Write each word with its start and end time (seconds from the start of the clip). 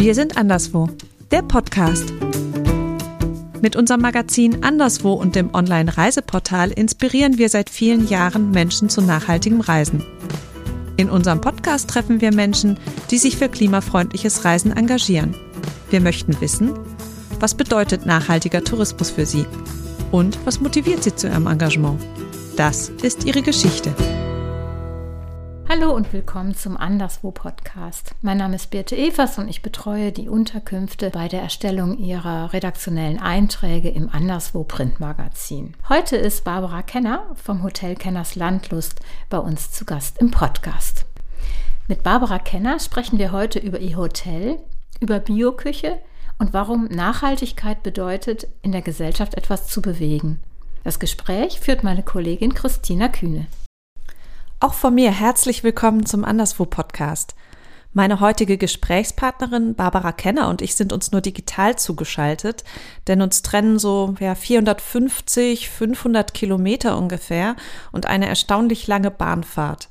Wir 0.00 0.14
sind 0.14 0.38
anderswo, 0.38 0.88
der 1.30 1.42
Podcast. 1.42 2.14
Mit 3.60 3.76
unserem 3.76 4.00
Magazin 4.00 4.64
Anderswo 4.64 5.12
und 5.12 5.36
dem 5.36 5.54
Online-Reiseportal 5.54 6.70
inspirieren 6.70 7.36
wir 7.36 7.50
seit 7.50 7.68
vielen 7.68 8.08
Jahren 8.08 8.50
Menschen 8.50 8.88
zu 8.88 9.02
nachhaltigem 9.02 9.60
Reisen. 9.60 10.02
In 10.96 11.10
unserem 11.10 11.42
Podcast 11.42 11.90
treffen 11.90 12.22
wir 12.22 12.32
Menschen, 12.32 12.78
die 13.10 13.18
sich 13.18 13.36
für 13.36 13.50
klimafreundliches 13.50 14.42
Reisen 14.46 14.74
engagieren. 14.74 15.34
Wir 15.90 16.00
möchten 16.00 16.40
wissen, 16.40 16.72
was 17.38 17.54
bedeutet 17.54 18.06
nachhaltiger 18.06 18.64
Tourismus 18.64 19.10
für 19.10 19.26
sie 19.26 19.44
und 20.12 20.38
was 20.46 20.62
motiviert 20.62 21.04
sie 21.04 21.14
zu 21.14 21.26
ihrem 21.26 21.46
Engagement. 21.46 22.00
Das 22.56 22.88
ist 23.02 23.26
ihre 23.26 23.42
Geschichte. 23.42 23.94
Hallo 25.72 25.92
und 25.94 26.12
willkommen 26.12 26.56
zum 26.56 26.76
Anderswo 26.76 27.30
Podcast. 27.30 28.10
Mein 28.22 28.38
Name 28.38 28.56
ist 28.56 28.72
Birte 28.72 28.96
Evers 28.96 29.38
und 29.38 29.46
ich 29.46 29.62
betreue 29.62 30.10
die 30.10 30.28
Unterkünfte 30.28 31.10
bei 31.10 31.28
der 31.28 31.42
Erstellung 31.42 31.96
ihrer 31.96 32.52
redaktionellen 32.52 33.20
Einträge 33.20 33.88
im 33.88 34.10
Anderswo 34.10 34.64
Printmagazin. 34.64 35.74
Heute 35.88 36.16
ist 36.16 36.42
Barbara 36.42 36.82
Kenner 36.82 37.24
vom 37.36 37.62
Hotel 37.62 37.94
Kenners 37.94 38.34
Landlust 38.34 38.98
bei 39.28 39.38
uns 39.38 39.70
zu 39.70 39.84
Gast 39.84 40.18
im 40.18 40.32
Podcast. 40.32 41.06
Mit 41.86 42.02
Barbara 42.02 42.40
Kenner 42.40 42.80
sprechen 42.80 43.20
wir 43.20 43.30
heute 43.30 43.60
über 43.60 43.78
ihr 43.78 43.96
Hotel, 43.96 44.58
über 44.98 45.20
Bioküche 45.20 46.00
und 46.40 46.52
warum 46.52 46.86
Nachhaltigkeit 46.86 47.84
bedeutet, 47.84 48.48
in 48.62 48.72
der 48.72 48.82
Gesellschaft 48.82 49.36
etwas 49.36 49.68
zu 49.68 49.80
bewegen. 49.82 50.40
Das 50.82 50.98
Gespräch 50.98 51.60
führt 51.60 51.84
meine 51.84 52.02
Kollegin 52.02 52.54
Christina 52.54 53.06
Kühne. 53.06 53.46
Auch 54.62 54.74
von 54.74 54.94
mir 54.94 55.10
herzlich 55.10 55.64
willkommen 55.64 56.04
zum 56.04 56.22
Anderswo 56.22 56.66
Podcast. 56.66 57.34
Meine 57.94 58.20
heutige 58.20 58.58
Gesprächspartnerin 58.58 59.74
Barbara 59.74 60.12
Kenner 60.12 60.50
und 60.50 60.60
ich 60.60 60.74
sind 60.74 60.92
uns 60.92 61.12
nur 61.12 61.22
digital 61.22 61.76
zugeschaltet, 61.76 62.62
denn 63.06 63.22
uns 63.22 63.40
trennen 63.40 63.78
so 63.78 64.16
ja, 64.20 64.34
450, 64.34 65.70
500 65.70 66.34
Kilometer 66.34 66.98
ungefähr 66.98 67.56
und 67.90 68.04
eine 68.04 68.28
erstaunlich 68.28 68.86
lange 68.86 69.10
Bahnfahrt. 69.10 69.88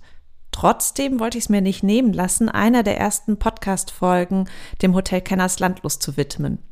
Trotzdem 0.51 1.19
wollte 1.19 1.39
ich 1.39 1.45
es 1.45 1.49
mir 1.49 1.61
nicht 1.61 1.81
nehmen 1.81 2.13
lassen, 2.13 2.47
einer 2.47 2.83
der 2.83 2.99
ersten 2.99 3.39
Podcast-Folgen 3.39 4.47
dem 4.83 4.93
Hotel 4.93 5.21
Kenners 5.21 5.57
Landlust 5.57 6.03
zu 6.03 6.15
widmen. 6.15 6.68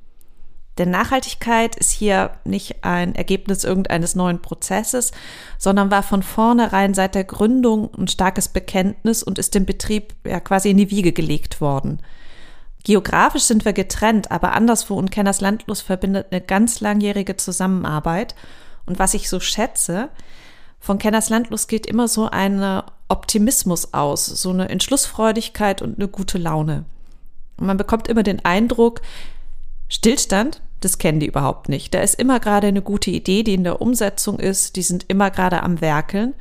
Denn 0.77 0.91
Nachhaltigkeit 0.91 1.75
ist 1.75 1.91
hier 1.91 2.31
nicht 2.43 2.83
ein 2.83 3.15
Ergebnis 3.15 3.63
irgendeines 3.63 4.15
neuen 4.15 4.41
Prozesses, 4.41 5.11
sondern 5.57 5.89
war 5.89 6.03
von 6.03 6.23
vornherein 6.23 6.93
seit 6.93 7.15
der 7.15 7.23
Gründung 7.23 7.93
ein 7.95 8.07
starkes 8.07 8.49
Bekenntnis 8.49 9.23
und 9.23 9.39
ist 9.39 9.55
dem 9.55 9.65
Betrieb 9.65 10.13
ja 10.25 10.39
quasi 10.39 10.69
in 10.69 10.77
die 10.77 10.91
Wiege 10.91 11.13
gelegt 11.13 11.61
worden. 11.61 11.99
Geografisch 12.83 13.43
sind 13.43 13.65
wir 13.65 13.73
getrennt, 13.73 14.31
aber 14.31 14.53
anderswo 14.53 14.95
und 14.95 15.11
Kenners 15.11 15.41
Landlos 15.41 15.81
verbindet 15.81 16.27
eine 16.31 16.41
ganz 16.41 16.79
langjährige 16.79 17.35
Zusammenarbeit. 17.35 18.35
Und 18.85 18.99
was 18.99 19.13
ich 19.13 19.29
so 19.29 19.39
schätze, 19.39 20.09
von 20.79 20.99
Kenners 20.99 21.29
Landlos 21.29 21.67
geht 21.67 21.85
immer 21.85 22.07
so 22.07 22.29
ein 22.29 22.81
Optimismus 23.09 23.93
aus, 23.93 24.25
so 24.25 24.51
eine 24.51 24.69
Entschlussfreudigkeit 24.69 25.81
und 25.81 25.97
eine 25.97 26.07
gute 26.07 26.37
Laune. 26.37 26.85
Und 27.57 27.67
man 27.67 27.77
bekommt 27.77 28.07
immer 28.07 28.23
den 28.23 28.45
Eindruck, 28.45 29.01
Stillstand, 29.89 30.61
das 30.79 30.97
kennen 30.97 31.19
die 31.19 31.27
überhaupt 31.27 31.69
nicht. 31.69 31.93
Da 31.93 31.99
ist 31.99 32.19
immer 32.19 32.39
gerade 32.39 32.67
eine 32.67 32.81
gute 32.81 33.11
Idee, 33.11 33.43
die 33.43 33.53
in 33.53 33.63
der 33.63 33.81
Umsetzung 33.81 34.39
ist. 34.39 34.75
Die 34.75 34.81
sind 34.81 35.05
immer 35.07 35.31
gerade 35.31 35.63
am 35.63 35.81
Werkeln. 35.81 36.33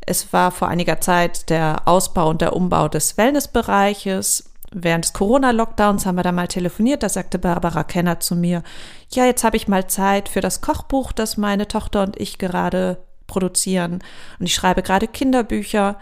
Es 0.00 0.32
war 0.32 0.52
vor 0.52 0.68
einiger 0.68 1.00
Zeit 1.00 1.50
der 1.50 1.82
Ausbau 1.86 2.30
und 2.30 2.40
der 2.40 2.54
Umbau 2.54 2.88
des 2.88 3.18
Wellnessbereiches. 3.18 4.50
Während 4.72 5.04
des 5.04 5.12
Corona-Lockdowns 5.12 6.06
haben 6.06 6.16
wir 6.16 6.22
da 6.22 6.32
mal 6.32 6.48
telefoniert. 6.48 7.02
Da 7.02 7.08
sagte 7.08 7.38
Barbara 7.38 7.82
Kenner 7.82 8.20
zu 8.20 8.36
mir, 8.36 8.62
ja, 9.10 9.24
jetzt 9.24 9.42
habe 9.42 9.56
ich 9.56 9.68
mal 9.68 9.88
Zeit 9.88 10.28
für 10.28 10.40
das 10.40 10.60
Kochbuch, 10.60 11.12
das 11.12 11.36
meine 11.36 11.66
Tochter 11.66 12.02
und 12.02 12.20
ich 12.20 12.38
gerade 12.38 12.98
produzieren. 13.26 14.02
Und 14.38 14.46
ich 14.46 14.54
schreibe 14.54 14.82
gerade 14.82 15.08
Kinderbücher 15.08 15.98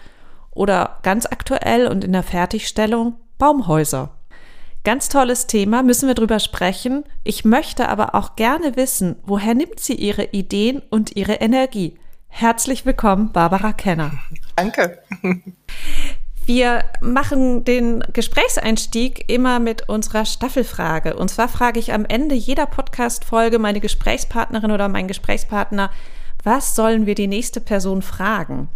oder 0.51 0.99
ganz 1.03 1.27
aktuell 1.27 1.89
und 1.89 2.05
in 2.05 2.13
der 2.13 2.23
Fertigstellung 2.23 3.15
Baumhäuser. 3.39 4.11
Ganz 4.84 5.09
tolles 5.09 5.47
Thema, 5.47 5.83
müssen 5.83 6.09
wir 6.09 6.15
drüber 6.15 6.39
sprechen. 6.39 7.05
Ich 7.25 7.47
möchte 7.47 7.89
aber 7.89 8.15
auch 8.15 8.37
gerne 8.37 8.77
wissen, 8.77 9.17
woher 9.25 9.55
nimmt 9.55 9.81
sie 9.81 9.95
ihre 9.95 10.25
Ideen 10.25 10.83
und 10.91 11.17
ihre 11.17 11.37
Energie? 11.37 11.99
Herzlich 12.28 12.84
willkommen, 12.84 13.33
Barbara 13.33 13.73
Kenner. 13.73 14.12
Danke. 14.56 14.99
Wir 16.44 16.84
machen 17.00 17.65
den 17.65 18.05
Gesprächseinstieg 18.12 19.33
immer 19.33 19.59
mit 19.59 19.89
unserer 19.89 20.27
Staffelfrage. 20.27 21.17
Und 21.17 21.31
zwar 21.31 21.49
frage 21.49 21.81
ich 21.81 21.94
am 21.94 22.05
Ende 22.05 22.34
jeder 22.34 22.67
Podcast-Folge 22.67 23.59
meine 23.59 23.81
Gesprächspartnerin 23.81 24.71
oder 24.71 24.89
meinen 24.89 25.09
Gesprächspartner, 25.09 25.91
was 26.43 26.75
sollen 26.75 27.06
wir 27.06 27.15
die 27.15 27.28
nächste 27.28 27.62
Person 27.62 28.03
fragen? 28.03 28.69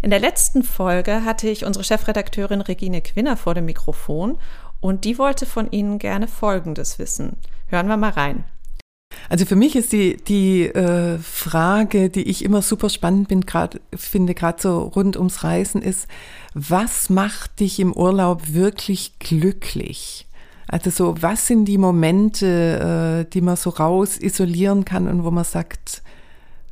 In 0.00 0.10
der 0.10 0.20
letzten 0.20 0.62
Folge 0.62 1.24
hatte 1.24 1.48
ich 1.48 1.64
unsere 1.64 1.84
Chefredakteurin 1.84 2.60
Regine 2.60 3.02
Quinner 3.02 3.36
vor 3.36 3.54
dem 3.54 3.64
Mikrofon 3.64 4.38
und 4.80 5.04
die 5.04 5.18
wollte 5.18 5.46
von 5.46 5.70
Ihnen 5.70 5.98
gerne 5.98 6.28
Folgendes 6.28 6.98
wissen. 6.98 7.36
Hören 7.68 7.88
wir 7.88 7.96
mal 7.96 8.10
rein. 8.10 8.44
Also 9.28 9.44
für 9.44 9.56
mich 9.56 9.76
ist 9.76 9.92
die, 9.92 10.16
die 10.16 10.66
äh, 10.66 11.18
Frage, 11.18 12.10
die 12.10 12.22
ich 12.22 12.44
immer 12.44 12.62
super 12.62 12.88
spannend 12.88 13.28
bin, 13.28 13.42
grad, 13.42 13.80
finde, 13.94 14.34
gerade 14.34 14.60
so 14.60 14.82
rund 14.82 15.16
ums 15.16 15.44
Reisen, 15.44 15.82
ist, 15.82 16.08
was 16.54 17.10
macht 17.10 17.60
dich 17.60 17.78
im 17.80 17.92
Urlaub 17.92 18.52
wirklich 18.52 19.18
glücklich? 19.18 20.26
Also 20.66 20.90
so, 20.90 21.20
was 21.20 21.46
sind 21.46 21.64
die 21.64 21.78
Momente, 21.78 23.26
äh, 23.26 23.30
die 23.30 23.40
man 23.40 23.56
so 23.56 23.70
raus 23.70 24.16
isolieren 24.18 24.84
kann 24.84 25.08
und 25.08 25.24
wo 25.24 25.30
man 25.30 25.44
sagt, 25.44 26.02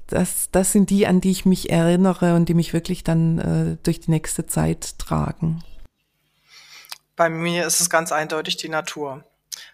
das, 0.07 0.51
das 0.53 0.73
sind 0.73 0.91
die, 0.91 1.07
an 1.07 1.21
die 1.21 1.31
ich 1.31 1.45
mich 1.45 1.71
erinnere 1.71 2.35
und 2.35 2.49
die 2.49 2.55
mich 2.55 2.73
wirklich 2.73 3.05
dann 3.05 3.39
äh, 3.39 3.77
durch 3.83 4.01
die 4.01 4.11
nächste 4.11 4.47
Zeit 4.47 4.99
tragen. 4.99 5.63
Bei 7.19 7.29
mir 7.29 7.67
ist 7.67 7.81
es 7.81 7.91
ganz 7.91 8.13
eindeutig 8.13 8.59
die 8.59 8.69
Natur. 8.69 9.25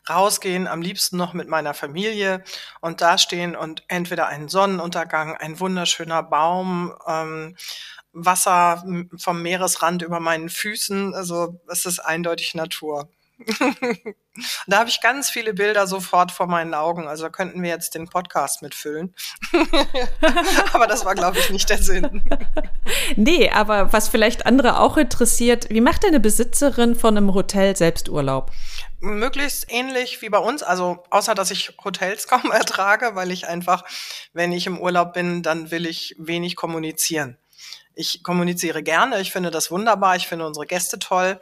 Rausgehen, 0.08 0.66
am 0.66 0.80
liebsten 0.80 1.18
noch 1.18 1.34
mit 1.34 1.46
meiner 1.46 1.74
Familie 1.74 2.42
und 2.80 3.02
da 3.02 3.18
stehen 3.18 3.54
und 3.54 3.84
entweder 3.88 4.28
einen 4.28 4.48
Sonnenuntergang, 4.48 5.36
ein 5.36 5.60
wunderschöner 5.60 6.22
Baum, 6.22 6.94
ähm, 7.06 7.54
Wasser 8.12 8.82
vom 9.18 9.42
Meeresrand 9.42 10.00
über 10.00 10.20
meinen 10.20 10.48
Füßen. 10.48 11.14
Also 11.14 11.60
es 11.68 11.84
ist 11.84 11.98
eindeutig 11.98 12.54
Natur. 12.54 13.10
da 14.66 14.78
habe 14.78 14.88
ich 14.88 15.00
ganz 15.00 15.30
viele 15.30 15.54
Bilder 15.54 15.86
sofort 15.86 16.30
vor 16.30 16.46
meinen 16.46 16.74
Augen. 16.74 17.06
Also 17.08 17.28
könnten 17.30 17.62
wir 17.62 17.70
jetzt 17.70 17.94
den 17.94 18.08
Podcast 18.08 18.62
mitfüllen. 18.62 19.14
aber 20.72 20.86
das 20.86 21.04
war, 21.04 21.14
glaube 21.14 21.38
ich, 21.38 21.50
nicht 21.50 21.68
der 21.68 21.82
Sinn. 21.82 22.22
nee, 23.16 23.50
aber 23.50 23.92
was 23.92 24.08
vielleicht 24.08 24.46
andere 24.46 24.78
auch 24.78 24.96
interessiert, 24.96 25.68
wie 25.70 25.80
macht 25.80 26.04
eine 26.06 26.20
Besitzerin 26.20 26.94
von 26.94 27.16
einem 27.16 27.34
Hotel 27.34 27.76
Selbsturlaub? 27.76 28.50
Möglichst 29.00 29.66
ähnlich 29.68 30.22
wie 30.22 30.30
bei 30.30 30.38
uns. 30.38 30.62
Also 30.62 31.02
außer, 31.10 31.34
dass 31.34 31.50
ich 31.50 31.76
Hotels 31.84 32.28
kaum 32.28 32.50
ertrage, 32.52 33.14
weil 33.14 33.30
ich 33.30 33.48
einfach, 33.48 33.84
wenn 34.32 34.52
ich 34.52 34.66
im 34.66 34.80
Urlaub 34.80 35.12
bin, 35.12 35.42
dann 35.42 35.70
will 35.70 35.86
ich 35.86 36.14
wenig 36.18 36.56
kommunizieren. 36.56 37.36
Ich 37.96 38.24
kommuniziere 38.24 38.82
gerne, 38.82 39.20
ich 39.20 39.30
finde 39.30 39.52
das 39.52 39.70
wunderbar, 39.70 40.16
ich 40.16 40.26
finde 40.26 40.46
unsere 40.46 40.66
Gäste 40.66 40.98
toll, 40.98 41.40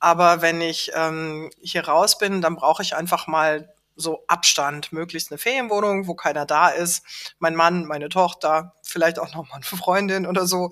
aber 0.00 0.42
wenn 0.42 0.60
ich 0.60 0.92
ähm, 0.94 1.50
hier 1.60 1.86
raus 1.86 2.18
bin, 2.18 2.40
dann 2.40 2.56
brauche 2.56 2.82
ich 2.82 2.94
einfach 2.94 3.26
mal 3.26 3.72
so 3.98 4.24
Abstand, 4.28 4.92
möglichst 4.92 5.30
eine 5.30 5.38
Ferienwohnung, 5.38 6.06
wo 6.06 6.14
keiner 6.14 6.46
da 6.46 6.68
ist. 6.68 7.04
Mein 7.40 7.56
Mann, 7.56 7.84
meine 7.84 8.08
Tochter, 8.08 8.74
vielleicht 8.82 9.18
auch 9.18 9.34
noch 9.34 9.48
mal 9.48 9.56
eine 9.56 9.64
Freundin 9.64 10.24
oder 10.24 10.46
so. 10.46 10.70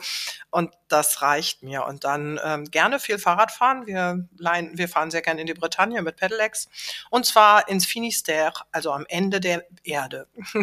Und 0.50 0.72
das 0.88 1.22
reicht 1.22 1.62
mir. 1.62 1.84
Und 1.86 2.04
dann 2.04 2.40
ähm, 2.44 2.64
gerne 2.66 3.00
viel 3.00 3.18
Fahrrad 3.18 3.50
fahren. 3.50 3.86
Wir, 3.86 4.28
leihen, 4.38 4.78
wir 4.78 4.88
fahren 4.88 5.10
sehr 5.10 5.22
gerne 5.22 5.40
in 5.40 5.48
die 5.48 5.54
Bretagne 5.54 6.00
mit 6.02 6.16
Pedelecs. 6.16 6.68
Und 7.10 7.26
zwar 7.26 7.68
ins 7.68 7.84
Finisterre, 7.84 8.62
also 8.70 8.92
am 8.92 9.04
Ende 9.08 9.40
der 9.40 9.64
Erde. 9.82 10.28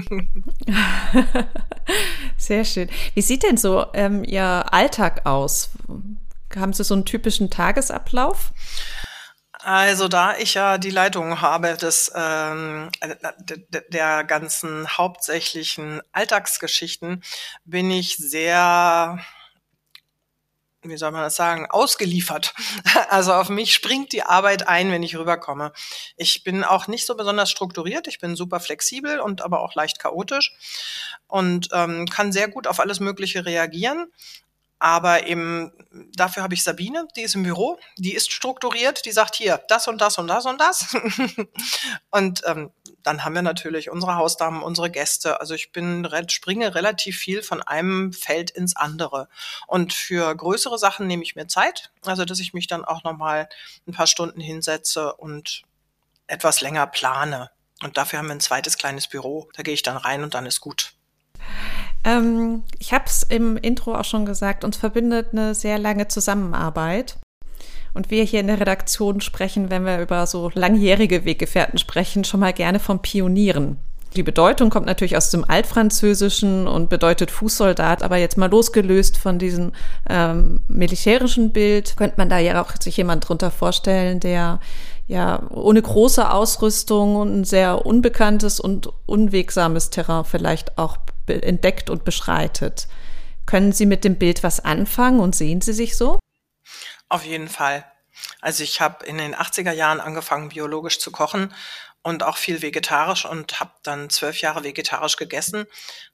sehr 2.37 2.63
schön. 2.63 2.89
Wie 3.13 3.21
sieht 3.21 3.43
denn 3.43 3.57
so 3.57 3.87
ähm, 3.93 4.23
Ihr 4.23 4.65
Alltag 4.71 5.25
aus? 5.25 5.69
Haben 6.57 6.73
Sie 6.73 6.83
so 6.83 6.93
einen 6.93 7.05
typischen 7.05 7.49
Tagesablauf? 7.49 8.51
Also 9.63 10.09
da 10.09 10.37
ich 10.37 10.55
ja 10.55 10.77
die 10.77 10.89
Leitung 10.89 11.39
habe 11.39 11.77
des 11.77 12.11
ähm, 12.13 12.89
der 13.89 14.25
ganzen 14.25 14.97
hauptsächlichen 14.97 16.01
Alltagsgeschichten, 16.11 17.23
bin 17.63 17.89
ich 17.89 18.17
sehr 18.17 19.19
wie 20.85 20.97
soll 20.97 21.11
man 21.11 21.21
das 21.21 21.35
sagen, 21.35 21.67
ausgeliefert. 21.69 22.53
Also 23.09 23.33
auf 23.33 23.49
mich 23.49 23.73
springt 23.73 24.11
die 24.11 24.23
Arbeit 24.23 24.67
ein, 24.67 24.91
wenn 24.91 25.03
ich 25.03 25.15
rüberkomme. 25.15 25.71
Ich 26.17 26.43
bin 26.43 26.63
auch 26.63 26.87
nicht 26.87 27.05
so 27.05 27.15
besonders 27.15 27.49
strukturiert, 27.49 28.07
ich 28.07 28.19
bin 28.19 28.35
super 28.35 28.59
flexibel 28.59 29.19
und 29.19 29.41
aber 29.41 29.61
auch 29.61 29.75
leicht 29.75 29.99
chaotisch 29.99 30.53
und 31.27 31.69
ähm, 31.73 32.07
kann 32.07 32.31
sehr 32.31 32.47
gut 32.49 32.67
auf 32.67 32.79
alles 32.79 32.99
Mögliche 32.99 33.45
reagieren 33.45 34.11
Aber 34.83 35.27
eben 35.27 35.71
dafür 36.13 36.43
habe 36.43 36.55
ich 36.55 36.63
Sabine, 36.63 37.07
die 37.15 37.21
ist 37.21 37.35
im 37.35 37.43
Büro, 37.43 37.79
die 37.97 38.13
ist 38.13 38.33
strukturiert, 38.33 39.05
die 39.05 39.13
sagt 39.13 39.35
hier 39.35 39.61
das 39.69 39.87
und 39.87 40.01
das 40.01 40.17
und 40.17 40.27
das 40.27 40.45
und 40.45 40.59
das. 40.59 40.93
und 42.11 42.41
ähm, 42.45 42.69
dann 43.01 43.23
haben 43.23 43.33
wir 43.33 43.43
natürlich 43.43 43.89
unsere 43.89 44.17
Hausdamen, 44.17 44.61
unsere 44.61 44.91
Gäste. 44.91 45.39
Also 45.39 45.53
ich 45.53 45.71
bin 45.71 46.05
springe 46.27 46.75
relativ 46.75 47.17
viel 47.17 47.43
von 47.43 47.61
einem 47.61 48.11
Feld 48.11 48.51
ins 48.51 48.75
andere. 48.75 49.29
Und 49.67 49.93
für 49.93 50.35
größere 50.35 50.77
Sachen 50.77 51.07
nehme 51.07 51.23
ich 51.23 51.37
mir 51.37 51.47
Zeit, 51.47 51.93
also 52.03 52.25
dass 52.25 52.41
ich 52.41 52.53
mich 52.53 52.67
dann 52.67 52.83
auch 52.83 53.05
noch 53.05 53.15
mal 53.15 53.47
ein 53.87 53.93
paar 53.93 54.07
Stunden 54.07 54.41
hinsetze 54.41 55.13
und 55.13 55.63
etwas 56.27 56.59
länger 56.59 56.87
plane. 56.87 57.51
Und 57.83 57.95
dafür 57.95 58.19
haben 58.19 58.27
wir 58.27 58.35
ein 58.35 58.41
zweites 58.41 58.77
kleines 58.77 59.07
Büro. 59.07 59.49
Da 59.53 59.63
gehe 59.63 59.75
ich 59.75 59.83
dann 59.83 59.95
rein 59.95 60.23
und 60.23 60.33
dann 60.33 60.45
ist 60.45 60.59
gut. 60.59 60.93
Ähm, 62.03 62.63
ich 62.79 62.93
habe 62.93 63.05
es 63.07 63.23
im 63.23 63.57
Intro 63.57 63.95
auch 63.95 64.05
schon 64.05 64.25
gesagt, 64.25 64.63
uns 64.63 64.77
verbindet 64.77 65.29
eine 65.31 65.55
sehr 65.55 65.79
lange 65.79 66.07
Zusammenarbeit. 66.07 67.17
Und 67.93 68.09
wir 68.09 68.23
hier 68.23 68.39
in 68.39 68.47
der 68.47 68.59
Redaktion 68.59 69.21
sprechen, 69.21 69.69
wenn 69.69 69.85
wir 69.85 70.01
über 70.01 70.25
so 70.25 70.49
langjährige 70.53 71.25
Weggefährten 71.25 71.77
sprechen, 71.77 72.23
schon 72.23 72.39
mal 72.39 72.53
gerne 72.53 72.79
von 72.79 73.01
Pionieren. 73.01 73.77
Die 74.15 74.23
Bedeutung 74.23 74.69
kommt 74.69 74.85
natürlich 74.85 75.17
aus 75.17 75.31
dem 75.31 75.43
Altfranzösischen 75.47 76.67
und 76.67 76.89
bedeutet 76.89 77.31
Fußsoldat, 77.31 78.03
aber 78.03 78.17
jetzt 78.17 78.37
mal 78.37 78.49
losgelöst 78.49 79.17
von 79.17 79.39
diesem 79.39 79.71
ähm, 80.07 80.59
militärischen 80.67 81.51
Bild, 81.51 81.97
könnte 81.97 82.17
man 82.17 82.29
da 82.29 82.37
ja 82.37 82.61
auch 82.61 82.71
sich 82.79 82.97
jemand 82.97 83.27
drunter 83.27 83.49
vorstellen, 83.49 84.19
der 84.19 84.59
ja 85.07 85.41
ohne 85.49 85.81
große 85.81 86.31
Ausrüstung 86.31 87.15
und 87.15 87.41
ein 87.41 87.43
sehr 87.43 87.85
unbekanntes 87.85 88.59
und 88.59 88.89
unwegsames 89.07 89.89
Terrain 89.89 90.25
vielleicht 90.25 90.77
auch 90.77 90.97
entdeckt 91.27 91.89
und 91.89 92.03
beschreitet. 92.03 92.87
Können 93.45 93.71
Sie 93.71 93.85
mit 93.85 94.03
dem 94.03 94.17
Bild 94.17 94.43
was 94.43 94.59
anfangen 94.59 95.19
und 95.19 95.35
sehen 95.35 95.61
Sie 95.61 95.73
sich 95.73 95.97
so? 95.97 96.19
Auf 97.09 97.25
jeden 97.25 97.49
Fall. 97.49 97.85
Also 98.41 98.63
ich 98.63 98.79
habe 98.81 99.05
in 99.05 99.17
den 99.17 99.35
80er 99.35 99.71
Jahren 99.71 99.99
angefangen, 99.99 100.49
biologisch 100.49 100.99
zu 100.99 101.11
kochen 101.11 101.53
und 102.03 102.21
auch 102.21 102.35
viel 102.35 102.61
vegetarisch 102.61 103.25
und 103.25 103.61
habe 103.61 103.71
dann 103.81 104.09
zwölf 104.09 104.41
Jahre 104.41 104.63
vegetarisch 104.63 105.15
gegessen. 105.15 105.65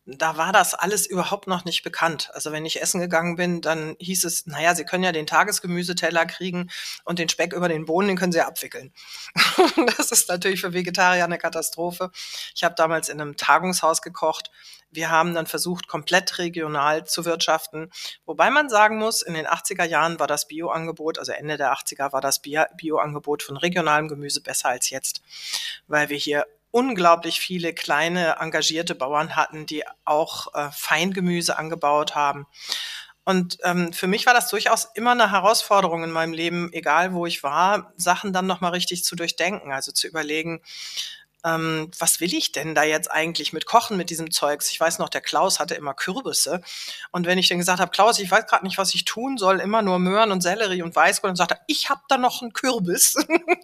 Da 0.05 0.37
war 0.37 0.53
das 0.53 0.75
alles 0.75 1.07
überhaupt 1.07 1.47
noch 1.47 1.65
nicht 1.65 1.83
bekannt. 1.83 2.29
Also 2.33 2.51
wenn 2.51 2.65
ich 2.65 2.79
essen 2.81 3.01
gegangen 3.01 3.35
bin, 3.35 3.61
dann 3.61 3.95
hieß 3.99 4.23
es, 4.23 4.45
naja, 4.45 4.75
Sie 4.75 4.85
können 4.85 5.03
ja 5.03 5.11
den 5.11 5.25
Tagesgemüseteller 5.25 6.27
kriegen 6.27 6.69
und 7.05 7.17
den 7.17 7.27
Speck 7.27 7.53
über 7.53 7.67
den 7.67 7.85
Bohnen, 7.85 8.09
den 8.09 8.17
können 8.17 8.31
Sie 8.31 8.41
abwickeln. 8.41 8.93
das 9.97 10.11
ist 10.11 10.29
natürlich 10.29 10.61
für 10.61 10.73
Vegetarier 10.73 11.23
eine 11.23 11.39
Katastrophe. 11.39 12.11
Ich 12.55 12.63
habe 12.63 12.75
damals 12.75 13.09
in 13.09 13.19
einem 13.19 13.35
Tagungshaus 13.35 14.03
gekocht 14.03 14.51
wir 14.91 15.09
haben 15.09 15.33
dann 15.33 15.47
versucht, 15.47 15.87
komplett 15.87 16.37
regional 16.39 17.05
zu 17.05 17.25
wirtschaften. 17.25 17.91
Wobei 18.25 18.49
man 18.49 18.69
sagen 18.69 18.97
muss, 18.97 19.21
in 19.21 19.33
den 19.33 19.47
80er 19.47 19.85
Jahren 19.85 20.19
war 20.19 20.27
das 20.27 20.47
Bioangebot, 20.47 21.19
also 21.19 21.31
Ende 21.31 21.57
der 21.57 21.73
80er 21.73 22.11
war 22.11 22.21
das 22.21 22.41
Bioangebot 22.41 23.43
von 23.43 23.57
regionalem 23.57 24.07
Gemüse 24.07 24.41
besser 24.41 24.69
als 24.69 24.89
jetzt, 24.89 25.21
weil 25.87 26.09
wir 26.09 26.17
hier 26.17 26.45
unglaublich 26.71 27.39
viele 27.39 27.73
kleine 27.73 28.37
engagierte 28.39 28.95
Bauern 28.95 29.35
hatten, 29.35 29.65
die 29.65 29.83
auch 30.05 30.53
äh, 30.53 30.69
Feingemüse 30.71 31.57
angebaut 31.57 32.15
haben. 32.15 32.45
Und 33.25 33.57
ähm, 33.63 33.93
für 33.93 34.07
mich 34.07 34.25
war 34.25 34.33
das 34.33 34.49
durchaus 34.49 34.87
immer 34.95 35.11
eine 35.11 35.31
Herausforderung 35.31 36.03
in 36.03 36.11
meinem 36.11 36.33
Leben, 36.33 36.73
egal 36.73 37.13
wo 37.13 37.25
ich 37.27 37.43
war, 37.43 37.93
Sachen 37.95 38.33
dann 38.33 38.47
nochmal 38.47 38.71
richtig 38.71 39.03
zu 39.03 39.15
durchdenken, 39.15 39.71
also 39.71 39.91
zu 39.91 40.07
überlegen, 40.07 40.63
ähm, 41.45 41.89
was 41.97 42.19
will 42.19 42.33
ich 42.33 42.51
denn 42.51 42.75
da 42.75 42.83
jetzt 42.83 43.09
eigentlich 43.09 43.53
mit 43.53 43.65
Kochen 43.65 43.97
mit 43.97 44.09
diesem 44.09 44.31
Zeugs? 44.31 44.69
Ich 44.71 44.79
weiß 44.79 44.99
noch, 44.99 45.09
der 45.09 45.21
Klaus 45.21 45.59
hatte 45.59 45.75
immer 45.75 45.93
Kürbisse. 45.93 46.61
Und 47.11 47.25
wenn 47.25 47.37
ich 47.37 47.47
dann 47.47 47.59
gesagt 47.59 47.79
habe, 47.79 47.91
Klaus, 47.91 48.19
ich 48.19 48.29
weiß 48.29 48.45
gerade 48.47 48.65
nicht, 48.65 48.77
was 48.77 48.93
ich 48.93 49.05
tun 49.05 49.37
soll, 49.37 49.59
immer 49.59 49.81
nur 49.81 49.99
Möhren 49.99 50.31
und 50.31 50.41
Sellerie 50.41 50.81
und 50.81 50.95
Weißkohl, 50.95 51.29
dann 51.29 51.37
sagt 51.37 51.51
er, 51.51 51.61
ich 51.67 51.89
habe 51.89 52.01
da 52.09 52.17
noch 52.17 52.41
einen 52.41 52.53
Kürbis. 52.53 53.15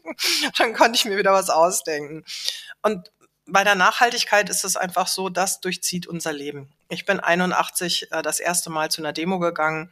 dann 0.58 0.74
konnte 0.74 0.98
ich 0.98 1.06
mir 1.06 1.18
wieder 1.18 1.34
was 1.34 1.50
ausdenken. 1.50 2.24
Und 2.82 3.12
bei 3.46 3.64
der 3.64 3.76
Nachhaltigkeit 3.76 4.50
ist 4.50 4.64
es 4.64 4.78
einfach 4.78 5.08
so, 5.08 5.30
das 5.30 5.60
durchzieht 5.60 6.08
unser 6.08 6.34
Leben. 6.34 6.72
Ich 6.90 7.06
bin 7.06 7.20
81 7.20 8.12
äh, 8.12 8.22
das 8.22 8.40
erste 8.40 8.70
Mal 8.70 8.90
zu 8.90 9.02
einer 9.02 9.14
Demo 9.14 9.40
gegangen 9.40 9.92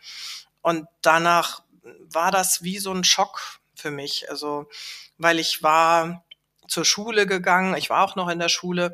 und 0.62 0.88
danach 1.01 1.63
war 2.13 2.31
das 2.31 2.63
wie 2.63 2.80
so 2.80 2.94
ein 2.94 3.03
Schock 3.03 3.59
für 3.75 3.91
mich. 3.91 4.30
Also, 4.30 4.69
weil 5.18 5.39
ich 5.39 5.62
war 5.62 6.24
zur 6.74 6.86
Schule 6.86 7.25
gegangen. 7.25 7.75
Ich 7.78 7.90
war 7.90 8.04
auch 8.04 8.16
noch 8.16 8.28
in 8.30 8.40
der 8.40 8.50
Schule 8.50 8.94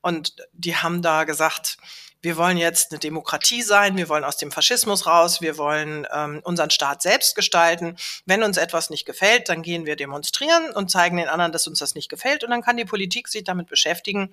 und 0.00 0.34
die 0.52 0.76
haben 0.76 1.02
da 1.02 1.24
gesagt, 1.24 1.76
wir 2.20 2.36
wollen 2.36 2.56
jetzt 2.56 2.90
eine 2.90 2.98
Demokratie 2.98 3.62
sein, 3.62 3.96
wir 3.96 4.08
wollen 4.08 4.24
aus 4.24 4.36
dem 4.36 4.50
Faschismus 4.50 5.06
raus, 5.06 5.40
wir 5.40 5.56
wollen 5.56 6.04
ähm, 6.12 6.40
unseren 6.42 6.70
Staat 6.70 7.00
selbst 7.00 7.36
gestalten. 7.36 7.96
Wenn 8.26 8.42
uns 8.42 8.56
etwas 8.56 8.90
nicht 8.90 9.04
gefällt, 9.04 9.48
dann 9.48 9.62
gehen 9.62 9.86
wir 9.86 9.94
demonstrieren 9.94 10.72
und 10.72 10.90
zeigen 10.90 11.16
den 11.16 11.28
anderen, 11.28 11.52
dass 11.52 11.68
uns 11.68 11.78
das 11.78 11.94
nicht 11.94 12.08
gefällt 12.08 12.42
und 12.42 12.50
dann 12.50 12.62
kann 12.62 12.76
die 12.76 12.84
Politik 12.84 13.28
sich 13.28 13.44
damit 13.44 13.68
beschäftigen, 13.68 14.32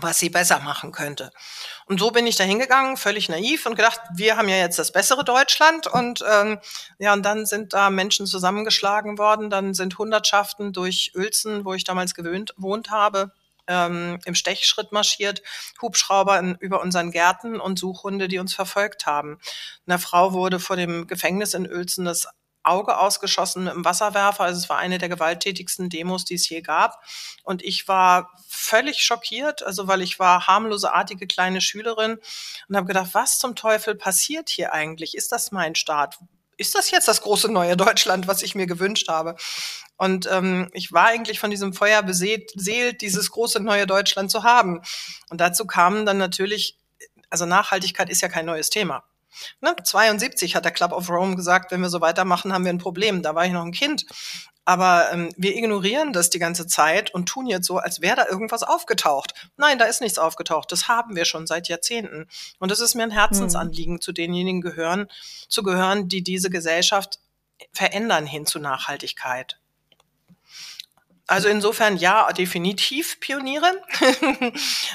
was 0.00 0.18
sie 0.18 0.30
besser 0.30 0.60
machen 0.60 0.92
könnte. 0.92 1.32
Und 1.86 1.98
so 1.98 2.10
bin 2.12 2.26
ich 2.26 2.36
da 2.36 2.44
hingegangen, 2.44 2.96
völlig 2.96 3.28
naiv 3.28 3.66
und 3.66 3.74
gedacht, 3.74 4.00
wir 4.14 4.36
haben 4.36 4.48
ja 4.48 4.56
jetzt 4.56 4.78
das 4.78 4.92
bessere 4.92 5.24
Deutschland 5.24 5.88
und 5.88 6.24
ähm, 6.30 6.58
ja, 6.98 7.12
und 7.12 7.24
dann 7.24 7.44
sind 7.44 7.72
da 7.72 7.90
Menschen 7.90 8.26
zusammengeschlagen 8.26 9.18
worden, 9.18 9.50
dann 9.50 9.74
sind 9.74 9.98
Hundertschaften 9.98 10.72
durch 10.72 11.12
Uelzen, 11.16 11.64
wo 11.64 11.74
ich 11.74 11.82
damals 11.82 12.14
gewöhnt, 12.14 12.54
wohnt 12.56 12.90
habe, 12.90 13.32
ähm, 13.66 14.18
im 14.24 14.34
Stechschritt 14.34 14.92
marschiert, 14.92 15.42
Hubschrauber 15.82 16.38
in, 16.38 16.54
über 16.60 16.80
unseren 16.82 17.10
Gärten 17.10 17.60
und 17.60 17.78
Suchhunde, 17.78 18.28
die 18.28 18.38
uns 18.38 18.54
verfolgt 18.54 19.06
haben. 19.06 19.40
Eine 19.86 19.98
Frau 19.98 20.32
wurde 20.32 20.60
vor 20.60 20.76
dem 20.76 21.08
Gefängnis 21.08 21.54
in 21.54 21.68
Uelzen 21.68 22.04
das 22.04 22.28
Auge 22.62 22.98
ausgeschossen 22.98 23.64
mit 23.64 23.72
einem 23.72 23.84
Wasserwerfer. 23.84 24.44
Also 24.44 24.58
es 24.58 24.68
war 24.68 24.78
eine 24.78 24.98
der 24.98 25.08
gewalttätigsten 25.08 25.88
Demos, 25.88 26.24
die 26.24 26.34
es 26.34 26.48
je 26.48 26.60
gab. 26.60 27.02
Und 27.42 27.62
ich 27.62 27.88
war 27.88 28.30
völlig 28.48 29.02
schockiert, 29.02 29.62
also 29.62 29.88
weil 29.88 30.02
ich 30.02 30.18
war 30.18 30.46
harmlose, 30.46 30.92
artige 30.92 31.26
kleine 31.26 31.60
Schülerin 31.60 32.18
und 32.68 32.76
habe 32.76 32.86
gedacht, 32.86 33.10
was 33.12 33.38
zum 33.38 33.56
Teufel 33.56 33.94
passiert 33.94 34.48
hier 34.50 34.72
eigentlich? 34.72 35.16
Ist 35.16 35.32
das 35.32 35.52
mein 35.52 35.74
Staat? 35.74 36.18
Ist 36.56 36.74
das 36.74 36.90
jetzt 36.90 37.08
das 37.08 37.22
große 37.22 37.50
neue 37.50 37.74
Deutschland, 37.76 38.28
was 38.28 38.42
ich 38.42 38.54
mir 38.54 38.66
gewünscht 38.66 39.08
habe? 39.08 39.36
Und 39.96 40.28
ähm, 40.30 40.68
ich 40.72 40.92
war 40.92 41.06
eigentlich 41.06 41.40
von 41.40 41.50
diesem 41.50 41.72
Feuer 41.72 42.02
beseelt, 42.02 42.52
dieses 43.00 43.30
große 43.30 43.60
neue 43.60 43.86
Deutschland 43.86 44.30
zu 44.30 44.42
haben. 44.42 44.82
Und 45.30 45.40
dazu 45.40 45.66
kamen 45.66 46.04
dann 46.04 46.18
natürlich, 46.18 46.76
also 47.30 47.46
Nachhaltigkeit 47.46 48.10
ist 48.10 48.20
ja 48.20 48.28
kein 48.28 48.44
neues 48.44 48.68
Thema. 48.68 49.04
Ne, 49.60 49.74
72 49.82 50.56
hat 50.56 50.64
der 50.64 50.72
Club 50.72 50.92
of 50.92 51.08
Rome 51.08 51.36
gesagt, 51.36 51.70
wenn 51.70 51.80
wir 51.80 51.88
so 51.88 52.00
weitermachen, 52.00 52.52
haben 52.52 52.64
wir 52.64 52.72
ein 52.72 52.78
Problem. 52.78 53.22
Da 53.22 53.34
war 53.34 53.46
ich 53.46 53.52
noch 53.52 53.64
ein 53.64 53.72
Kind. 53.72 54.06
Aber 54.64 55.10
ähm, 55.12 55.30
wir 55.36 55.56
ignorieren 55.56 56.12
das 56.12 56.30
die 56.30 56.38
ganze 56.38 56.66
Zeit 56.66 57.12
und 57.12 57.28
tun 57.28 57.46
jetzt 57.46 57.66
so, 57.66 57.78
als 57.78 58.00
wäre 58.02 58.16
da 58.16 58.26
irgendwas 58.26 58.62
aufgetaucht. 58.62 59.34
Nein, 59.56 59.78
da 59.78 59.86
ist 59.86 60.00
nichts 60.00 60.18
aufgetaucht. 60.18 60.70
Das 60.70 60.86
haben 60.86 61.16
wir 61.16 61.24
schon 61.24 61.46
seit 61.46 61.68
Jahrzehnten. 61.68 62.28
Und 62.58 62.70
es 62.70 62.80
ist 62.80 62.94
mir 62.94 63.02
ein 63.02 63.10
Herzensanliegen, 63.10 63.94
mhm. 63.94 64.00
zu 64.00 64.12
denjenigen 64.12 64.60
gehören, 64.60 65.08
zu 65.48 65.62
gehören, 65.62 66.08
die 66.08 66.22
diese 66.22 66.50
Gesellschaft 66.50 67.18
verändern 67.72 68.26
hin 68.26 68.46
zu 68.46 68.58
Nachhaltigkeit. 68.58 69.58
Also 71.26 71.48
insofern 71.48 71.96
ja, 71.96 72.32
definitiv 72.32 73.20
Pioniere. 73.20 73.72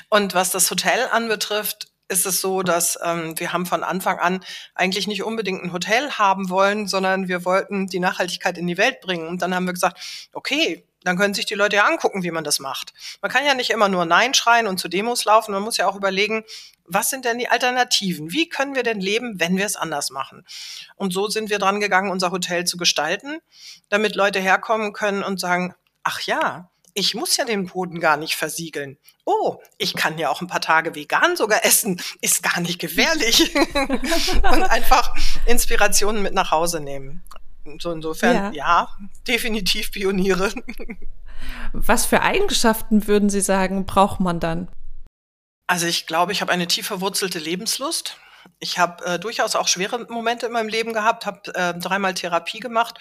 und 0.10 0.34
was 0.34 0.52
das 0.52 0.70
Hotel 0.70 1.08
anbetrifft, 1.12 1.88
ist 2.08 2.26
es 2.26 2.42
so, 2.42 2.62
dass 2.62 3.00
ähm, 3.04 3.38
wir 3.38 3.54
haben 3.54 3.66
von 3.66 3.84
Anfang 3.84 4.20
an 4.20 4.44
eigentlich 4.76 5.08
nicht 5.08 5.24
unbedingt 5.24 5.64
ein 5.64 5.74
Hotel 5.74 6.12
haben 6.12 6.50
wollen, 6.50 6.88
sondern 6.88 7.28
wir 7.28 7.46
wollten 7.46 7.88
die 7.88 8.00
Nachhaltigkeit 8.00 8.58
in 8.58 8.68
die 8.68 8.78
Welt 8.78 9.02
bringen. 9.02 9.28
Und 9.28 9.42
dann 9.42 9.56
haben 9.56 9.66
wir 9.66 9.74
gesagt, 9.74 10.30
okay, 10.34 10.86
dann 11.04 11.18
können 11.18 11.36
sich 11.36 11.46
die 11.46 11.56
Leute 11.56 11.78
ja 11.78 11.86
angucken, 11.86 12.24
wie 12.24 12.32
man 12.32 12.44
das 12.44 12.60
macht. 12.60 12.94
Man 13.22 13.32
kann 13.32 13.46
ja 13.46 13.54
nicht 13.54 13.70
immer 13.70 13.90
nur 13.90 14.06
Nein 14.06 14.34
schreien 14.34 14.66
und 14.66 14.80
zu 14.80 14.88
Demos 14.88 15.24
laufen. 15.26 15.52
Man 15.52 15.62
muss 15.62 15.78
ja 15.78 15.88
auch 15.88 15.96
überlegen, 15.96 16.44
was 16.84 17.10
sind 17.10 17.26
denn 17.26 17.38
die 17.38 17.48
Alternativen? 17.48 18.32
Wie 18.32 18.50
können 18.50 18.76
wir 18.76 18.84
denn 18.84 19.00
leben, 19.00 19.40
wenn 19.40 19.58
wir 19.58 19.66
es 19.66 19.76
anders 19.76 20.10
machen? 20.10 20.46
Und 20.96 21.14
so 21.14 21.28
sind 21.28 21.50
wir 21.50 21.60
dran 21.60 21.80
gegangen, 21.80 22.12
unser 22.12 22.32
Hotel 22.32 22.66
zu 22.66 22.78
gestalten, 22.78 23.40
damit 23.90 24.16
Leute 24.16 24.40
herkommen 24.40 24.94
können 24.94 25.24
und 25.24 25.40
sagen, 25.40 25.76
ach 26.04 26.22
ja, 26.22 26.70
ich 26.98 27.14
muss 27.14 27.36
ja 27.36 27.44
den 27.44 27.68
Boden 27.68 28.00
gar 28.00 28.16
nicht 28.16 28.36
versiegeln. 28.38 28.98
Oh, 29.26 29.58
ich 29.78 29.94
kann 29.96 30.18
ja 30.18 30.30
auch 30.30 30.42
ein 30.42 30.48
paar 30.48 30.62
Tage 30.62 30.96
vegan 30.96 31.36
sogar 31.36 31.66
essen. 31.66 32.02
Ist 32.22 32.42
gar 32.42 32.62
nicht 32.62 32.80
gefährlich. 32.80 33.54
und 33.76 34.64
einfach 34.64 35.14
Inspirationen 35.46 36.24
mit 36.24 36.34
nach 36.34 36.52
Hause 36.52 36.80
nehmen. 36.80 37.22
So 37.80 37.92
insofern, 37.92 38.36
ja, 38.36 38.52
ja 38.54 38.98
definitiv 39.28 39.92
Pioniere. 39.92 40.54
Was 41.74 42.06
für 42.06 42.22
Eigenschaften 42.22 43.08
würden 43.08 43.30
Sie 43.30 43.42
sagen, 43.42 43.86
braucht 43.86 44.22
man 44.22 44.40
dann? 44.40 44.70
Also 45.68 45.88
ich 45.88 46.08
glaube, 46.08 46.32
ich 46.32 46.42
habe 46.42 46.52
eine 46.52 46.68
tief 46.68 46.88
verwurzelte 46.88 47.40
Lebenslust. 47.40 48.18
Ich 48.60 48.80
habe 48.80 49.06
äh, 49.06 49.20
durchaus 49.20 49.56
auch 49.56 49.68
schwere 49.68 50.06
Momente 50.10 50.46
in 50.46 50.52
meinem 50.52 50.70
Leben 50.70 50.94
gehabt, 50.94 51.26
habe 51.26 51.54
äh, 51.56 51.74
dreimal 51.74 52.14
Therapie 52.14 52.60
gemacht 52.60 52.98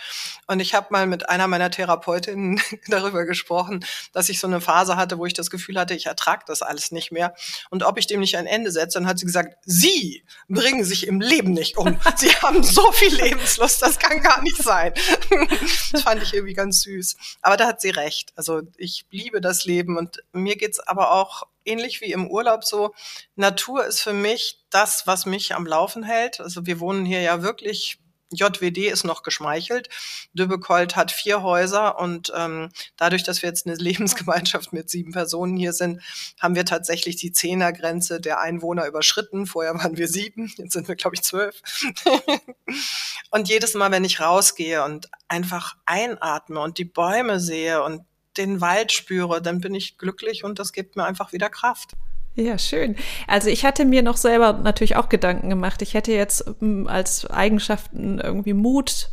und 0.46 0.60
ich 0.60 0.74
habe 0.74 0.88
mal 0.90 1.06
mit 1.06 1.28
einer 1.28 1.46
meiner 1.46 1.70
Therapeutinnen 1.70 2.60
darüber 2.88 3.24
gesprochen, 3.24 3.84
dass 4.12 4.28
ich 4.28 4.40
so 4.40 4.46
eine 4.46 4.60
Phase 4.60 4.96
hatte, 4.96 5.18
wo 5.18 5.26
ich 5.26 5.32
das 5.32 5.50
Gefühl 5.50 5.78
hatte, 5.78 5.94
ich 5.94 6.06
ertrage 6.06 6.44
das 6.46 6.62
alles 6.62 6.90
nicht 6.90 7.12
mehr 7.12 7.34
und 7.70 7.82
ob 7.82 7.98
ich 7.98 8.06
dem 8.06 8.20
nicht 8.20 8.36
ein 8.36 8.46
Ende 8.46 8.70
setze. 8.70 8.98
Dann 8.98 9.08
hat 9.08 9.18
sie 9.18 9.26
gesagt, 9.26 9.56
Sie 9.64 10.24
bringen 10.48 10.84
sich 10.84 11.06
im 11.06 11.20
Leben 11.20 11.52
nicht 11.52 11.76
um. 11.76 11.98
Sie 12.16 12.30
haben 12.36 12.62
so 12.62 12.92
viel 12.92 13.14
Lebenslust, 13.14 13.82
das 13.82 13.98
kann 13.98 14.20
gar 14.20 14.42
nicht 14.42 14.62
sein. 14.62 14.92
das 15.92 16.02
fand 16.02 16.22
ich 16.22 16.34
irgendwie 16.34 16.54
ganz 16.54 16.82
süß. 16.82 17.16
Aber 17.42 17.56
da 17.56 17.66
hat 17.66 17.80
sie 17.80 17.90
recht. 17.90 18.32
Also 18.36 18.62
ich 18.76 19.06
liebe 19.10 19.40
das 19.40 19.64
Leben 19.64 19.96
und 19.96 20.22
mir 20.32 20.56
geht's 20.56 20.80
aber 20.80 21.12
auch 21.12 21.44
ähnlich 21.64 22.00
wie 22.00 22.12
im 22.12 22.28
Urlaub 22.28 22.64
so, 22.64 22.94
Natur 23.36 23.86
ist 23.86 24.00
für 24.00 24.12
mich 24.12 24.60
das, 24.70 25.06
was 25.06 25.26
mich 25.26 25.54
am 25.54 25.66
Laufen 25.66 26.02
hält. 26.02 26.40
Also 26.40 26.66
wir 26.66 26.80
wohnen 26.80 27.04
hier 27.04 27.20
ja 27.20 27.42
wirklich 27.42 27.98
JWD 28.34 28.78
ist 28.90 29.04
noch 29.04 29.22
geschmeichelt. 29.22 29.88
Dübekold 30.32 30.96
hat 30.96 31.12
vier 31.12 31.42
Häuser 31.42 31.98
und 31.98 32.32
ähm, 32.36 32.70
dadurch, 32.96 33.22
dass 33.22 33.42
wir 33.42 33.48
jetzt 33.48 33.66
eine 33.66 33.76
Lebensgemeinschaft 33.78 34.72
mit 34.72 34.90
sieben 34.90 35.12
Personen 35.12 35.56
hier 35.56 35.72
sind, 35.72 36.02
haben 36.40 36.54
wir 36.54 36.64
tatsächlich 36.64 37.16
die 37.16 37.32
Zehnergrenze 37.32 38.20
der 38.20 38.40
Einwohner 38.40 38.86
überschritten. 38.86 39.46
Vorher 39.46 39.74
waren 39.78 39.96
wir 39.96 40.08
sieben, 40.08 40.52
jetzt 40.56 40.72
sind 40.72 40.88
wir, 40.88 40.96
glaube 40.96 41.16
ich, 41.16 41.22
zwölf. 41.22 41.60
und 43.30 43.48
jedes 43.48 43.74
Mal, 43.74 43.90
wenn 43.90 44.04
ich 44.04 44.20
rausgehe 44.20 44.84
und 44.84 45.08
einfach 45.28 45.76
einatme 45.86 46.60
und 46.60 46.78
die 46.78 46.84
Bäume 46.84 47.40
sehe 47.40 47.82
und 47.82 48.02
den 48.36 48.60
Wald 48.60 48.92
spüre, 48.92 49.40
dann 49.40 49.60
bin 49.60 49.74
ich 49.74 49.98
glücklich 49.98 50.44
und 50.44 50.58
das 50.58 50.72
gibt 50.72 50.96
mir 50.96 51.04
einfach 51.04 51.32
wieder 51.32 51.50
Kraft. 51.50 51.92
Ja, 52.36 52.58
schön. 52.58 52.96
Also 53.28 53.48
ich 53.48 53.64
hatte 53.64 53.84
mir 53.84 54.02
noch 54.02 54.16
selber 54.16 54.54
natürlich 54.54 54.96
auch 54.96 55.08
Gedanken 55.08 55.50
gemacht. 55.50 55.82
Ich 55.82 55.94
hätte 55.94 56.12
jetzt 56.12 56.44
ähm, 56.60 56.88
als 56.88 57.26
Eigenschaften 57.26 58.18
irgendwie 58.18 58.54
Mut, 58.54 59.10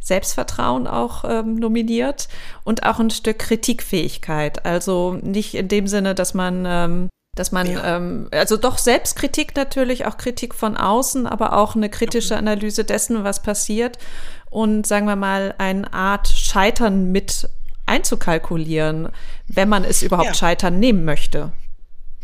Selbstvertrauen 0.00 0.86
auch 0.86 1.24
ähm, 1.24 1.54
nominiert 1.54 2.28
und 2.64 2.84
auch 2.84 2.98
ein 2.98 3.10
Stück 3.10 3.38
Kritikfähigkeit. 3.38 4.66
Also 4.66 5.18
nicht 5.22 5.54
in 5.54 5.68
dem 5.68 5.86
Sinne, 5.86 6.14
dass 6.14 6.34
man 6.34 6.64
ähm, 6.66 7.08
dass 7.34 7.50
man, 7.52 7.68
ja. 7.68 7.96
ähm, 7.96 8.28
also 8.30 8.56
doch 8.56 8.78
Selbstkritik 8.78 9.56
natürlich, 9.56 10.06
auch 10.06 10.16
Kritik 10.16 10.54
von 10.54 10.76
außen, 10.76 11.26
aber 11.26 11.54
auch 11.54 11.74
eine 11.74 11.90
kritische 11.90 12.36
Analyse 12.36 12.84
dessen, 12.84 13.24
was 13.24 13.42
passiert 13.42 13.98
und 14.50 14.86
sagen 14.86 15.06
wir 15.06 15.16
mal 15.16 15.54
eine 15.58 15.92
Art 15.92 16.28
Scheitern 16.28 17.10
mit 17.10 17.48
einzukalkulieren, 17.86 19.10
wenn 19.46 19.68
man 19.68 19.84
es 19.84 20.02
überhaupt 20.02 20.28
ja. 20.28 20.34
Scheitern 20.34 20.78
nehmen 20.78 21.04
möchte. 21.04 21.52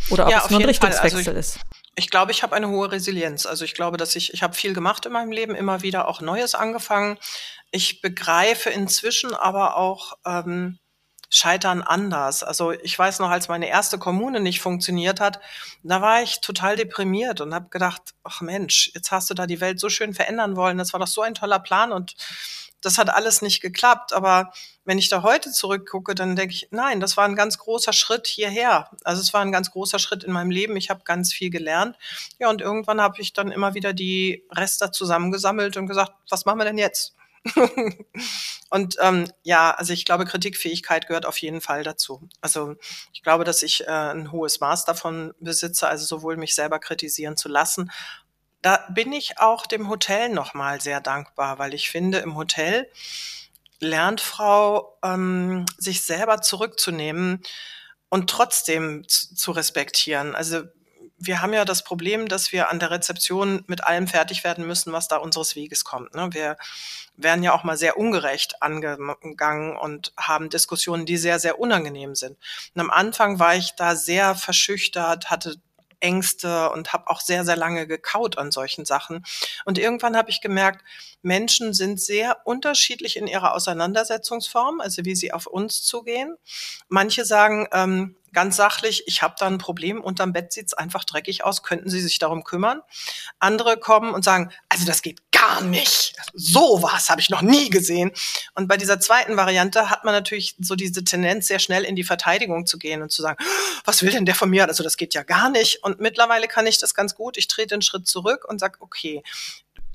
Oder 0.08 0.26
ob 0.26 0.30
ja, 0.30 0.42
es 0.44 0.50
nur 0.50 0.60
ein 0.60 0.66
Richtungswechsel 0.66 1.18
also 1.18 1.30
ich, 1.32 1.36
ist. 1.36 1.60
Ich 1.96 2.10
glaube, 2.10 2.32
ich 2.32 2.42
habe 2.42 2.56
eine 2.56 2.68
hohe 2.68 2.90
Resilienz. 2.90 3.44
Also 3.44 3.64
ich 3.64 3.74
glaube, 3.74 3.96
dass 3.96 4.16
ich, 4.16 4.32
ich 4.32 4.42
habe 4.42 4.54
viel 4.54 4.72
gemacht 4.72 5.04
in 5.06 5.12
meinem 5.12 5.32
Leben, 5.32 5.54
immer 5.54 5.82
wieder 5.82 6.08
auch 6.08 6.20
Neues 6.20 6.54
angefangen. 6.54 7.18
Ich 7.70 8.00
begreife 8.00 8.70
inzwischen 8.70 9.34
aber 9.34 9.76
auch 9.76 10.14
ähm, 10.24 10.78
Scheitern 11.28 11.82
anders. 11.82 12.42
Also 12.42 12.72
ich 12.72 12.98
weiß 12.98 13.20
noch, 13.20 13.30
als 13.30 13.48
meine 13.48 13.68
erste 13.68 13.98
Kommune 13.98 14.40
nicht 14.40 14.60
funktioniert 14.60 15.20
hat, 15.20 15.40
da 15.84 16.00
war 16.02 16.22
ich 16.22 16.40
total 16.40 16.74
deprimiert 16.76 17.40
und 17.40 17.54
habe 17.54 17.68
gedacht, 17.68 18.02
ach 18.24 18.40
Mensch, 18.40 18.90
jetzt 18.94 19.12
hast 19.12 19.30
du 19.30 19.34
da 19.34 19.46
die 19.46 19.60
Welt 19.60 19.78
so 19.78 19.88
schön 19.88 20.12
verändern 20.12 20.56
wollen. 20.56 20.76
Das 20.76 20.92
war 20.92 21.00
doch 21.00 21.06
so 21.06 21.22
ein 21.22 21.34
toller 21.34 21.60
Plan 21.60 21.92
und 21.92 22.16
das 22.82 22.98
hat 22.98 23.10
alles 23.10 23.42
nicht 23.42 23.60
geklappt. 23.60 24.12
Aber 24.12 24.52
wenn 24.84 24.98
ich 24.98 25.08
da 25.08 25.22
heute 25.22 25.50
zurückgucke, 25.52 26.14
dann 26.14 26.36
denke 26.36 26.54
ich, 26.54 26.68
nein, 26.70 27.00
das 27.00 27.16
war 27.16 27.24
ein 27.24 27.36
ganz 27.36 27.58
großer 27.58 27.92
Schritt 27.92 28.26
hierher. 28.26 28.90
Also 29.04 29.20
es 29.20 29.32
war 29.32 29.42
ein 29.42 29.52
ganz 29.52 29.70
großer 29.70 29.98
Schritt 29.98 30.24
in 30.24 30.32
meinem 30.32 30.50
Leben. 30.50 30.76
Ich 30.76 30.90
habe 30.90 31.04
ganz 31.04 31.32
viel 31.32 31.50
gelernt. 31.50 31.96
Ja, 32.38 32.50
und 32.50 32.60
irgendwann 32.60 33.00
habe 33.00 33.20
ich 33.20 33.32
dann 33.32 33.52
immer 33.52 33.74
wieder 33.74 33.92
die 33.92 34.44
Reste 34.50 34.90
zusammengesammelt 34.90 35.76
und 35.76 35.86
gesagt, 35.86 36.12
was 36.28 36.44
machen 36.44 36.58
wir 36.58 36.64
denn 36.64 36.78
jetzt? 36.78 37.14
und 38.70 38.96
ähm, 39.00 39.26
ja, 39.42 39.70
also 39.70 39.92
ich 39.92 40.04
glaube, 40.04 40.26
Kritikfähigkeit 40.26 41.06
gehört 41.06 41.24
auf 41.24 41.38
jeden 41.38 41.60
Fall 41.60 41.82
dazu. 41.82 42.28
Also 42.40 42.76
ich 43.12 43.22
glaube, 43.22 43.44
dass 43.44 43.62
ich 43.62 43.86
äh, 43.86 43.90
ein 43.90 44.30
hohes 44.30 44.60
Maß 44.60 44.84
davon 44.84 45.32
besitze, 45.40 45.88
also 45.88 46.04
sowohl 46.04 46.36
mich 46.36 46.54
selber 46.54 46.78
kritisieren 46.78 47.36
zu 47.36 47.48
lassen, 47.48 47.90
da 48.62 48.86
bin 48.90 49.12
ich 49.12 49.38
auch 49.38 49.66
dem 49.66 49.88
Hotel 49.88 50.28
nochmal 50.28 50.80
sehr 50.80 51.00
dankbar, 51.00 51.58
weil 51.58 51.74
ich 51.74 51.90
finde, 51.90 52.18
im 52.18 52.36
Hotel 52.36 52.90
lernt 53.80 54.20
Frau, 54.20 54.98
ähm, 55.02 55.64
sich 55.78 56.02
selber 56.02 56.42
zurückzunehmen 56.42 57.42
und 58.10 58.28
trotzdem 58.28 59.06
zu, 59.08 59.52
respektieren. 59.52 60.34
Also 60.34 60.62
wir 61.16 61.42
haben 61.42 61.52
ja 61.52 61.64
das 61.64 61.84
Problem, 61.84 62.28
dass 62.28 62.52
wir 62.52 62.70
an 62.70 62.78
der 62.78 62.90
Rezeption 62.90 63.62
mit 63.66 63.84
allem 63.84 64.06
fertig 64.06 64.42
werden 64.42 64.66
müssen, 64.66 64.92
was 64.92 65.08
da 65.08 65.16
unseres 65.16 65.54
Weges 65.54 65.84
kommt. 65.84 66.14
Ne? 66.14 66.28
Wir 66.32 66.56
werden 67.16 67.42
ja 67.42 67.52
auch 67.52 67.62
mal 67.62 67.76
sehr 67.76 67.98
ungerecht 67.98 68.62
angegangen 68.62 69.76
und 69.76 70.12
haben 70.16 70.48
Diskussionen, 70.48 71.06
die 71.06 71.18
sehr, 71.18 71.38
sehr 71.38 71.58
unangenehm 71.58 72.14
sind. 72.14 72.38
Und 72.74 72.80
am 72.80 72.90
Anfang 72.90 73.38
war 73.38 73.54
ich 73.54 73.72
da 73.76 73.96
sehr 73.96 74.34
verschüchtert, 74.34 75.30
hatte 75.30 75.56
Ängste 76.00 76.70
und 76.70 76.92
habe 76.92 77.08
auch 77.08 77.20
sehr, 77.20 77.44
sehr 77.44 77.56
lange 77.56 77.86
gekaut 77.86 78.38
an 78.38 78.50
solchen 78.50 78.84
Sachen. 78.84 79.24
Und 79.64 79.78
irgendwann 79.78 80.16
habe 80.16 80.30
ich 80.30 80.40
gemerkt, 80.40 80.84
Menschen 81.22 81.74
sind 81.74 82.00
sehr 82.00 82.38
unterschiedlich 82.44 83.16
in 83.16 83.26
ihrer 83.26 83.54
Auseinandersetzungsform, 83.54 84.80
also 84.80 85.04
wie 85.04 85.14
sie 85.14 85.32
auf 85.32 85.46
uns 85.46 85.82
zugehen. 85.82 86.36
Manche 86.88 87.24
sagen, 87.24 87.68
ähm, 87.72 88.16
ganz 88.32 88.56
sachlich, 88.56 89.04
ich 89.06 89.22
habe 89.22 89.34
da 89.38 89.46
ein 89.46 89.58
Problem, 89.58 90.00
unterm 90.00 90.32
Bett 90.32 90.52
sieht's 90.52 90.74
einfach 90.74 91.04
dreckig 91.04 91.44
aus, 91.44 91.62
könnten 91.62 91.90
Sie 91.90 92.00
sich 92.00 92.18
darum 92.18 92.44
kümmern? 92.44 92.80
Andere 93.38 93.76
kommen 93.76 94.12
und 94.12 94.24
sagen, 94.24 94.50
also 94.68 94.84
das 94.86 95.02
geht 95.02 95.30
gar 95.32 95.62
nicht. 95.62 96.14
So 96.34 96.82
was 96.82 97.10
habe 97.10 97.20
ich 97.20 97.30
noch 97.30 97.42
nie 97.42 97.70
gesehen. 97.70 98.12
Und 98.54 98.68
bei 98.68 98.76
dieser 98.76 99.00
zweiten 99.00 99.36
Variante 99.36 99.90
hat 99.90 100.04
man 100.04 100.14
natürlich 100.14 100.56
so 100.60 100.74
diese 100.74 101.02
Tendenz, 101.04 101.46
sehr 101.46 101.58
schnell 101.58 101.84
in 101.84 101.96
die 101.96 102.04
Verteidigung 102.04 102.66
zu 102.66 102.78
gehen 102.78 103.02
und 103.02 103.10
zu 103.10 103.22
sagen, 103.22 103.42
was 103.84 104.02
will 104.02 104.10
denn 104.10 104.26
der 104.26 104.34
von 104.34 104.50
mir? 104.50 104.68
Also 104.68 104.82
das 104.82 104.96
geht 104.96 105.14
ja 105.14 105.22
gar 105.22 105.50
nicht. 105.50 105.82
Und 105.82 106.00
mittlerweile 106.00 106.48
kann 106.48 106.66
ich 106.66 106.78
das 106.78 106.94
ganz 106.94 107.14
gut. 107.14 107.36
Ich 107.36 107.48
trete 107.48 107.74
einen 107.74 107.82
Schritt 107.82 108.06
zurück 108.06 108.44
und 108.48 108.58
sage, 108.58 108.78
okay, 108.80 109.22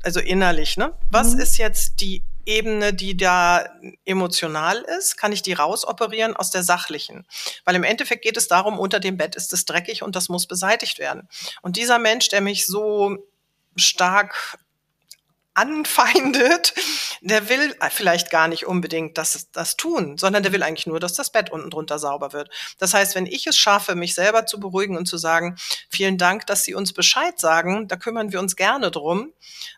also 0.04 0.20
innerlich, 0.20 0.78
ne? 0.78 0.94
Was 1.10 1.34
mhm. 1.34 1.40
ist 1.40 1.58
jetzt 1.58 2.02
die 2.02 2.24
Ebene, 2.46 2.94
die 2.94 3.18
da 3.18 3.66
emotional 4.06 4.86
ist, 5.00 5.18
kann 5.18 5.32
ich 5.32 5.42
die 5.42 5.54
rausoperieren 5.54 6.36
aus 6.36 6.52
der 6.52 6.64
sachlichen. 6.64 7.26
Weil 7.64 7.76
im 7.76 7.84
Endeffekt 7.84 8.24
geht 8.24 8.38
es 8.38 8.48
darum, 8.48 8.80
unter 8.80 9.00
dem 9.00 9.18
Bett 9.18 9.36
ist 9.36 9.54
es 9.54 9.66
dreckig 9.66 10.04
und 10.04 10.16
das 10.16 10.30
muss 10.30 10.48
beseitigt 10.48 11.00
werden. 11.00 11.28
Und 11.62 11.78
dieser 11.78 12.00
Mensch, 12.00 12.30
der 12.30 12.42
mich 12.42 12.66
so 12.66 13.18
stark 13.76 14.58
anfeindet, 15.56 16.74
der 17.22 17.48
will 17.48 17.74
vielleicht 17.90 18.30
gar 18.30 18.48
nicht 18.50 18.68
unbedingt 18.68 19.18
das, 19.18 19.50
das 19.52 19.78
tun, 19.78 20.18
sondern 20.18 20.44
der 20.44 20.52
will 20.52 20.62
eigentlich 20.62 20.86
nur, 20.86 21.00
dass 21.00 21.14
das 21.14 21.32
Bett 21.32 21.50
unten 21.50 21.70
drunter 21.70 21.98
sauber 21.98 22.34
wird. 22.34 22.50
Das 22.78 22.94
heißt, 22.94 23.16
wenn 23.16 23.26
ich 23.26 23.48
es 23.48 23.58
schaffe, 23.58 23.96
mich 23.96 24.14
selber 24.14 24.46
zu 24.46 24.60
beruhigen 24.60 24.98
und 24.98 25.06
zu 25.06 25.18
sagen, 25.18 25.56
vielen 25.90 26.18
Dank, 26.18 26.46
dass 26.46 26.66
Sie 26.66 26.76
uns 26.76 26.92
Bescheid 26.92 27.40
sagen, 27.40 27.88
da 27.88 27.96
kümmern 27.96 28.34
wir 28.34 28.40
uns 28.42 28.58
gerne 28.58 28.92
drum, 28.92 29.32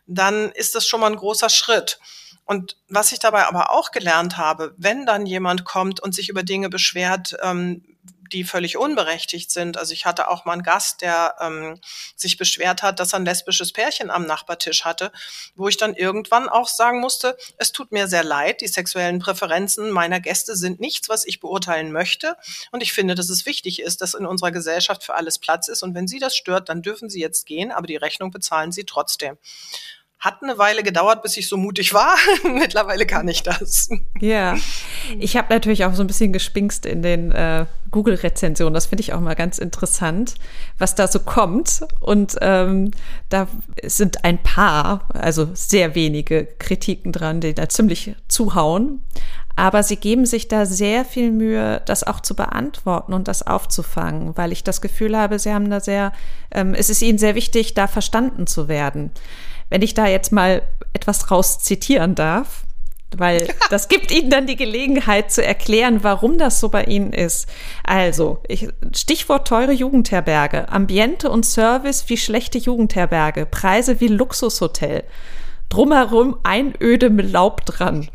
dann 0.06 0.50
ist 0.50 0.74
das 0.74 0.84
schon 0.84 1.00
mal 1.00 1.12
ein 1.12 1.16
großer 1.16 1.48
Schritt. 1.48 2.00
Und 2.48 2.78
was 2.88 3.12
ich 3.12 3.18
dabei 3.18 3.46
aber 3.46 3.70
auch 3.72 3.90
gelernt 3.90 4.38
habe, 4.38 4.74
wenn 4.78 5.04
dann 5.04 5.26
jemand 5.26 5.66
kommt 5.66 6.00
und 6.00 6.14
sich 6.14 6.30
über 6.30 6.42
Dinge 6.42 6.70
beschwert, 6.70 7.36
ähm, 7.42 7.84
die 8.32 8.42
völlig 8.42 8.78
unberechtigt 8.78 9.50
sind. 9.50 9.76
Also 9.76 9.92
ich 9.92 10.06
hatte 10.06 10.30
auch 10.30 10.46
mal 10.46 10.54
einen 10.54 10.62
Gast, 10.62 11.02
der 11.02 11.36
ähm, 11.40 11.78
sich 12.16 12.38
beschwert 12.38 12.82
hat, 12.82 13.00
dass 13.00 13.12
er 13.12 13.18
ein 13.18 13.26
lesbisches 13.26 13.74
Pärchen 13.74 14.10
am 14.10 14.24
Nachbartisch 14.24 14.86
hatte, 14.86 15.12
wo 15.56 15.68
ich 15.68 15.76
dann 15.76 15.94
irgendwann 15.94 16.48
auch 16.48 16.68
sagen 16.68 17.00
musste, 17.00 17.36
es 17.58 17.72
tut 17.72 17.92
mir 17.92 18.08
sehr 18.08 18.24
leid, 18.24 18.62
die 18.62 18.68
sexuellen 18.68 19.18
Präferenzen 19.18 19.90
meiner 19.90 20.18
Gäste 20.18 20.56
sind 20.56 20.80
nichts, 20.80 21.10
was 21.10 21.26
ich 21.26 21.40
beurteilen 21.40 21.92
möchte. 21.92 22.34
Und 22.70 22.82
ich 22.82 22.94
finde, 22.94 23.14
dass 23.14 23.28
es 23.28 23.44
wichtig 23.44 23.82
ist, 23.82 24.00
dass 24.00 24.14
in 24.14 24.24
unserer 24.24 24.52
Gesellschaft 24.52 25.04
für 25.04 25.16
alles 25.16 25.38
Platz 25.38 25.68
ist. 25.68 25.82
Und 25.82 25.94
wenn 25.94 26.08
Sie 26.08 26.18
das 26.18 26.34
stört, 26.34 26.70
dann 26.70 26.80
dürfen 26.80 27.10
Sie 27.10 27.20
jetzt 27.20 27.44
gehen, 27.44 27.72
aber 27.72 27.86
die 27.86 27.96
Rechnung 27.96 28.30
bezahlen 28.30 28.72
Sie 28.72 28.84
trotzdem. 28.84 29.36
Hat 30.18 30.42
eine 30.42 30.58
Weile 30.58 30.82
gedauert, 30.82 31.22
bis 31.22 31.36
ich 31.36 31.48
so 31.48 31.56
mutig 31.56 31.94
war. 31.94 32.16
Mittlerweile 32.42 33.06
kann 33.06 33.28
ich 33.28 33.44
das. 33.44 33.88
Ja, 34.18 34.56
ich 35.16 35.36
habe 35.36 35.54
natürlich 35.54 35.84
auch 35.84 35.94
so 35.94 36.02
ein 36.02 36.08
bisschen 36.08 36.32
gespinkst 36.32 36.86
in 36.86 37.02
den 37.02 37.30
äh, 37.30 37.66
Google-Rezensionen. 37.92 38.74
Das 38.74 38.86
finde 38.86 39.02
ich 39.02 39.12
auch 39.12 39.20
mal 39.20 39.36
ganz 39.36 39.58
interessant, 39.58 40.34
was 40.76 40.96
da 40.96 41.06
so 41.06 41.20
kommt. 41.20 41.82
Und 42.00 42.36
ähm, 42.40 42.90
da 43.28 43.46
sind 43.84 44.24
ein 44.24 44.42
paar, 44.42 45.08
also 45.14 45.50
sehr 45.54 45.94
wenige 45.94 46.46
Kritiken 46.58 47.12
dran, 47.12 47.40
die 47.40 47.54
da 47.54 47.68
ziemlich 47.68 48.16
zuhauen. 48.26 49.04
Aber 49.58 49.82
sie 49.82 49.96
geben 49.96 50.24
sich 50.24 50.46
da 50.46 50.66
sehr 50.66 51.04
viel 51.04 51.32
Mühe, 51.32 51.82
das 51.84 52.04
auch 52.04 52.20
zu 52.20 52.36
beantworten 52.36 53.12
und 53.12 53.26
das 53.26 53.44
aufzufangen, 53.44 54.36
weil 54.36 54.52
ich 54.52 54.62
das 54.62 54.80
Gefühl 54.80 55.16
habe, 55.16 55.40
sie 55.40 55.52
haben 55.52 55.68
da 55.68 55.80
sehr, 55.80 56.12
ähm, 56.52 56.74
es 56.74 56.90
ist 56.90 57.02
ihnen 57.02 57.18
sehr 57.18 57.34
wichtig, 57.34 57.74
da 57.74 57.88
verstanden 57.88 58.46
zu 58.46 58.68
werden. 58.68 59.10
Wenn 59.70 59.82
ich 59.82 59.94
da 59.94 60.06
jetzt 60.06 60.32
mal 60.32 60.62
etwas 60.92 61.30
raus 61.30 61.58
zitieren 61.58 62.14
darf, 62.14 62.64
weil 63.16 63.48
das 63.70 63.88
gibt 63.88 64.10
Ihnen 64.10 64.30
dann 64.30 64.46
die 64.46 64.56
Gelegenheit 64.56 65.32
zu 65.32 65.44
erklären, 65.44 66.02
warum 66.02 66.38
das 66.38 66.60
so 66.60 66.68
bei 66.68 66.84
Ihnen 66.84 67.12
ist. 67.12 67.46
Also, 67.84 68.42
ich, 68.48 68.68
Stichwort 68.94 69.48
teure 69.48 69.72
Jugendherberge, 69.72 70.68
Ambiente 70.68 71.30
und 71.30 71.46
Service 71.46 72.04
wie 72.08 72.16
schlechte 72.16 72.58
Jugendherberge, 72.58 73.46
Preise 73.46 74.00
wie 74.00 74.08
Luxushotel, 74.08 75.04
drumherum 75.68 76.38
Einöde 76.42 77.10
mit 77.10 77.30
Laub 77.32 77.64
dran. 77.64 78.08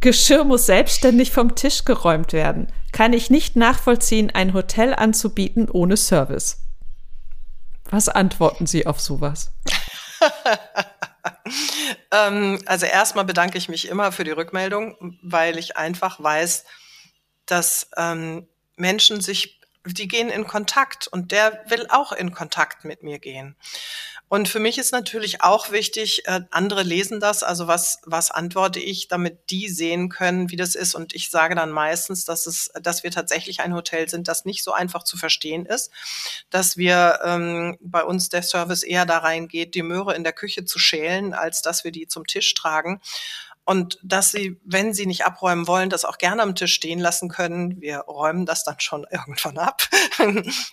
Geschirr 0.00 0.44
muss 0.44 0.66
selbstständig 0.66 1.30
vom 1.30 1.54
Tisch 1.54 1.84
geräumt 1.84 2.34
werden. 2.34 2.66
Kann 2.92 3.14
ich 3.14 3.30
nicht 3.30 3.56
nachvollziehen, 3.56 4.30
ein 4.30 4.52
Hotel 4.52 4.92
anzubieten 4.94 5.70
ohne 5.70 5.96
Service. 5.96 6.58
Was 7.90 8.08
antworten 8.08 8.66
Sie 8.66 8.86
auf 8.86 9.00
sowas? 9.00 9.52
ähm, 12.10 12.62
also 12.66 12.86
erstmal 12.86 13.24
bedanke 13.24 13.58
ich 13.58 13.68
mich 13.68 13.88
immer 13.88 14.12
für 14.12 14.24
die 14.24 14.30
Rückmeldung, 14.30 15.18
weil 15.22 15.58
ich 15.58 15.76
einfach 15.76 16.22
weiß, 16.22 16.64
dass 17.46 17.88
ähm, 17.96 18.48
Menschen 18.76 19.20
sich, 19.20 19.60
die 19.84 20.08
gehen 20.08 20.30
in 20.30 20.46
Kontakt 20.46 21.08
und 21.08 21.32
der 21.32 21.62
will 21.68 21.86
auch 21.90 22.12
in 22.12 22.32
Kontakt 22.32 22.84
mit 22.84 23.02
mir 23.02 23.18
gehen. 23.18 23.56
Und 24.28 24.48
für 24.48 24.58
mich 24.58 24.78
ist 24.78 24.92
natürlich 24.92 25.42
auch 25.42 25.70
wichtig, 25.70 26.26
äh, 26.26 26.40
andere 26.50 26.82
lesen 26.82 27.20
das, 27.20 27.42
also 27.42 27.66
was, 27.66 27.98
was 28.04 28.30
antworte 28.30 28.80
ich, 28.80 29.06
damit 29.08 29.50
die 29.50 29.68
sehen 29.68 30.08
können, 30.08 30.50
wie 30.50 30.56
das 30.56 30.74
ist. 30.74 30.94
Und 30.94 31.14
ich 31.14 31.30
sage 31.30 31.54
dann 31.54 31.70
meistens, 31.70 32.24
dass 32.24 32.46
es, 32.46 32.70
dass 32.80 33.04
wir 33.04 33.10
tatsächlich 33.10 33.60
ein 33.60 33.74
Hotel 33.74 34.08
sind, 34.08 34.26
das 34.26 34.44
nicht 34.44 34.64
so 34.64 34.72
einfach 34.72 35.04
zu 35.04 35.16
verstehen 35.16 35.66
ist, 35.66 35.90
dass 36.50 36.76
wir 36.76 37.20
ähm, 37.22 37.76
bei 37.80 38.02
uns 38.02 38.28
der 38.30 38.42
Service 38.42 38.82
eher 38.82 39.06
da 39.06 39.18
reingeht, 39.18 39.74
die 39.74 39.82
Möhre 39.82 40.14
in 40.14 40.24
der 40.24 40.32
Küche 40.32 40.64
zu 40.64 40.78
schälen, 40.78 41.34
als 41.34 41.62
dass 41.62 41.84
wir 41.84 41.92
die 41.92 42.08
zum 42.08 42.26
Tisch 42.26 42.54
tragen 42.54 43.00
und 43.66 43.98
dass 44.02 44.30
sie, 44.30 44.60
wenn 44.64 44.92
sie 44.92 45.06
nicht 45.06 45.24
abräumen 45.24 45.66
wollen, 45.66 45.88
das 45.88 46.04
auch 46.04 46.18
gerne 46.18 46.42
am 46.42 46.54
Tisch 46.54 46.74
stehen 46.74 46.98
lassen 46.98 47.30
können. 47.30 47.80
Wir 47.80 48.00
räumen 48.00 48.44
das 48.44 48.62
dann 48.62 48.78
schon 48.78 49.06
irgendwann 49.10 49.56
ab. 49.56 49.82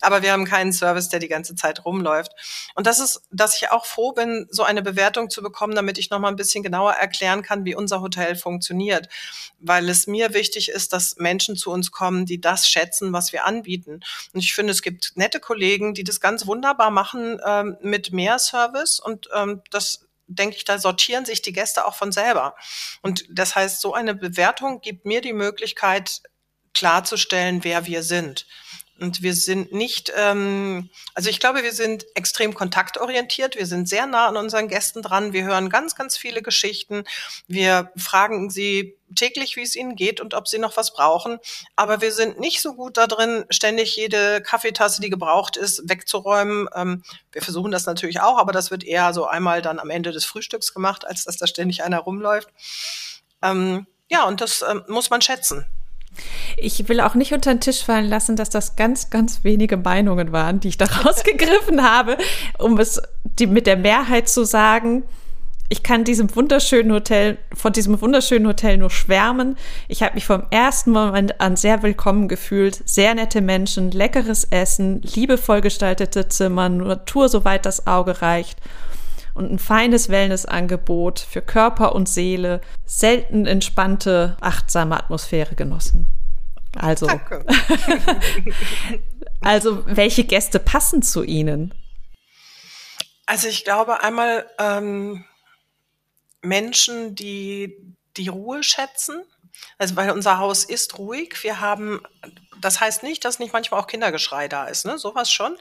Aber 0.01 0.21
wir 0.21 0.33
haben 0.33 0.45
keinen 0.45 0.73
Service, 0.73 1.07
der 1.07 1.19
die 1.19 1.29
ganze 1.29 1.55
Zeit 1.55 1.85
rumläuft. 1.85 2.33
Und 2.75 2.87
das 2.87 2.99
ist, 2.99 3.21
dass 3.31 3.55
ich 3.55 3.71
auch 3.71 3.85
froh 3.85 4.11
bin, 4.11 4.47
so 4.49 4.63
eine 4.63 4.81
Bewertung 4.81 5.29
zu 5.29 5.41
bekommen, 5.41 5.73
damit 5.73 5.97
ich 5.97 6.09
noch 6.09 6.19
mal 6.19 6.27
ein 6.27 6.35
bisschen 6.35 6.63
genauer 6.63 6.93
erklären 6.93 7.43
kann, 7.43 7.63
wie 7.63 7.75
unser 7.75 8.01
Hotel 8.01 8.35
funktioniert. 8.35 9.07
Weil 9.59 9.87
es 9.87 10.05
mir 10.07 10.33
wichtig 10.33 10.69
ist, 10.69 10.91
dass 10.91 11.15
Menschen 11.15 11.55
zu 11.55 11.71
uns 11.71 11.91
kommen, 11.91 12.25
die 12.25 12.41
das 12.41 12.67
schätzen, 12.67 13.13
was 13.13 13.31
wir 13.31 13.45
anbieten. 13.45 14.01
Und 14.33 14.39
ich 14.41 14.53
finde, 14.53 14.71
es 14.71 14.81
gibt 14.81 15.13
nette 15.15 15.39
Kollegen, 15.39 15.93
die 15.93 16.03
das 16.03 16.19
ganz 16.19 16.45
wunderbar 16.45 16.91
machen 16.91 17.39
ähm, 17.45 17.77
mit 17.81 18.11
mehr 18.11 18.37
Service 18.37 18.99
und 18.99 19.29
ähm, 19.33 19.61
das 19.69 20.07
denke 20.35 20.55
ich, 20.57 20.65
da 20.65 20.79
sortieren 20.79 21.25
sich 21.25 21.41
die 21.41 21.53
Gäste 21.53 21.85
auch 21.85 21.95
von 21.95 22.11
selber. 22.11 22.55
Und 23.01 23.25
das 23.29 23.55
heißt, 23.55 23.81
so 23.81 23.93
eine 23.93 24.15
Bewertung 24.15 24.81
gibt 24.81 25.05
mir 25.05 25.21
die 25.21 25.33
Möglichkeit, 25.33 26.21
klarzustellen, 26.73 27.63
wer 27.63 27.85
wir 27.85 28.03
sind. 28.03 28.47
Und 29.01 29.23
wir 29.23 29.33
sind 29.33 29.73
nicht, 29.73 30.13
ähm, 30.15 30.91
also 31.15 31.31
ich 31.31 31.39
glaube, 31.39 31.63
wir 31.63 31.73
sind 31.73 32.05
extrem 32.13 32.53
kontaktorientiert. 32.53 33.55
Wir 33.55 33.65
sind 33.65 33.89
sehr 33.89 34.05
nah 34.05 34.27
an 34.27 34.37
unseren 34.37 34.67
Gästen 34.67 35.01
dran. 35.01 35.33
Wir 35.33 35.43
hören 35.43 35.69
ganz, 35.69 35.95
ganz 35.95 36.17
viele 36.17 36.43
Geschichten. 36.43 37.05
Wir 37.47 37.91
fragen 37.97 38.51
sie 38.51 38.95
täglich, 39.15 39.55
wie 39.55 39.63
es 39.63 39.75
ihnen 39.75 39.95
geht 39.95 40.21
und 40.21 40.35
ob 40.35 40.47
sie 40.47 40.59
noch 40.59 40.77
was 40.77 40.93
brauchen. 40.93 41.39
Aber 41.75 41.99
wir 42.01 42.11
sind 42.11 42.39
nicht 42.39 42.61
so 42.61 42.75
gut 42.75 42.95
da 42.95 43.07
drin, 43.07 43.43
ständig 43.49 43.95
jede 43.95 44.39
Kaffeetasse, 44.39 45.01
die 45.01 45.09
gebraucht 45.09 45.57
ist, 45.57 45.89
wegzuräumen. 45.89 46.67
Ähm, 46.75 47.03
wir 47.31 47.41
versuchen 47.41 47.71
das 47.71 47.87
natürlich 47.87 48.21
auch, 48.21 48.37
aber 48.37 48.51
das 48.51 48.69
wird 48.69 48.83
eher 48.83 49.15
so 49.15 49.25
einmal 49.25 49.63
dann 49.63 49.79
am 49.79 49.89
Ende 49.89 50.11
des 50.11 50.25
Frühstücks 50.25 50.75
gemacht, 50.75 51.07
als 51.07 51.23
dass 51.23 51.37
da 51.37 51.47
ständig 51.47 51.83
einer 51.83 51.99
rumläuft. 51.99 52.49
Ähm, 53.41 53.87
ja, 54.11 54.25
und 54.25 54.41
das 54.41 54.61
ähm, 54.61 54.83
muss 54.87 55.09
man 55.09 55.21
schätzen. 55.21 55.65
Ich 56.57 56.87
will 56.89 56.99
auch 56.99 57.15
nicht 57.15 57.33
unter 57.33 57.53
den 57.53 57.59
Tisch 57.59 57.83
fallen 57.83 58.07
lassen, 58.07 58.35
dass 58.35 58.49
das 58.49 58.75
ganz, 58.75 59.09
ganz 59.09 59.43
wenige 59.43 59.77
Meinungen 59.77 60.31
waren, 60.31 60.59
die 60.59 60.69
ich 60.69 60.77
da 60.77 60.85
rausgegriffen 61.05 61.83
habe, 61.83 62.17
um 62.59 62.77
es 62.79 63.01
die, 63.23 63.47
mit 63.47 63.67
der 63.67 63.77
Mehrheit 63.77 64.29
zu 64.29 64.43
sagen. 64.43 65.03
Ich 65.69 65.83
kann 65.83 66.03
diesem 66.03 66.35
wunderschönen 66.35 66.91
Hotel, 66.91 67.37
von 67.53 67.71
diesem 67.71 68.01
wunderschönen 68.01 68.45
Hotel 68.45 68.77
nur 68.77 68.89
schwärmen. 68.89 69.55
Ich 69.87 70.03
habe 70.03 70.15
mich 70.15 70.25
vom 70.25 70.43
ersten 70.51 70.91
Moment 70.91 71.39
an 71.39 71.55
sehr 71.55 71.81
willkommen 71.81 72.27
gefühlt. 72.27 72.81
Sehr 72.85 73.15
nette 73.15 73.39
Menschen, 73.39 73.89
leckeres 73.91 74.43
Essen, 74.43 75.01
liebevoll 75.01 75.61
gestaltete 75.61 76.27
Zimmer, 76.27 76.67
Natur, 76.67 77.29
soweit 77.29 77.65
das 77.65 77.87
Auge 77.87 78.21
reicht 78.21 78.57
und 79.33 79.51
ein 79.51 79.59
feines 79.59 80.09
Wellnessangebot 80.09 81.19
für 81.19 81.41
Körper 81.41 81.95
und 81.95 82.09
Seele, 82.09 82.61
selten 82.85 83.45
entspannte, 83.45 84.37
achtsame 84.41 84.97
Atmosphäre 84.97 85.55
genossen. 85.55 86.07
Also, 86.77 87.07
also 89.41 89.85
welche 89.85 90.23
Gäste 90.23 90.59
passen 90.59 91.01
zu 91.01 91.23
Ihnen? 91.23 91.73
Also 93.25 93.47
ich 93.47 93.63
glaube 93.63 94.03
einmal 94.03 94.49
ähm, 94.57 95.25
Menschen, 96.41 97.15
die 97.15 97.77
die 98.17 98.27
Ruhe 98.27 98.63
schätzen. 98.63 99.23
Also 99.77 99.95
weil 99.95 100.11
unser 100.11 100.37
Haus 100.37 100.63
ist 100.63 100.97
ruhig. 100.97 101.43
Wir 101.43 101.59
haben, 101.59 102.01
das 102.59 102.79
heißt 102.79 103.03
nicht, 103.03 103.23
dass 103.25 103.39
nicht 103.39 103.53
manchmal 103.53 103.79
auch 103.79 103.87
Kindergeschrei 103.87 104.47
da 104.47 104.65
ist, 104.65 104.85
ne? 104.85 104.97
Sowas 104.97 105.31
schon 105.31 105.57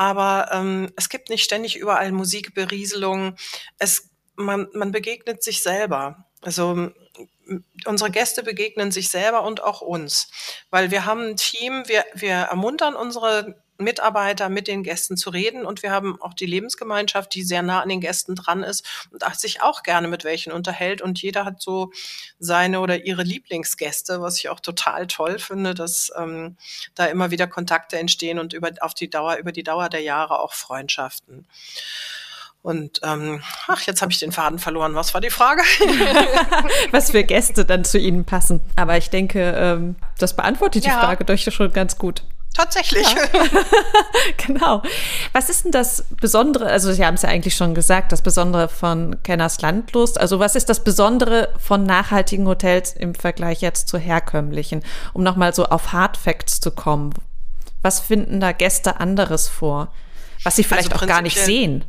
aber 0.00 0.48
ähm, 0.50 0.90
es 0.96 1.10
gibt 1.10 1.28
nicht 1.28 1.44
ständig 1.44 1.76
überall 1.76 2.10
Musikberieselung. 2.10 3.36
Es, 3.76 4.08
man, 4.34 4.66
man 4.72 4.92
begegnet 4.92 5.42
sich 5.42 5.62
selber. 5.62 6.24
Also 6.40 6.88
unsere 7.84 8.10
Gäste 8.10 8.42
begegnen 8.42 8.92
sich 8.92 9.10
selber 9.10 9.42
und 9.42 9.62
auch 9.62 9.82
uns, 9.82 10.30
weil 10.70 10.90
wir 10.90 11.04
haben 11.04 11.32
ein 11.32 11.36
Team, 11.36 11.82
wir, 11.86 12.06
wir 12.14 12.32
ermuntern 12.32 12.94
unsere 12.94 13.59
Mitarbeiter 13.80 14.48
mit 14.48 14.68
den 14.68 14.82
Gästen 14.82 15.16
zu 15.16 15.30
reden 15.30 15.64
und 15.64 15.82
wir 15.82 15.90
haben 15.90 16.20
auch 16.20 16.34
die 16.34 16.46
Lebensgemeinschaft, 16.46 17.34
die 17.34 17.42
sehr 17.42 17.62
nah 17.62 17.80
an 17.80 17.88
den 17.88 18.00
Gästen 18.00 18.34
dran 18.34 18.62
ist 18.62 19.08
und 19.10 19.22
sich 19.36 19.62
auch 19.62 19.82
gerne 19.82 20.08
mit 20.08 20.24
welchen 20.24 20.52
unterhält 20.52 21.02
und 21.02 21.20
jeder 21.20 21.44
hat 21.44 21.60
so 21.60 21.92
seine 22.38 22.80
oder 22.80 23.04
ihre 23.04 23.22
Lieblingsgäste, 23.22 24.20
was 24.20 24.38
ich 24.38 24.48
auch 24.48 24.60
total 24.60 25.06
toll 25.06 25.38
finde, 25.38 25.74
dass 25.74 26.12
ähm, 26.16 26.56
da 26.94 27.06
immer 27.06 27.30
wieder 27.30 27.46
Kontakte 27.46 27.98
entstehen 27.98 28.38
und 28.38 28.52
über 28.52 28.70
auf 28.80 28.94
die 28.94 29.10
Dauer 29.10 29.36
über 29.36 29.52
die 29.52 29.62
Dauer 29.62 29.88
der 29.88 30.02
Jahre 30.02 30.40
auch 30.40 30.52
Freundschaften. 30.52 31.46
Und 32.62 33.00
ähm, 33.02 33.42
ach, 33.68 33.80
jetzt 33.82 34.02
habe 34.02 34.12
ich 34.12 34.18
den 34.18 34.32
Faden 34.32 34.58
verloren. 34.58 34.94
Was 34.94 35.14
war 35.14 35.20
die 35.20 35.30
Frage? 35.30 35.62
Was 36.90 37.10
für 37.10 37.24
Gäste 37.24 37.64
dann 37.64 37.84
zu 37.84 37.98
Ihnen 37.98 38.26
passen. 38.26 38.60
Aber 38.76 38.98
ich 38.98 39.08
denke, 39.08 39.54
ähm, 39.56 39.96
das 40.18 40.36
beantwortet 40.36 40.84
die 40.84 40.88
ja. 40.88 41.00
Frage 41.00 41.24
doch 41.24 41.38
schon 41.38 41.72
ganz 41.72 41.96
gut. 41.96 42.22
Tatsächlich. 42.54 43.06
Ja. 43.08 43.28
genau. 44.46 44.82
Was 45.32 45.50
ist 45.50 45.64
denn 45.64 45.72
das 45.72 46.04
Besondere, 46.20 46.66
also 46.66 46.92
Sie 46.92 47.04
haben 47.04 47.14
es 47.14 47.22
ja 47.22 47.28
eigentlich 47.28 47.54
schon 47.54 47.74
gesagt, 47.74 48.12
das 48.12 48.22
Besondere 48.22 48.68
von 48.68 49.22
Kenners 49.22 49.60
Landlust. 49.60 50.18
Also 50.18 50.40
was 50.40 50.56
ist 50.56 50.68
das 50.68 50.82
Besondere 50.82 51.54
von 51.58 51.84
nachhaltigen 51.84 52.46
Hotels 52.46 52.92
im 52.92 53.14
Vergleich 53.14 53.60
jetzt 53.60 53.88
zu 53.88 53.98
herkömmlichen? 53.98 54.84
Um 55.12 55.22
nochmal 55.22 55.54
so 55.54 55.66
auf 55.66 55.92
Hard 55.92 56.16
Facts 56.16 56.60
zu 56.60 56.72
kommen. 56.72 57.14
Was 57.82 58.00
finden 58.00 58.40
da 58.40 58.52
Gäste 58.52 59.00
anderes 59.00 59.48
vor? 59.48 59.92
Was 60.42 60.56
sie 60.56 60.64
vielleicht 60.64 60.92
also 60.92 61.04
auch 61.04 61.08
gar 61.08 61.22
nicht 61.22 61.38
sehen? 61.38 61.84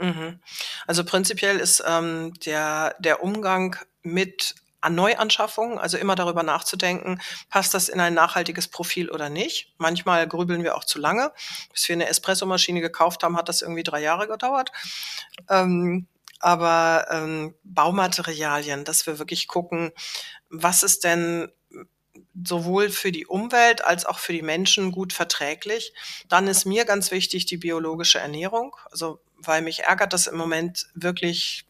Mhm. 0.00 0.40
Also 0.86 1.04
prinzipiell 1.04 1.58
ist 1.58 1.82
ähm, 1.86 2.32
der, 2.44 2.96
der 2.98 3.22
Umgang 3.22 3.76
mit 4.02 4.54
an 4.82 4.94
Neuanschaffungen, 4.94 5.78
also 5.78 5.96
immer 5.96 6.14
darüber 6.14 6.42
nachzudenken, 6.42 7.20
passt 7.48 7.74
das 7.74 7.88
in 7.88 8.00
ein 8.00 8.14
nachhaltiges 8.14 8.68
Profil 8.68 9.10
oder 9.10 9.28
nicht. 9.30 9.72
Manchmal 9.78 10.28
grübeln 10.28 10.62
wir 10.62 10.76
auch 10.76 10.84
zu 10.84 10.98
lange. 10.98 11.32
Bis 11.72 11.88
wir 11.88 11.94
eine 11.94 12.08
Espressomaschine 12.08 12.80
gekauft 12.80 13.22
haben, 13.22 13.36
hat 13.36 13.48
das 13.48 13.62
irgendwie 13.62 13.82
drei 13.82 14.00
Jahre 14.00 14.28
gedauert. 14.28 14.72
Ähm, 15.48 16.06
aber 16.40 17.06
ähm, 17.10 17.54
Baumaterialien, 17.62 18.84
dass 18.84 19.06
wir 19.06 19.18
wirklich 19.18 19.46
gucken, 19.46 19.92
was 20.50 20.82
ist 20.82 21.04
denn 21.04 21.52
sowohl 22.44 22.90
für 22.90 23.12
die 23.12 23.26
Umwelt 23.26 23.84
als 23.84 24.06
auch 24.06 24.18
für 24.18 24.32
die 24.32 24.42
Menschen 24.42 24.92
gut 24.92 25.12
verträglich. 25.12 25.92
Dann 26.28 26.48
ist 26.48 26.64
mir 26.64 26.84
ganz 26.84 27.10
wichtig 27.10 27.46
die 27.46 27.58
biologische 27.58 28.18
Ernährung, 28.18 28.76
also 28.90 29.20
weil 29.36 29.62
mich 29.62 29.80
ärgert 29.80 30.12
das 30.12 30.26
im 30.26 30.36
Moment 30.36 30.88
wirklich 30.94 31.64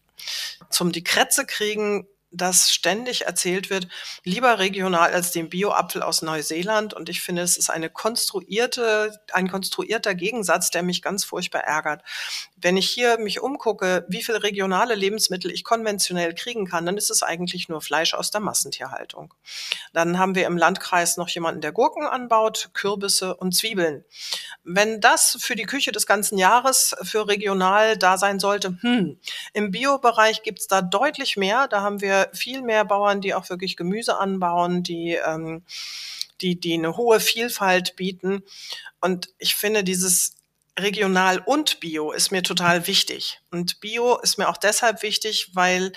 zum 0.71 0.93
die 0.93 1.05
Krätze 1.05 1.47
kriegen, 1.47 2.07
dass 2.33 2.73
ständig 2.73 3.27
erzählt 3.27 3.71
wird, 3.71 3.89
lieber 4.25 4.59
regional 4.59 5.13
als 5.13 5.31
den 5.31 5.49
Bio-Apfel 5.49 6.03
aus 6.03 6.23
Neuseeland. 6.23 6.95
Und 6.95 7.09
ich 7.09 7.21
finde, 7.21 7.43
es 7.43 7.57
ist 7.57 7.71
eine 7.71 7.91
konstruierte, 7.91 9.21
ein 9.33 9.51
konstruierter 9.51 10.15
Gegensatz, 10.15 10.71
der 10.71 10.83
mich 10.83 11.03
ganz 11.03 11.25
furchtbar 11.25 11.61
ärgert. 11.61 12.03
Wenn 12.63 12.77
ich 12.77 12.89
hier 12.89 13.19
mich 13.19 13.41
umgucke, 13.41 14.07
wie 14.09 14.23
viel 14.23 14.37
regionale 14.37 14.95
Lebensmittel 14.95 15.51
ich 15.51 15.65
konventionell 15.65 16.35
kriegen 16.35 16.67
kann, 16.67 16.87
dann 16.87 16.97
ist 16.97 17.11
es 17.11 17.25
eigentlich 17.25 17.69
nur 17.69 17.83
Fleisch 17.83 18.15
aus 18.15 18.31
der 18.31 18.41
Massentierhaltung. 18.41 19.35
Dann 19.93 20.19
haben 20.19 20.37
wir 20.37 20.47
im 20.47 20.57
Landkreis 20.57 21.17
noch 21.17 21.29
jemanden, 21.29 21.61
der 21.61 21.73
Gurken 21.73 22.07
anbaut, 22.07 22.71
Kürbisse 22.73 23.35
und 23.35 23.53
Zwiebeln. 23.53 24.05
Wenn 24.63 25.01
das 25.01 25.37
für 25.41 25.57
die 25.57 25.65
Küche 25.65 25.91
des 25.91 26.07
ganzen 26.07 26.39
Jahres 26.39 26.95
für 27.03 27.27
regional 27.27 27.99
da 27.99 28.17
sein 28.17 28.39
sollte, 28.39 28.79
hm, 28.81 29.19
im 29.53 29.71
Bio-Bereich 29.73 30.45
gibt's 30.45 30.69
da 30.69 30.83
deutlich 30.83 31.37
mehr. 31.37 31.67
Da 31.67 31.83
haben 31.83 32.01
wir 32.01 32.31
viel 32.33 32.63
mehr 32.63 32.85
Bauern, 32.85 33.21
die 33.21 33.35
auch 33.35 33.51
wirklich 33.51 33.77
Gemüse 33.77 34.19
anbauen, 34.19 34.85
die, 34.85 35.15
ähm, 35.15 35.65
die, 36.41 36.61
die 36.61 36.75
eine 36.75 36.97
hohe 36.97 37.19
Vielfalt 37.19 37.97
bieten. 37.97 38.45
Und 39.01 39.31
ich 39.39 39.57
finde 39.57 39.83
dieses 39.83 40.37
regional 40.79 41.39
und 41.39 41.81
Bio 41.81 42.13
ist 42.13 42.31
mir 42.31 42.43
total 42.43 42.87
wichtig. 42.87 43.41
Und 43.51 43.81
Bio 43.81 44.19
ist 44.19 44.39
mir 44.39 44.49
auch 44.49 44.57
deshalb 44.57 45.03
wichtig, 45.03 45.51
weil 45.55 45.93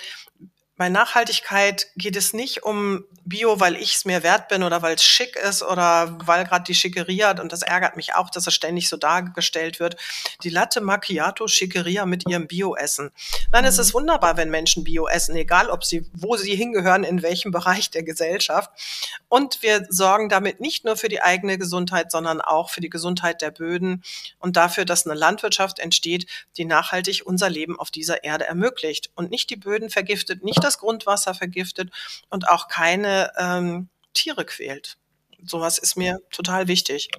bei 0.76 0.90
Nachhaltigkeit 0.90 1.88
geht 1.96 2.16
es 2.16 2.34
nicht 2.34 2.62
um 2.62 3.04
Bio, 3.24 3.58
weil 3.58 3.76
ich 3.76 3.96
es 3.96 4.04
mir 4.04 4.22
wert 4.22 4.48
bin 4.48 4.62
oder 4.62 4.82
weil 4.82 4.94
es 4.94 5.02
schick 5.02 5.34
ist 5.36 5.62
oder 5.62 6.16
weil 6.26 6.44
gerade 6.44 6.64
die 6.64 6.74
Schickeria 6.74 7.28
hat 7.28 7.40
und 7.40 7.50
das 7.50 7.62
ärgert 7.62 7.96
mich 7.96 8.14
auch, 8.14 8.30
dass 8.30 8.46
es 8.46 8.54
ständig 8.54 8.88
so 8.88 8.96
dargestellt 8.98 9.80
wird. 9.80 9.96
Die 10.42 10.50
Latte 10.50 10.82
Macchiato 10.82 11.48
Schickeria 11.48 12.04
mit 12.04 12.28
ihrem 12.28 12.46
Bio-Essen. 12.46 13.10
Nein, 13.52 13.64
mhm. 13.64 13.68
es 13.68 13.78
ist 13.78 13.94
wunderbar, 13.94 14.36
wenn 14.36 14.50
Menschen 14.50 14.84
Bio 14.84 15.08
essen, 15.08 15.34
egal 15.34 15.70
ob 15.70 15.82
sie, 15.82 16.08
wo 16.12 16.36
sie 16.36 16.54
hingehören, 16.54 17.04
in 17.04 17.22
welchem 17.22 17.52
Bereich 17.52 17.90
der 17.90 18.02
Gesellschaft. 18.02 18.70
Und 19.28 19.62
wir 19.62 19.86
sorgen 19.88 20.28
damit 20.28 20.60
nicht 20.60 20.84
nur 20.84 20.96
für 20.96 21.08
die 21.08 21.22
eigene 21.22 21.56
Gesundheit, 21.58 22.12
sondern 22.12 22.40
auch 22.42 22.68
für 22.68 22.82
die 22.82 22.90
Gesundheit 22.90 23.40
der 23.40 23.50
Böden 23.50 24.04
und 24.38 24.56
dafür, 24.56 24.84
dass 24.84 25.06
eine 25.06 25.18
Landwirtschaft 25.18 25.78
entsteht, 25.78 26.26
die 26.58 26.66
nachhaltig 26.66 27.22
unser 27.24 27.48
Leben 27.48 27.78
auf 27.78 27.90
dieser 27.90 28.24
Erde 28.24 28.46
ermöglicht 28.46 29.10
und 29.14 29.30
nicht 29.30 29.48
die 29.48 29.56
Böden 29.56 29.88
vergiftet, 29.88 30.44
nicht 30.44 30.65
das 30.66 30.78
Grundwasser 30.78 31.34
vergiftet 31.34 31.90
und 32.28 32.48
auch 32.48 32.68
keine 32.68 33.32
ähm, 33.38 33.88
Tiere 34.12 34.44
quält. 34.44 34.96
Sowas 35.44 35.78
ist 35.78 35.96
mir 35.96 36.20
total 36.30 36.68
wichtig. 36.68 37.10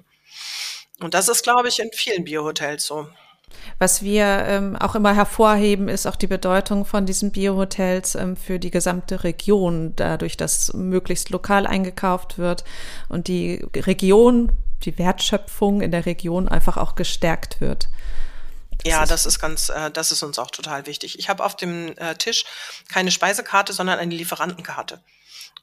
Und 1.00 1.14
das 1.14 1.28
ist, 1.28 1.42
glaube 1.42 1.68
ich, 1.68 1.78
in 1.78 1.90
vielen 1.92 2.24
Biohotels 2.24 2.84
so. 2.84 3.08
Was 3.78 4.02
wir 4.02 4.24
ähm, 4.24 4.76
auch 4.76 4.94
immer 4.94 5.14
hervorheben, 5.14 5.88
ist 5.88 6.06
auch 6.06 6.16
die 6.16 6.26
Bedeutung 6.26 6.84
von 6.84 7.06
diesen 7.06 7.32
Biohotels 7.32 8.14
ähm, 8.14 8.36
für 8.36 8.58
die 8.58 8.70
gesamte 8.70 9.24
Region, 9.24 9.94
dadurch, 9.96 10.36
dass 10.36 10.72
möglichst 10.74 11.30
lokal 11.30 11.66
eingekauft 11.66 12.38
wird 12.38 12.64
und 13.08 13.28
die 13.28 13.64
Region, 13.74 14.52
die 14.82 14.98
Wertschöpfung 14.98 15.80
in 15.80 15.90
der 15.90 16.06
Region 16.06 16.48
einfach 16.48 16.76
auch 16.76 16.94
gestärkt 16.94 17.60
wird. 17.60 17.88
Das 18.84 18.92
ja, 18.92 19.02
ist 19.02 19.10
das 19.10 19.26
ist 19.26 19.40
ganz, 19.40 19.68
äh, 19.68 19.90
das 19.90 20.12
ist 20.12 20.22
uns 20.22 20.38
auch 20.38 20.50
total 20.50 20.86
wichtig. 20.86 21.18
Ich 21.18 21.28
habe 21.28 21.44
auf 21.44 21.56
dem 21.56 21.96
äh, 21.98 22.14
Tisch 22.14 22.44
keine 22.92 23.10
Speisekarte, 23.10 23.72
sondern 23.72 23.98
eine 23.98 24.14
Lieferantenkarte. 24.14 25.02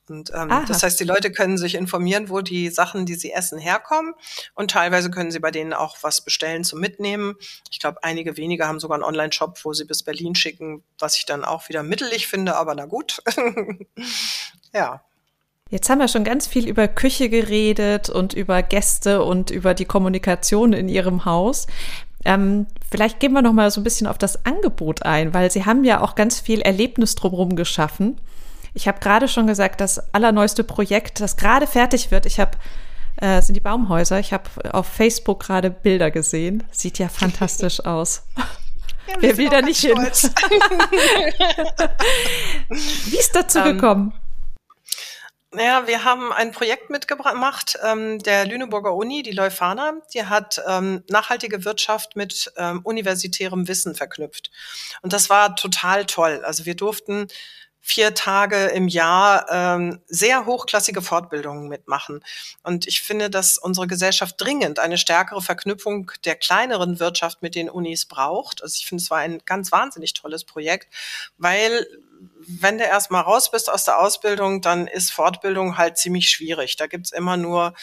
Und 0.08 0.32
ähm, 0.36 0.50
das 0.68 0.84
heißt, 0.84 1.00
die 1.00 1.04
Leute 1.04 1.32
können 1.32 1.58
sich 1.58 1.74
informieren, 1.74 2.30
wo 2.30 2.42
die 2.42 2.70
Sachen, 2.70 3.06
die 3.06 3.16
sie 3.16 3.32
essen, 3.32 3.58
herkommen. 3.58 4.14
Und 4.54 4.72
teilweise 4.72 5.10
können 5.10 5.32
sie 5.32 5.40
bei 5.40 5.50
denen 5.50 5.74
auch 5.74 5.98
was 6.02 6.22
bestellen 6.22 6.64
zum 6.64 6.80
Mitnehmen. 6.80 7.36
Ich 7.72 7.80
glaube, 7.80 8.04
einige 8.04 8.38
wenige 8.38 8.68
haben 8.68 8.80
sogar 8.80 8.96
einen 8.96 9.04
Online-Shop, 9.04 9.60
wo 9.64 9.74
sie 9.74 9.86
bis 9.86 10.04
Berlin 10.04 10.36
schicken, 10.36 10.84
was 11.00 11.18
ich 11.18 11.26
dann 11.26 11.44
auch 11.44 11.70
wieder 11.70 11.82
mittelig 11.82 12.28
finde, 12.28 12.56
aber 12.56 12.76
na 12.76 12.86
gut. 12.86 13.22
ja. 14.74 15.04
Jetzt 15.72 15.90
haben 15.90 16.00
wir 16.00 16.08
schon 16.08 16.24
ganz 16.24 16.46
viel 16.46 16.68
über 16.68 16.88
Küche 16.88 17.28
geredet 17.28 18.10
und 18.10 18.34
über 18.34 18.62
Gäste 18.62 19.24
und 19.24 19.50
über 19.50 19.74
die 19.74 19.86
Kommunikation 19.86 20.74
in 20.74 20.88
Ihrem 20.88 21.26
Haus. 21.26 21.66
Ähm, 22.26 22.68
vielleicht 22.90 23.20
gehen 23.20 23.34
wir 23.34 23.42
noch 23.42 23.54
mal 23.54 23.72
so 23.72 23.80
ein 23.80 23.84
bisschen 23.84 24.08
auf 24.08 24.18
das 24.18 24.46
Angebot 24.46 25.04
ein, 25.04 25.34
weil 25.34 25.52
Sie 25.52 25.66
haben 25.66 25.84
ja 25.84 26.02
auch 26.02 26.16
ganz 26.16 26.40
viel 26.40 26.62
Erlebnis 26.62 27.16
drumherum 27.16 27.56
geschaffen. 27.56 28.20
Ich 28.74 28.88
habe 28.88 29.00
gerade 29.00 29.28
schon 29.28 29.48
gesagt, 29.48 29.80
das 29.80 30.14
allerneueste 30.14 30.64
Projekt, 30.64 31.22
das 31.22 31.38
gerade 31.38 31.68
fertig 31.68 32.12
wird, 32.12 32.26
ich 32.26 32.40
habe 32.40 32.58
äh, 33.18 33.42
sind 33.42 33.56
die 33.56 33.62
Baumhäuser. 33.62 34.20
Ich 34.20 34.34
habe 34.34 34.44
auf 34.74 34.88
Facebook 34.88 35.42
gerade 35.44 35.72
Bilder 35.72 36.12
gesehen. 36.12 36.64
Sieht 36.72 37.00
ja 37.00 37.08
fantastisch 37.08 37.80
aus. 37.86 38.24
Ja, 39.08 39.16
Wer 39.20 39.38
will 39.38 39.50
da 39.50 39.62
nicht 39.62 39.80
hin? 39.80 39.96
Wie 42.70 43.18
ist 43.18 43.36
dazu 43.36 43.60
um, 43.60 43.66
ähm, 43.66 43.78
gekommen? 43.78 44.14
Naja, 45.56 45.88
wir 45.88 46.04
haben 46.04 46.34
ein 46.34 46.52
Projekt 46.52 46.90
mitgemacht, 46.90 47.80
ähm, 47.82 48.20
der 48.20 48.46
Lüneburger 48.46 48.94
Uni, 48.94 49.24
die 49.24 49.32
Leuphana, 49.32 49.94
die 50.14 50.26
hat 50.26 50.62
ähm, 50.68 51.02
nachhaltige 51.10 51.64
Wirtschaft 51.64 52.18
mit 52.18 52.52
ähm, 52.58 52.82
universitärem 52.84 53.66
Wissen 53.70 53.96
verknüpft. 53.96 54.52
Und 55.02 55.14
das 55.14 55.30
war 55.30 55.56
total 55.56 56.06
toll. 56.06 56.42
Also 56.44 56.66
wir 56.66 56.76
durften 56.76 57.30
vier 57.80 58.16
Tage 58.16 58.66
im 58.66 58.90
Jahr 58.90 59.46
ähm, 59.50 60.02
sehr 60.08 60.46
hochklassige 60.46 61.02
Fortbildungen 61.02 61.70
mitmachen. 61.70 62.22
Und 62.64 62.88
ich 62.88 63.02
finde, 63.02 63.30
dass 63.30 63.58
unsere 63.58 63.88
Gesellschaft 63.88 64.36
dringend 64.40 64.80
eine 64.80 64.98
stärkere 64.98 65.42
Verknüpfung 65.42 66.12
der 66.26 66.36
kleineren 66.36 67.00
Wirtschaft 67.00 67.44
mit 67.44 67.56
den 67.56 67.70
Unis 67.70 68.08
braucht. 68.08 68.62
Also 68.62 68.76
ich 68.78 68.88
finde, 68.88 69.04
es 69.04 69.12
war 69.12 69.20
ein 69.20 69.40
ganz 69.46 69.72
wahnsinnig 69.72 70.16
tolles 70.16 70.44
Projekt, 70.44 70.94
weil 71.38 71.88
wenn 72.48 72.78
du 72.78 72.84
erstmal 72.84 73.24
raus 73.24 73.52
bist 73.52 73.70
aus 73.70 73.86
der 73.86 74.00
Ausbildung, 74.00 74.62
dann 74.62 74.88
ist 74.88 75.12
Fortbildung 75.12 75.78
halt 75.78 75.98
ziemlich 75.98 76.30
schwierig. 76.30 76.76
Da 76.76 76.88
gibt's 76.88 77.12
immer 77.12 77.38
nur 77.38 77.74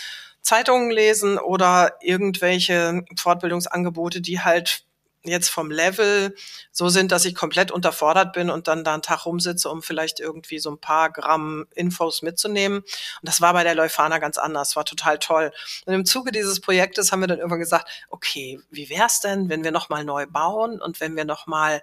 Zeitungen 0.43 0.91
lesen 0.91 1.39
oder 1.39 1.97
irgendwelche 2.01 3.05
Fortbildungsangebote, 3.17 4.21
die 4.21 4.41
halt 4.41 4.85
jetzt 5.25 5.51
vom 5.51 5.71
Level 5.71 6.35
so 6.73 6.89
sind, 6.89 7.13
dass 7.13 7.25
ich 7.25 7.35
komplett 7.35 7.71
unterfordert 7.71 8.33
bin 8.33 8.51
und 8.51 8.69
dann 8.69 8.85
da 8.85 8.95
einen 8.95 9.03
Tag 9.03 9.27
rumsitze, 9.27 9.71
um 9.71 9.83
vielleicht 9.83 10.21
irgendwie 10.21 10.59
so 10.59 10.71
ein 10.71 10.81
paar 10.81 11.11
Gramm 11.11 11.67
Infos 11.75 12.23
mitzunehmen. 12.23 12.79
Und 12.79 12.87
das 13.23 13.41
war 13.41 13.53
bei 13.53 13.63
der 13.63 13.75
Leuphana 13.75 14.19
ganz 14.19 14.39
anders, 14.39 14.75
war 14.75 14.85
total 14.85 15.19
toll. 15.19 15.53
Und 15.87 15.95
im 15.95 16.05
Zuge 16.05 16.33
dieses 16.33 16.61
Projektes 16.61 17.13
haben 17.13 17.21
wir 17.21 17.29
dann 17.29 17.39
irgendwann 17.39 17.61
gesagt, 17.61 17.89
okay, 18.09 18.61
wie 18.71 18.91
wär's 18.91 19.21
denn, 19.21 19.49
wenn 19.49 19.65
wir 19.65 19.71
nochmal 19.71 20.05
neu 20.05 20.27
bauen 20.27 20.81
und 20.81 21.01
wenn 21.01 21.17
wir 21.17 21.25
nochmal 21.25 21.83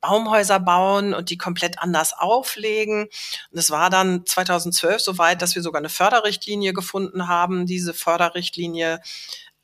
Baumhäuser 0.00 0.60
bauen 0.60 1.14
und 1.14 1.30
die 1.30 1.38
komplett 1.38 1.78
anders 1.78 2.12
auflegen. 2.12 3.02
Und 3.50 3.58
es 3.58 3.70
war 3.70 3.90
dann 3.90 4.24
2012 4.26 5.00
soweit, 5.00 5.42
dass 5.42 5.54
wir 5.54 5.62
sogar 5.62 5.80
eine 5.80 5.88
Förderrichtlinie 5.88 6.72
gefunden 6.72 7.28
haben. 7.28 7.66
Diese 7.66 7.94
Förderrichtlinie 7.94 9.00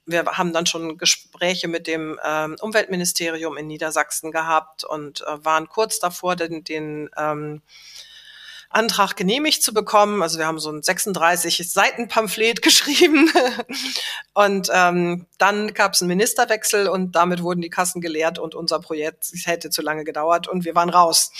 wir 0.06 0.24
haben 0.26 0.52
dann 0.52 0.66
schon 0.66 0.98
Gespräche 0.98 1.68
mit 1.68 1.86
dem 1.86 2.18
ähm, 2.24 2.56
Umweltministerium 2.60 3.56
in 3.56 3.66
Niedersachsen 3.66 4.32
gehabt 4.32 4.84
und 4.84 5.22
äh, 5.22 5.44
waren 5.44 5.68
kurz 5.68 5.98
davor, 5.98 6.36
den, 6.36 6.64
den 6.64 7.08
ähm, 7.16 7.62
Antrag 8.74 9.16
genehmigt 9.16 9.62
zu 9.62 9.72
bekommen. 9.72 10.22
Also 10.22 10.38
wir 10.38 10.46
haben 10.46 10.58
so 10.58 10.70
ein 10.70 10.82
36 10.82 11.70
Seiten 11.70 12.08
Pamphlet 12.08 12.62
geschrieben 12.62 13.30
und 14.34 14.68
ähm, 14.72 15.26
dann 15.38 15.74
gab 15.74 15.94
es 15.94 16.02
einen 16.02 16.08
Ministerwechsel 16.08 16.88
und 16.88 17.12
damit 17.12 17.42
wurden 17.42 17.60
die 17.60 17.70
Kassen 17.70 18.00
geleert 18.00 18.38
und 18.38 18.54
unser 18.54 18.80
Projekt 18.80 19.28
hätte 19.44 19.70
zu 19.70 19.82
lange 19.82 20.04
gedauert 20.04 20.48
und 20.48 20.64
wir 20.64 20.74
waren 20.74 20.90
raus. 20.90 21.30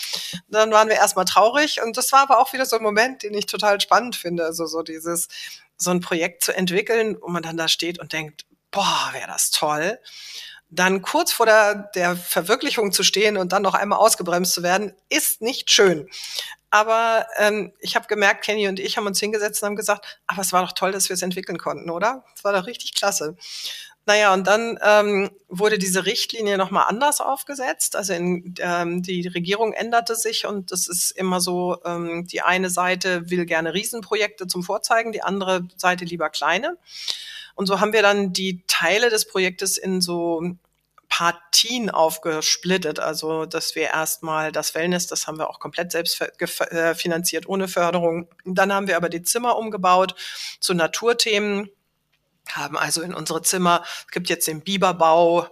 Dann 0.49 0.71
waren 0.71 0.89
wir 0.89 0.97
erstmal 0.97 1.25
traurig 1.25 1.83
und 1.83 1.97
das 1.97 2.13
war 2.13 2.21
aber 2.21 2.39
auch 2.39 2.53
wieder 2.53 2.67
so 2.67 2.77
ein 2.77 2.83
Moment, 2.83 3.23
den 3.23 3.35
ich 3.35 3.47
total 3.47 3.81
spannend 3.81 4.17
finde. 4.17 4.45
Also 4.45 4.67
so 4.67 4.83
dieses 4.83 5.29
so 5.77 5.91
ein 5.91 6.01
Projekt 6.01 6.45
zu 6.45 6.57
entwickeln, 6.57 7.17
wo 7.21 7.29
man 7.29 7.43
dann 7.43 7.57
da 7.57 7.69
steht 7.69 7.99
und 7.99 8.13
denkt, 8.13 8.47
boah, 8.71 9.11
wäre 9.13 9.27
das 9.27 9.51
toll 9.51 9.99
dann 10.75 11.03
kurz 11.03 11.33
vor 11.33 11.47
der, 11.47 11.91
der 11.95 12.17
Verwirklichung 12.17 12.93
zu 12.93 13.03
stehen 13.03 13.37
und 13.37 13.53
dann 13.53 13.63
noch 13.63 13.75
einmal 13.75 13.99
ausgebremst 13.99 14.53
zu 14.53 14.63
werden, 14.63 14.93
ist 15.09 15.41
nicht 15.41 15.71
schön. 15.71 16.09
Aber 16.75 17.29
ähm, 17.39 17.73
ich 17.79 17.95
habe 17.95 18.09
gemerkt, 18.09 18.45
Kenny 18.45 18.67
und 18.67 18.81
ich 18.81 18.97
haben 18.97 19.07
uns 19.07 19.21
hingesetzt 19.21 19.63
und 19.63 19.67
haben 19.69 19.77
gesagt, 19.77 20.19
aber 20.27 20.41
es 20.41 20.53
war 20.53 20.67
doch 20.67 20.73
toll, 20.73 20.91
dass 20.91 21.09
wir 21.09 21.15
es 21.15 21.23
entwickeln 21.23 21.57
konnten, 21.57 21.89
oder? 21.89 22.25
Es 22.35 22.43
war 22.43 22.53
doch 22.53 22.67
richtig 22.67 22.95
klasse. 22.95 23.37
Naja, 24.07 24.35
und 24.35 24.49
dann 24.49 24.77
ähm, 24.83 25.31
wurde 25.49 25.79
diese 25.79 26.05
Richtlinie 26.05 26.59
nochmal 26.59 26.87
anders 26.89 27.21
aufgesetzt. 27.21 27.95
Also 27.95 28.15
in, 28.15 28.57
ähm, 28.59 29.05
die 29.05 29.29
Regierung 29.29 29.73
änderte 29.73 30.17
sich 30.17 30.47
und 30.47 30.73
das 30.73 30.89
ist 30.89 31.13
immer 31.13 31.41
so, 31.41 31.79
ähm, 31.85 32.27
die 32.27 32.43
eine 32.43 32.71
Seite 32.71 33.31
will 33.31 33.47
gerne 33.47 33.73
Riesenprojekte 33.73 34.49
zum 34.49 34.65
Vorzeigen, 34.65 35.13
die 35.13 35.23
andere 35.23 35.69
Seite 35.77 36.05
lieber 36.05 36.29
kleine. 36.29 36.77
Und 37.55 37.67
so 37.67 37.79
haben 37.79 37.93
wir 37.93 38.03
dann 38.03 38.33
die 38.33 38.65
Teile 38.67 39.11
des 39.11 39.29
Projektes 39.29 39.79
in 39.79 40.01
so 40.01 40.43
Partien 41.09 41.91
aufgesplittet. 41.91 42.99
Also, 42.99 43.47
dass 43.47 43.75
wir 43.75 43.85
erstmal 43.85 44.53
das 44.53 44.75
Wellness, 44.75 45.07
das 45.07 45.27
haben 45.27 45.39
wir 45.39 45.49
auch 45.49 45.61
komplett 45.61 45.93
selbst 45.93 46.21
äh, 46.21 46.95
finanziert, 46.95 47.49
ohne 47.49 47.69
Förderung. 47.69 48.29
Dann 48.45 48.73
haben 48.73 48.89
wir 48.89 48.97
aber 48.97 49.09
die 49.09 49.23
Zimmer 49.23 49.57
umgebaut 49.57 50.15
zu 50.61 50.75
Naturthemen 50.75 51.71
haben 52.53 52.77
also 52.77 53.01
in 53.01 53.15
unsere 53.15 53.41
Zimmer, 53.41 53.83
es 54.07 54.13
gibt 54.13 54.29
jetzt 54.29 54.47
den 54.47 54.61
Biberbau, 54.61 55.49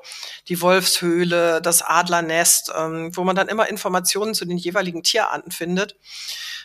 die 0.49 0.61
Wolfshöhle, 0.61 1.63
das 1.63 1.81
Adlernest, 1.81 2.71
ähm, 2.77 3.17
wo 3.17 3.25
man 3.25 3.35
dann 3.35 3.49
immer 3.49 3.69
Informationen 3.69 4.35
zu 4.35 4.45
den 4.45 4.59
jeweiligen 4.59 5.03
Tierarten 5.03 5.51
findet 5.51 5.97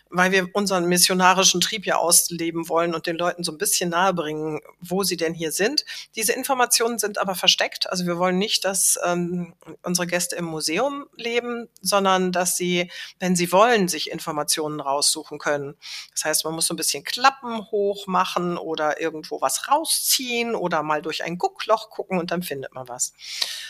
weil 0.10 0.32
wir 0.32 0.50
unseren 0.54 0.86
missionarischen 0.86 1.62
Trieb 1.62 1.86
ja 1.86 1.98
ausleben 1.98 2.70
wollen 2.70 2.96
und 2.96 3.08
den 3.08 3.18
Leuten 3.18 3.44
so 3.44 3.52
ein 3.52 3.58
bisschen 3.58 3.90
nahebringen, 3.90 4.62
wo 4.80 5.04
sie 5.04 5.18
denn 5.18 5.34
hier 5.34 5.52
sind. 5.52 5.86
Diese 6.16 6.34
Informationen 6.34 7.00
sind 7.00 7.18
aber 7.18 7.36
versteckt. 7.36 7.90
Also 7.90 8.06
wir 8.06 8.18
wollen 8.18 8.38
nicht, 8.38 8.66
dass 8.66 9.00
ähm, 9.06 9.54
unsere 9.84 10.08
Gäste 10.08 10.36
im 10.36 10.46
Museum 10.46 11.08
leben, 11.16 11.68
sondern 11.82 12.32
dass 12.32 12.58
sie, 12.58 12.92
wenn 13.20 13.36
sie 13.36 13.52
wollen, 13.52 13.88
sich 13.88 14.12
Informationen 14.12 14.80
raussuchen 14.80 15.40
können. 15.40 15.76
Das 16.12 16.26
heißt, 16.26 16.46
man 16.46 16.54
muss 16.54 16.68
so 16.68 16.74
ein 16.74 16.78
bisschen 16.78 17.04
Klappen 17.04 17.70
hoch 17.72 18.08
machen 18.08 18.58
oder 18.58 19.00
irgendwo 19.00 19.42
was 19.42 19.68
rausziehen 19.70 20.56
oder 20.56 20.84
mal 20.84 21.02
durch 21.02 21.24
ein 21.24 21.38
Guckloch 21.38 21.90
gucken 21.90 22.20
und 22.20 22.32
dann 22.32 22.44
findet 22.44 22.74
man 22.74 22.88
was. 22.88 23.14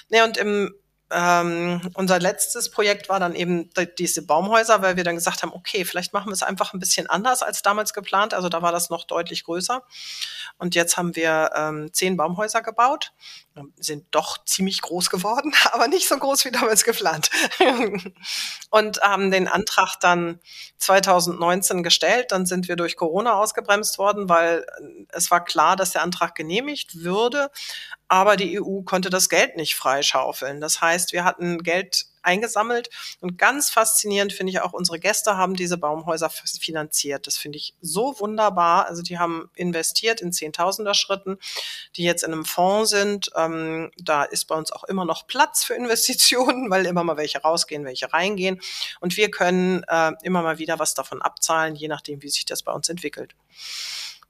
Ne, 0.10 0.24
und 0.24 0.38
im 0.38 0.74
ähm, 1.12 1.82
unser 1.94 2.20
letztes 2.20 2.70
Projekt 2.70 3.08
war 3.08 3.20
dann 3.20 3.34
eben 3.34 3.70
diese 3.98 4.26
Baumhäuser, 4.26 4.82
weil 4.82 4.98
wir 4.98 5.04
dann 5.04 5.16
gesagt 5.16 5.42
haben, 5.42 5.54
okay, 5.54 5.86
vielleicht 5.86 6.14
machen 6.14 6.28
wir 6.28 6.34
es 6.34 6.44
einfach 6.44 6.74
ein 6.74 6.80
bisschen 6.80 7.08
anders 7.08 7.44
als 7.44 7.62
damals 7.62 7.94
geplant. 7.94 8.34
Also 8.34 8.50
da 8.50 8.62
war 8.62 8.72
das 8.72 8.90
noch 8.90 9.06
deutlich 9.06 9.44
größer. 9.46 9.84
Und 10.58 10.76
jetzt 10.76 10.98
haben 10.98 11.16
wir 11.16 11.52
ähm, 11.56 11.94
zehn 11.94 12.18
Baumhäuser 12.18 12.62
gebaut, 12.62 13.14
sind 13.78 14.06
doch 14.12 14.44
ziemlich 14.46 14.82
groß 14.82 15.10
geworden, 15.10 15.54
aber 15.72 15.88
nicht 15.88 16.08
so 16.08 16.18
groß 16.18 16.46
wie 16.46 16.52
damals 16.52 16.84
geplant. 16.84 17.30
und 18.70 19.02
haben 19.02 19.32
den 19.32 19.48
Antrag 19.48 19.96
dann 20.00 20.40
2019 20.78 21.84
gestellt. 21.84 22.32
Dann 22.32 22.46
sind 22.46 22.68
wir 22.68 22.76
durch 22.76 22.96
Corona 22.96 23.34
ausgebremst 23.34 23.98
worden, 23.98 24.30
weil 24.30 24.66
es 25.10 25.32
war 25.32 25.44
klar, 25.44 25.76
dass 25.76 25.92
der 25.92 26.04
Antrag 26.04 26.36
genehmigt 26.36 27.04
würde 27.04 27.50
aber 28.08 28.38
die 28.38 28.60
EU 28.62 28.82
konnte 28.84 29.10
das 29.10 29.30
Geld 29.30 29.58
nicht 29.58 29.76
freischaufeln. 29.76 30.62
Das 30.62 30.82
heißt, 30.82 31.12
wir 31.12 31.24
hatten 31.24 31.64
Geld 31.64 32.06
eingesammelt 32.28 32.90
und 33.22 33.38
ganz 33.38 33.70
faszinierend 33.70 34.34
finde 34.34 34.52
ich 34.52 34.62
auch, 34.62 34.74
unsere 34.74 35.00
Gäste 35.00 35.38
haben 35.38 35.56
diese 35.56 35.78
Baumhäuser 35.78 36.30
finanziert. 36.30 37.26
Das 37.26 37.38
finde 37.38 37.58
ich 37.58 37.74
so 37.82 38.20
wunderbar. 38.20 38.86
Also 38.88 39.02
die 39.02 39.18
haben 39.18 39.50
investiert 39.56 40.22
in 40.22 40.32
Zehntausender 40.32 40.94
Schritten, 40.94 41.38
die 41.96 42.04
jetzt 42.04 42.24
in 42.24 42.34
einem 42.34 42.46
Fonds 42.46 42.92
sind. 42.92 43.32
Ähm, 43.36 43.92
da 43.98 44.24
ist 44.24 44.46
bei 44.46 44.56
uns 44.56 44.72
auch 44.72 44.84
immer 44.84 45.06
noch 45.06 45.26
Platz 45.28 45.64
für 45.64 45.74
Investitionen, 45.74 46.70
weil 46.70 46.86
immer 46.86 47.04
mal 47.04 47.18
welche 47.18 47.40
rausgehen, 47.40 47.86
welche 47.86 48.12
reingehen. 48.12 48.62
Und 49.00 49.18
wir 49.18 49.32
können 49.32 49.84
äh, 49.88 50.12
immer 50.24 50.42
mal 50.42 50.60
wieder 50.60 50.80
was 50.80 50.94
davon 50.94 51.22
abzahlen, 51.22 51.76
je 51.76 51.88
nachdem, 51.88 52.22
wie 52.22 52.30
sich 52.30 52.46
das 52.46 52.62
bei 52.62 52.72
uns 52.72 52.90
entwickelt. 52.90 53.36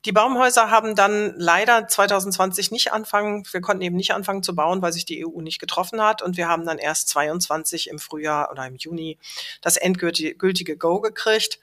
Die 0.08 0.14
Baumhäuser 0.14 0.72
haben 0.72 0.96
dann 0.96 1.34
leider 1.36 1.86
2020 1.86 2.72
nicht 2.72 2.94
anfangen, 2.94 3.44
wir 3.52 3.60
konnten 3.60 3.82
eben 3.82 3.98
nicht 3.98 4.14
anfangen 4.14 4.42
zu 4.42 4.56
bauen, 4.56 4.82
weil 4.82 4.94
sich 4.94 5.04
die 5.04 5.28
EU 5.28 5.42
nicht 5.42 5.60
getroffen 5.60 6.02
hat. 6.02 6.22
Und 6.22 6.38
wir 6.38 6.48
haben 6.48 6.66
dann 6.66 6.78
erst 6.78 7.10
22 7.10 7.90
im 7.90 8.00
Frühjahr 8.00 8.50
oder 8.50 8.66
im 8.66 8.78
Juni 8.78 9.18
das 9.60 9.76
endgültige 9.76 10.78
Go 10.78 11.02
gekriegt. 11.02 11.60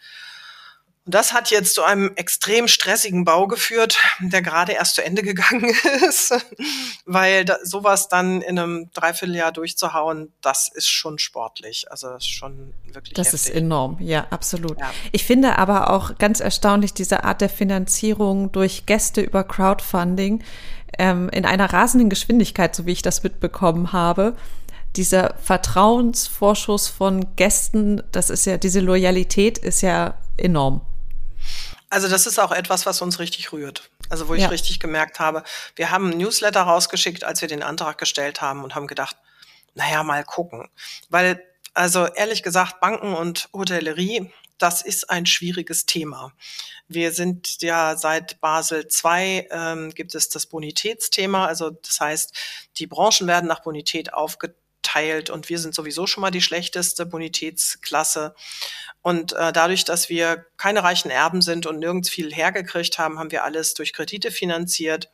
Und 1.06 1.14
das 1.14 1.34
hat 1.34 1.50
jetzt 1.50 1.74
zu 1.74 1.84
einem 1.84 2.12
extrem 2.16 2.66
stressigen 2.66 3.24
Bau 3.24 3.46
geführt, 3.46 3.98
der 4.20 4.40
gerade 4.40 4.72
erst 4.72 4.94
zu 4.94 5.04
Ende 5.04 5.22
gegangen 5.34 5.74
ist, 6.08 6.34
weil 7.04 7.44
da, 7.44 7.58
sowas 7.62 8.08
dann 8.08 8.40
in 8.40 8.58
einem 8.58 8.90
Dreivierteljahr 8.94 9.52
durchzuhauen, 9.52 10.32
das 10.40 10.68
ist 10.68 10.88
schon 10.88 11.18
sportlich. 11.18 11.90
Also 11.90 12.08
das 12.08 12.24
ist 12.24 12.30
schon 12.30 12.72
wirklich. 12.90 13.14
Das 13.14 13.32
heftig. 13.32 13.50
ist 13.50 13.54
enorm, 13.54 13.98
ja, 14.00 14.26
absolut. 14.30 14.78
Ja. 14.78 14.90
Ich 15.12 15.24
finde 15.24 15.58
aber 15.58 15.90
auch 15.90 16.16
ganz 16.16 16.40
erstaunlich 16.40 16.94
diese 16.94 17.24
Art 17.24 17.42
der 17.42 17.50
Finanzierung 17.50 18.50
durch 18.52 18.86
Gäste 18.86 19.20
über 19.20 19.44
Crowdfunding 19.44 20.42
ähm, 20.98 21.28
in 21.28 21.44
einer 21.44 21.70
rasenden 21.70 22.08
Geschwindigkeit, 22.08 22.74
so 22.74 22.86
wie 22.86 22.92
ich 22.92 23.02
das 23.02 23.22
mitbekommen 23.22 23.92
habe 23.92 24.36
dieser 24.96 25.34
Vertrauensvorschuss 25.42 26.86
von 26.86 27.34
Gästen, 27.34 28.00
das 28.12 28.30
ist 28.30 28.44
ja, 28.44 28.58
diese 28.58 28.78
Loyalität 28.78 29.58
ist 29.58 29.80
ja 29.80 30.14
enorm. 30.36 30.82
Also 31.94 32.08
das 32.08 32.26
ist 32.26 32.40
auch 32.40 32.50
etwas, 32.50 32.86
was 32.86 33.00
uns 33.02 33.20
richtig 33.20 33.52
rührt. 33.52 33.88
Also 34.08 34.26
wo 34.26 34.34
ich 34.34 34.42
ja. 34.42 34.48
richtig 34.48 34.80
gemerkt 34.80 35.20
habe, 35.20 35.44
wir 35.76 35.92
haben 35.92 36.10
ein 36.10 36.18
Newsletter 36.18 36.62
rausgeschickt, 36.62 37.22
als 37.22 37.40
wir 37.40 37.46
den 37.46 37.62
Antrag 37.62 37.98
gestellt 37.98 38.42
haben 38.42 38.64
und 38.64 38.74
haben 38.74 38.88
gedacht, 38.88 39.16
naja, 39.74 40.02
mal 40.02 40.24
gucken. 40.24 40.68
Weil, 41.08 41.40
also 41.72 42.06
ehrlich 42.06 42.42
gesagt, 42.42 42.80
Banken 42.80 43.14
und 43.14 43.48
Hotellerie, 43.52 44.32
das 44.58 44.82
ist 44.82 45.08
ein 45.08 45.24
schwieriges 45.24 45.86
Thema. 45.86 46.32
Wir 46.88 47.12
sind 47.12 47.62
ja 47.62 47.96
seit 47.96 48.40
Basel 48.40 48.88
II 48.88 49.46
ähm, 49.52 49.90
gibt 49.90 50.16
es 50.16 50.28
das 50.28 50.46
Bonitätsthema. 50.46 51.46
Also 51.46 51.70
das 51.70 52.00
heißt, 52.00 52.36
die 52.78 52.88
Branchen 52.88 53.28
werden 53.28 53.46
nach 53.46 53.60
Bonität 53.60 54.12
aufgeteilt 54.12 54.58
und 55.30 55.48
wir 55.48 55.58
sind 55.58 55.74
sowieso 55.74 56.06
schon 56.06 56.20
mal 56.20 56.30
die 56.30 56.40
schlechteste 56.40 57.06
Bonitätsklasse. 57.06 58.34
Und 59.02 59.32
äh, 59.32 59.52
dadurch, 59.52 59.84
dass 59.84 60.08
wir 60.08 60.46
keine 60.56 60.82
reichen 60.82 61.10
Erben 61.10 61.42
sind 61.42 61.66
und 61.66 61.78
nirgends 61.78 62.08
viel 62.08 62.32
hergekriegt 62.32 62.98
haben, 62.98 63.18
haben 63.18 63.30
wir 63.30 63.44
alles 63.44 63.74
durch 63.74 63.92
Kredite 63.92 64.30
finanziert. 64.30 65.10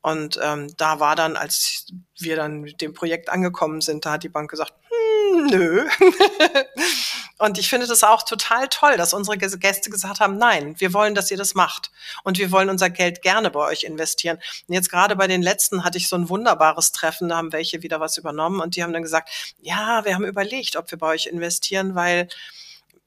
Und 0.00 0.38
ähm, 0.40 0.72
da 0.76 1.00
war 1.00 1.16
dann, 1.16 1.36
als 1.36 1.86
wir 2.18 2.36
dann 2.36 2.60
mit 2.60 2.80
dem 2.80 2.94
Projekt 2.94 3.28
angekommen 3.28 3.80
sind, 3.80 4.06
da 4.06 4.12
hat 4.12 4.22
die 4.22 4.28
Bank 4.28 4.48
gesagt, 4.48 4.72
hm, 4.88 5.46
nö. 5.46 5.88
und 7.38 7.58
ich 7.58 7.68
finde 7.68 7.86
das 7.86 8.02
auch 8.02 8.22
total 8.22 8.68
toll, 8.68 8.96
dass 8.96 9.12
unsere 9.12 9.36
Gäste 9.36 9.90
gesagt 9.90 10.20
haben, 10.20 10.38
nein, 10.38 10.74
wir 10.78 10.94
wollen, 10.94 11.14
dass 11.14 11.30
ihr 11.30 11.36
das 11.36 11.54
macht. 11.54 11.90
Und 12.24 12.38
wir 12.38 12.50
wollen 12.50 12.70
unser 12.70 12.88
Geld 12.88 13.20
gerne 13.20 13.50
bei 13.50 13.60
euch 13.60 13.84
investieren. 13.84 14.38
Und 14.66 14.74
jetzt 14.74 14.90
gerade 14.90 15.16
bei 15.16 15.26
den 15.26 15.42
letzten 15.42 15.84
hatte 15.84 15.98
ich 15.98 16.08
so 16.08 16.16
ein 16.16 16.30
wunderbares 16.30 16.92
Treffen, 16.92 17.28
da 17.28 17.36
haben 17.36 17.52
welche 17.52 17.82
wieder 17.82 18.00
was 18.00 18.16
übernommen 18.16 18.60
und 18.60 18.76
die 18.76 18.82
haben 18.82 18.92
dann 18.92 19.02
gesagt, 19.02 19.28
ja, 19.60 20.04
wir 20.04 20.14
haben 20.14 20.24
überlegt, 20.24 20.76
ob 20.76 20.90
wir 20.90 20.98
bei 20.98 21.08
euch 21.08 21.26
investieren, 21.26 21.94
weil 21.94 22.28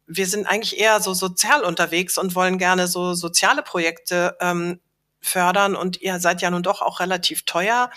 wir 0.05 0.27
sind 0.27 0.47
eigentlich 0.47 0.79
eher 0.79 0.99
so 1.01 1.13
sozial 1.13 1.63
unterwegs 1.63 2.17
und 2.17 2.35
wollen 2.35 2.57
gerne 2.57 2.87
so 2.87 3.13
soziale 3.13 3.63
Projekte 3.63 4.37
ähm, 4.39 4.79
fördern 5.21 5.75
und 5.75 6.01
ihr 6.01 6.19
seid 6.19 6.41
ja 6.41 6.49
nun 6.49 6.63
doch 6.63 6.81
auch 6.81 6.99
relativ 6.99 7.43
teuer 7.43 7.91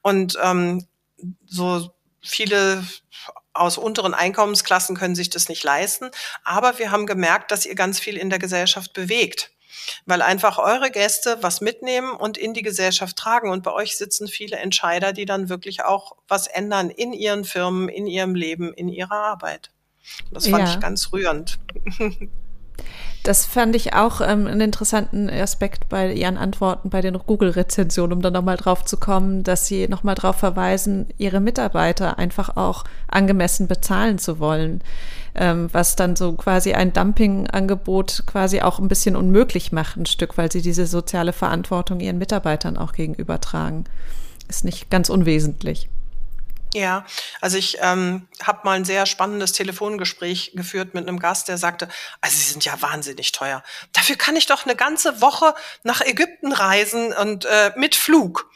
und 0.00 0.38
ähm, 0.42 0.86
so 1.46 1.94
viele 2.20 2.84
aus 3.54 3.78
unteren 3.78 4.14
Einkommensklassen 4.14 4.96
können 4.96 5.14
sich 5.14 5.30
das 5.30 5.48
nicht 5.48 5.64
leisten. 5.64 6.10
Aber 6.44 6.78
wir 6.78 6.90
haben 6.90 7.06
gemerkt, 7.06 7.50
dass 7.50 7.66
ihr 7.66 7.74
ganz 7.74 8.00
viel 8.00 8.16
in 8.16 8.30
der 8.30 8.38
Gesellschaft 8.38 8.92
bewegt. 8.92 9.50
Weil 10.06 10.22
einfach 10.22 10.58
eure 10.58 10.90
Gäste 10.90 11.38
was 11.40 11.60
mitnehmen 11.60 12.12
und 12.12 12.38
in 12.38 12.54
die 12.54 12.62
Gesellschaft 12.62 13.16
tragen. 13.16 13.50
Und 13.50 13.62
bei 13.62 13.72
euch 13.72 13.96
sitzen 13.96 14.28
viele 14.28 14.56
Entscheider, 14.56 15.12
die 15.12 15.24
dann 15.24 15.48
wirklich 15.48 15.82
auch 15.82 16.16
was 16.28 16.46
ändern 16.46 16.90
in 16.90 17.12
ihren 17.12 17.44
Firmen, 17.44 17.88
in 17.88 18.06
ihrem 18.06 18.34
Leben, 18.34 18.72
in 18.72 18.88
ihrer 18.88 19.12
Arbeit. 19.12 19.70
Das 20.30 20.46
fand 20.46 20.68
ja. 20.68 20.74
ich 20.74 20.80
ganz 20.80 21.12
rührend. 21.12 21.58
Das 23.22 23.46
fand 23.46 23.76
ich 23.76 23.94
auch 23.94 24.20
ähm, 24.20 24.48
einen 24.48 24.60
interessanten 24.60 25.30
Aspekt 25.30 25.88
bei 25.88 26.12
Ihren 26.12 26.36
Antworten 26.36 26.90
bei 26.90 27.00
den 27.00 27.16
Google-Rezensionen, 27.16 28.14
um 28.14 28.20
dann 28.22 28.32
nochmal 28.32 28.56
drauf 28.56 28.84
zu 28.84 28.96
kommen, 28.96 29.44
dass 29.44 29.66
Sie 29.66 29.86
nochmal 29.86 30.16
darauf 30.16 30.36
verweisen, 30.36 31.06
Ihre 31.18 31.38
Mitarbeiter 31.38 32.18
einfach 32.18 32.56
auch 32.56 32.82
angemessen 33.06 33.68
bezahlen 33.68 34.18
zu 34.18 34.40
wollen, 34.40 34.82
ähm, 35.36 35.68
was 35.72 35.94
dann 35.94 36.16
so 36.16 36.32
quasi 36.32 36.72
ein 36.72 36.92
Dumping-Angebot 36.92 38.24
quasi 38.26 38.60
auch 38.60 38.80
ein 38.80 38.88
bisschen 38.88 39.14
unmöglich 39.14 39.70
macht, 39.70 39.96
ein 39.96 40.06
Stück, 40.06 40.36
weil 40.36 40.50
Sie 40.50 40.62
diese 40.62 40.86
soziale 40.86 41.32
Verantwortung 41.32 42.00
Ihren 42.00 42.18
Mitarbeitern 42.18 42.76
auch 42.76 42.92
gegenüber 42.92 43.40
tragen. 43.40 43.84
Ist 44.48 44.64
nicht 44.64 44.90
ganz 44.90 45.10
unwesentlich. 45.10 45.88
Ja, 46.74 47.04
also 47.42 47.58
ich 47.58 47.78
ähm, 47.80 48.28
habe 48.42 48.60
mal 48.64 48.72
ein 48.72 48.86
sehr 48.86 49.04
spannendes 49.04 49.52
Telefongespräch 49.52 50.52
geführt 50.54 50.94
mit 50.94 51.06
einem 51.06 51.18
Gast, 51.18 51.48
der 51.48 51.58
sagte, 51.58 51.86
also 52.22 52.34
sie 52.34 52.50
sind 52.50 52.64
ja 52.64 52.80
wahnsinnig 52.80 53.32
teuer. 53.32 53.62
Dafür 53.92 54.16
kann 54.16 54.36
ich 54.36 54.46
doch 54.46 54.64
eine 54.64 54.74
ganze 54.74 55.20
Woche 55.20 55.54
nach 55.82 56.00
Ägypten 56.00 56.52
reisen 56.52 57.12
und 57.12 57.44
äh, 57.44 57.72
mit 57.76 57.94
Flug. 57.94 58.50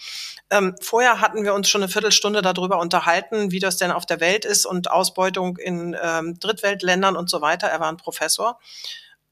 Ähm, 0.49 0.77
vorher 0.81 1.21
hatten 1.21 1.45
wir 1.45 1.53
uns 1.53 1.69
schon 1.69 1.83
eine 1.83 1.93
Viertelstunde 1.93 2.41
darüber 2.41 2.79
unterhalten, 2.79 3.51
wie 3.51 3.59
das 3.59 3.77
denn 3.77 3.91
auf 3.91 4.07
der 4.07 4.21
Welt 4.21 4.47
ist 4.47 4.65
und 4.65 4.91
Ausbeutung 4.91 5.59
in 5.59 5.95
ähm, 6.01 6.39
Drittweltländern 6.39 7.17
und 7.17 7.29
so 7.29 7.43
weiter. 7.43 7.67
Er 7.67 7.81
war 7.81 7.89
ein 7.89 7.97
Professor. 7.99 8.59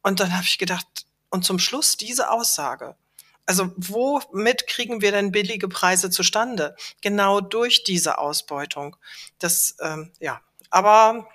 Und 0.02 0.20
dann 0.20 0.34
habe 0.34 0.44
ich 0.44 0.58
gedacht, 0.58 1.06
und 1.30 1.44
zum 1.44 1.58
Schluss 1.58 1.96
diese 1.96 2.30
Aussage. 2.30 2.96
Also 3.46 3.72
womit 3.76 4.66
kriegen 4.66 5.02
wir 5.02 5.12
denn 5.12 5.32
billige 5.32 5.68
Preise 5.68 6.10
zustande? 6.10 6.76
Genau 7.02 7.40
durch 7.40 7.84
diese 7.84 8.18
Ausbeutung. 8.18 8.96
Das, 9.38 9.76
ähm, 9.80 10.12
ja, 10.18 10.40
aber 10.70 11.28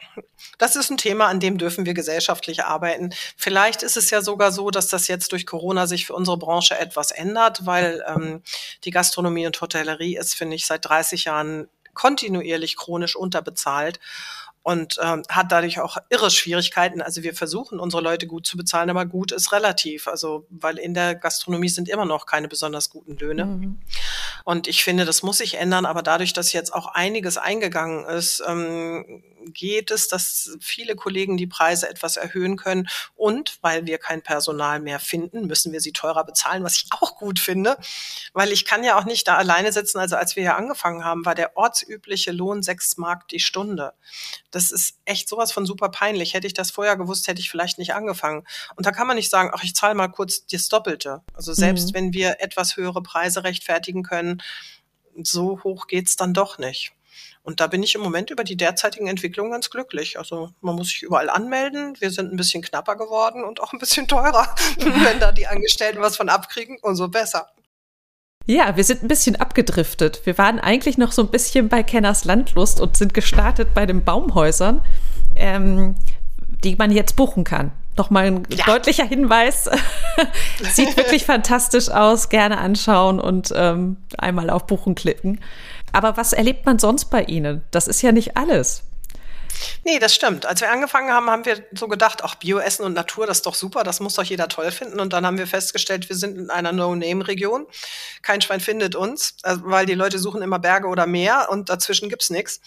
das 0.57 0.75
ist 0.75 0.89
ein 0.89 0.97
Thema, 0.97 1.27
an 1.27 1.39
dem 1.39 1.57
dürfen 1.57 1.85
wir 1.85 1.93
gesellschaftlich 1.93 2.65
arbeiten. 2.65 3.11
Vielleicht 3.37 3.83
ist 3.83 3.95
es 3.95 4.09
ja 4.09 4.21
sogar 4.21 4.51
so, 4.51 4.69
dass 4.69 4.87
das 4.87 5.07
jetzt 5.07 5.31
durch 5.31 5.45
Corona 5.45 5.87
sich 5.87 6.05
für 6.05 6.13
unsere 6.13 6.37
Branche 6.37 6.77
etwas 6.77 7.11
ändert, 7.11 7.65
weil 7.65 8.03
ähm, 8.05 8.41
die 8.83 8.91
Gastronomie 8.91 9.47
und 9.47 9.61
Hotellerie 9.61 10.17
ist, 10.17 10.33
finde 10.33 10.55
ich, 10.55 10.65
seit 10.65 10.85
30 10.85 11.23
Jahren 11.25 11.69
kontinuierlich 11.93 12.75
chronisch 12.75 13.15
unterbezahlt 13.15 13.99
und 14.61 14.97
ähm, 15.01 15.23
hat 15.29 15.51
dadurch 15.51 15.79
auch 15.79 15.97
irre 16.09 16.29
Schwierigkeiten. 16.29 17.01
Also 17.01 17.23
wir 17.23 17.33
versuchen, 17.33 17.79
unsere 17.79 18.01
Leute 18.01 18.27
gut 18.27 18.45
zu 18.45 18.57
bezahlen, 18.57 18.89
aber 18.89 19.05
gut 19.05 19.31
ist 19.31 19.51
relativ. 19.51 20.07
Also 20.07 20.45
weil 20.49 20.77
in 20.77 20.93
der 20.93 21.15
Gastronomie 21.15 21.69
sind 21.69 21.89
immer 21.89 22.05
noch 22.05 22.25
keine 22.25 22.47
besonders 22.47 22.89
guten 22.89 23.17
Löhne. 23.17 23.45
Mhm. 23.45 23.79
Und 24.43 24.67
ich 24.67 24.83
finde, 24.83 25.05
das 25.05 25.23
muss 25.23 25.37
sich 25.37 25.57
ändern. 25.57 25.85
Aber 25.85 26.03
dadurch, 26.03 26.33
dass 26.33 26.53
jetzt 26.53 26.73
auch 26.73 26.87
einiges 26.87 27.37
eingegangen 27.37 28.05
ist, 28.05 28.43
ähm, 28.45 29.23
geht 29.51 29.91
es, 29.91 30.07
dass 30.07 30.57
viele 30.61 30.95
Kollegen 30.95 31.37
die 31.37 31.47
Preise 31.47 31.89
etwas 31.89 32.17
erhöhen 32.17 32.57
können. 32.57 32.87
Und 33.15 33.57
weil 33.61 33.85
wir 33.85 33.97
kein 33.97 34.21
Personal 34.21 34.79
mehr 34.79 34.99
finden, 34.99 35.47
müssen 35.47 35.71
wir 35.71 35.81
sie 35.81 35.91
teurer 35.91 36.23
bezahlen, 36.23 36.63
was 36.63 36.77
ich 36.77 36.85
auch 36.91 37.15
gut 37.15 37.39
finde. 37.39 37.77
Weil 38.33 38.51
ich 38.51 38.65
kann 38.65 38.83
ja 38.83 38.97
auch 38.97 39.05
nicht 39.05 39.27
da 39.27 39.37
alleine 39.37 39.71
sitzen. 39.71 39.99
Also 39.99 40.15
als 40.15 40.35
wir 40.35 40.43
hier 40.43 40.55
angefangen 40.55 41.03
haben, 41.03 41.25
war 41.25 41.35
der 41.35 41.57
ortsübliche 41.57 42.31
Lohn 42.31 42.63
sechs 42.63 42.97
Mark 42.97 43.27
die 43.27 43.39
Stunde. 43.39 43.93
Das 44.51 44.71
ist 44.71 44.97
echt 45.05 45.29
sowas 45.29 45.51
von 45.51 45.65
super 45.65 45.89
peinlich. 45.89 46.33
Hätte 46.33 46.47
ich 46.47 46.53
das 46.53 46.71
vorher 46.71 46.97
gewusst, 46.97 47.27
hätte 47.27 47.41
ich 47.41 47.49
vielleicht 47.49 47.77
nicht 47.77 47.93
angefangen. 47.93 48.45
Und 48.75 48.85
da 48.85 48.91
kann 48.91 49.07
man 49.07 49.15
nicht 49.15 49.29
sagen, 49.29 49.51
ach, 49.53 49.63
ich 49.63 49.75
zahle 49.75 49.95
mal 49.95 50.07
kurz 50.07 50.45
das 50.45 50.69
Doppelte. 50.69 51.21
Also 51.33 51.53
selbst 51.53 51.89
mhm. 51.89 51.93
wenn 51.93 52.13
wir 52.13 52.37
etwas 52.39 52.77
höhere 52.77 53.01
Preise 53.01 53.43
rechtfertigen 53.43 54.03
können, 54.03 54.41
so 55.23 55.63
hoch 55.63 55.87
geht's 55.87 56.15
dann 56.15 56.33
doch 56.33 56.57
nicht. 56.57 56.93
Und 57.43 57.59
da 57.59 57.67
bin 57.67 57.83
ich 57.83 57.95
im 57.95 58.01
Moment 58.01 58.29
über 58.29 58.43
die 58.43 58.57
derzeitigen 58.57 59.07
Entwicklungen 59.07 59.51
ganz 59.51 59.69
glücklich. 59.69 60.17
Also 60.19 60.51
man 60.61 60.75
muss 60.75 60.89
sich 60.89 61.03
überall 61.03 61.29
anmelden. 61.29 61.95
Wir 61.99 62.11
sind 62.11 62.31
ein 62.31 62.37
bisschen 62.37 62.61
knapper 62.61 62.95
geworden 62.95 63.43
und 63.43 63.61
auch 63.61 63.73
ein 63.73 63.79
bisschen 63.79 64.07
teurer. 64.07 64.55
Wenn 64.77 65.19
da 65.19 65.31
die 65.31 65.47
Angestellten 65.47 66.01
was 66.01 66.17
von 66.17 66.29
abkriegen, 66.29 66.77
umso 66.81 67.07
besser. 67.07 67.47
Ja, 68.45 68.75
wir 68.75 68.83
sind 68.83 69.03
ein 69.03 69.07
bisschen 69.07 69.35
abgedriftet. 69.35 70.25
Wir 70.25 70.37
waren 70.39 70.59
eigentlich 70.59 70.97
noch 70.97 71.11
so 71.11 71.21
ein 71.21 71.29
bisschen 71.29 71.69
bei 71.69 71.83
Kenners 71.83 72.25
Landlust 72.25 72.81
und 72.81 72.97
sind 72.97 73.13
gestartet 73.13 73.75
bei 73.75 73.85
den 73.85 74.03
Baumhäusern, 74.03 74.81
ähm, 75.35 75.95
die 76.63 76.75
man 76.75 76.91
jetzt 76.91 77.15
buchen 77.15 77.43
kann. 77.43 77.71
Nochmal 77.95 78.25
ein 78.25 78.47
ja. 78.49 78.65
deutlicher 78.65 79.05
Hinweis. 79.05 79.69
Sieht 80.71 80.95
wirklich 80.95 81.25
fantastisch 81.25 81.89
aus. 81.89 82.29
Gerne 82.29 82.57
anschauen 82.57 83.19
und 83.19 83.53
ähm, 83.55 83.97
einmal 84.17 84.49
auf 84.49 84.65
Buchen 84.67 84.95
klicken. 84.95 85.41
Aber 85.91 86.17
was 86.17 86.33
erlebt 86.33 86.65
man 86.65 86.79
sonst 86.79 87.05
bei 87.05 87.23
Ihnen? 87.23 87.63
Das 87.71 87.87
ist 87.87 88.01
ja 88.01 88.11
nicht 88.11 88.37
alles. 88.37 88.83
Nee, 89.83 89.99
das 89.99 90.13
stimmt. 90.13 90.45
Als 90.45 90.61
wir 90.61 90.71
angefangen 90.71 91.11
haben, 91.11 91.29
haben 91.29 91.45
wir 91.45 91.63
so 91.73 91.87
gedacht, 91.87 92.23
auch 92.23 92.35
Bioessen 92.35 92.85
und 92.85 92.93
Natur, 92.93 93.27
das 93.27 93.39
ist 93.39 93.45
doch 93.45 93.55
super, 93.55 93.83
das 93.83 93.99
muss 93.99 94.15
doch 94.15 94.23
jeder 94.23 94.47
toll 94.47 94.71
finden. 94.71 94.99
Und 94.99 95.13
dann 95.13 95.25
haben 95.25 95.37
wir 95.37 95.47
festgestellt, 95.47 96.09
wir 96.09 96.15
sind 96.15 96.37
in 96.37 96.49
einer 96.49 96.71
No-Name-Region. 96.71 97.65
Kein 98.21 98.41
Schwein 98.41 98.59
findet 98.59 98.95
uns, 98.95 99.35
also, 99.43 99.61
weil 99.65 99.85
die 99.85 99.95
Leute 99.95 100.19
suchen 100.19 100.41
immer 100.41 100.59
Berge 100.59 100.87
oder 100.87 101.07
Meer 101.07 101.47
und 101.49 101.69
dazwischen 101.69 102.09
gibt's 102.09 102.29
nichts. 102.29 102.61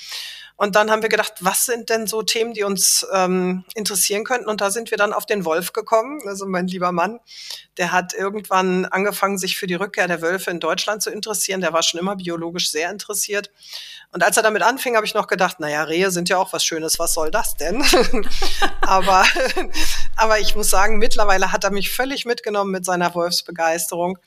Und 0.57 0.77
dann 0.77 0.91
haben 0.91 1.03
wir 1.03 1.09
gedacht, 1.09 1.35
was 1.41 1.65
sind 1.65 1.89
denn 1.89 2.07
so 2.07 2.23
Themen, 2.23 2.55
die 2.55 2.63
uns 2.63 3.07
ähm, 3.13 3.65
interessieren 3.75 4.25
könnten? 4.25 4.49
Und 4.49 4.61
da 4.61 4.71
sind 4.71 4.91
wir 4.91 4.99
dann 4.99 5.13
auf 5.13 5.27
den 5.27 5.45
Wolf 5.45 5.73
gekommen. 5.73 6.21
Also 6.27 6.47
mein 6.47 6.67
lieber 6.67 6.93
Mann, 6.93 7.21
der 7.79 7.93
hat 7.93 8.15
irgendwann 8.15 8.85
angefangen, 8.87 9.39
sich 9.39 9.57
für 9.57 9.67
die 9.67 9.75
Rückkehr 9.75 10.09
der 10.09 10.23
Wölfe 10.23 10.51
in 10.51 10.61
Deutschland 10.61 11.03
zu 11.03 11.11
interessieren. 11.11 11.61
Der 11.61 11.73
war 11.73 11.83
schon 11.83 12.01
immer 12.01 12.17
biologisch 12.17 12.71
sehr 12.71 12.91
interessiert. 12.91 13.51
Und 14.13 14.23
als 14.23 14.37
er 14.37 14.43
damit 14.43 14.63
anfing, 14.63 14.95
habe 14.95 15.07
ich 15.07 15.15
noch 15.15 15.27
gedacht, 15.27 15.59
naja, 15.59 15.85
Rehe 15.85 16.11
sind 16.11 16.29
ja 16.29 16.37
auch 16.37 16.53
was 16.53 16.65
Schönes, 16.65 16.99
was 16.99 17.15
soll 17.15 17.31
das 17.31 17.57
denn? 17.57 17.83
aber, 18.83 19.25
aber 20.17 20.39
ich 20.41 20.55
muss 20.55 20.71
sagen, 20.71 20.99
mittlerweile 20.99 21.53
hat 21.53 21.65
er 21.65 21.71
mich 21.71 21.91
völlig 21.91 22.25
mitgenommen 22.25 22.71
mit 22.71 22.85
seiner 22.85 23.15
Wolfsbegeisterung, 23.15 24.19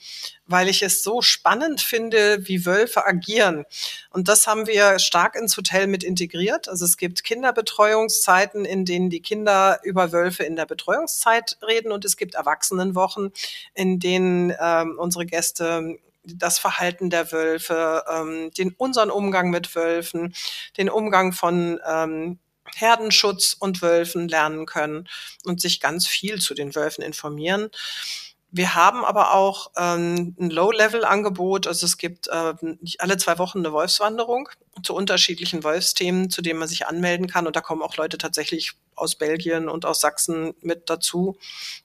weil 0.46 0.68
ich 0.68 0.82
es 0.82 1.04
so 1.04 1.22
spannend 1.22 1.82
finde, 1.82 2.48
wie 2.48 2.66
Wölfe 2.66 3.06
agieren. 3.06 3.66
Und 4.10 4.28
das 4.28 4.48
haben 4.48 4.68
wir 4.68 5.00
stark 5.00 5.36
ins 5.36 5.56
Hotel 5.58 5.88
mit 5.88 6.04
integriert. 6.04 6.68
Also 6.68 6.86
es 6.86 6.98
gibt 6.98 7.24
Kinderbetreuungszeiten, 7.24 8.66
in 8.66 8.86
denen 8.86 9.10
die 9.10 9.22
Kinder 9.22 9.80
über 9.84 10.12
Wölfe 10.12 10.44
in 10.44 10.56
der 10.56 10.66
Betreuungszeit 10.66 11.58
reden 11.66 11.92
und 11.92 12.06
es 12.06 12.18
gibt 12.18 12.36
Erwachsenenwochen, 12.36 13.32
in 13.74 14.00
denen 14.00 14.54
ähm, 14.60 14.98
unsere 14.98 15.26
Gäste 15.26 15.98
das 16.28 16.60
Verhalten 16.60 17.10
der 17.10 17.32
Wölfe, 17.32 18.04
ähm, 18.10 18.52
den 18.58 18.74
unseren 18.78 19.12
Umgang 19.12 19.50
mit 19.50 19.76
Wölfen, 19.76 20.34
den 20.78 20.90
Umgang 20.90 21.34
von 21.34 21.80
ähm, 21.88 22.40
Herdenschutz 22.74 23.56
und 23.60 23.82
Wölfen 23.82 24.28
lernen 24.28 24.66
können 24.66 25.08
und 25.44 25.62
sich 25.62 25.80
ganz 25.80 26.08
viel 26.08 26.40
zu 26.40 26.54
den 26.54 26.76
Wölfen 26.76 27.04
informieren. 27.04 27.70
Wir 28.52 28.74
haben 28.74 29.04
aber 29.04 29.34
auch 29.34 29.72
ähm, 29.76 30.34
ein 30.40 30.50
Low-Level-Angebot. 30.50 31.68
Also 31.68 31.86
es 31.86 31.98
gibt 31.98 32.28
äh, 32.28 32.54
alle 33.00 33.18
zwei 33.18 33.38
Wochen 33.38 33.60
eine 33.60 33.74
Wolfswanderung 33.74 34.48
zu 34.82 34.96
unterschiedlichen 34.96 35.64
Wolfsthemen, 35.64 36.30
zu 36.30 36.42
denen 36.42 36.60
man 36.60 36.70
sich 36.70 36.88
anmelden 36.88 37.28
kann. 37.28 37.48
Und 37.48 37.56
da 37.58 37.62
kommen 37.62 37.82
auch 37.82 37.98
Leute 37.98 38.18
tatsächlich 38.18 38.74
aus 38.96 39.16
Belgien 39.16 39.68
und 39.68 39.86
aus 39.86 40.00
Sachsen 40.00 40.54
mit 40.62 40.90
dazu, 40.90 41.38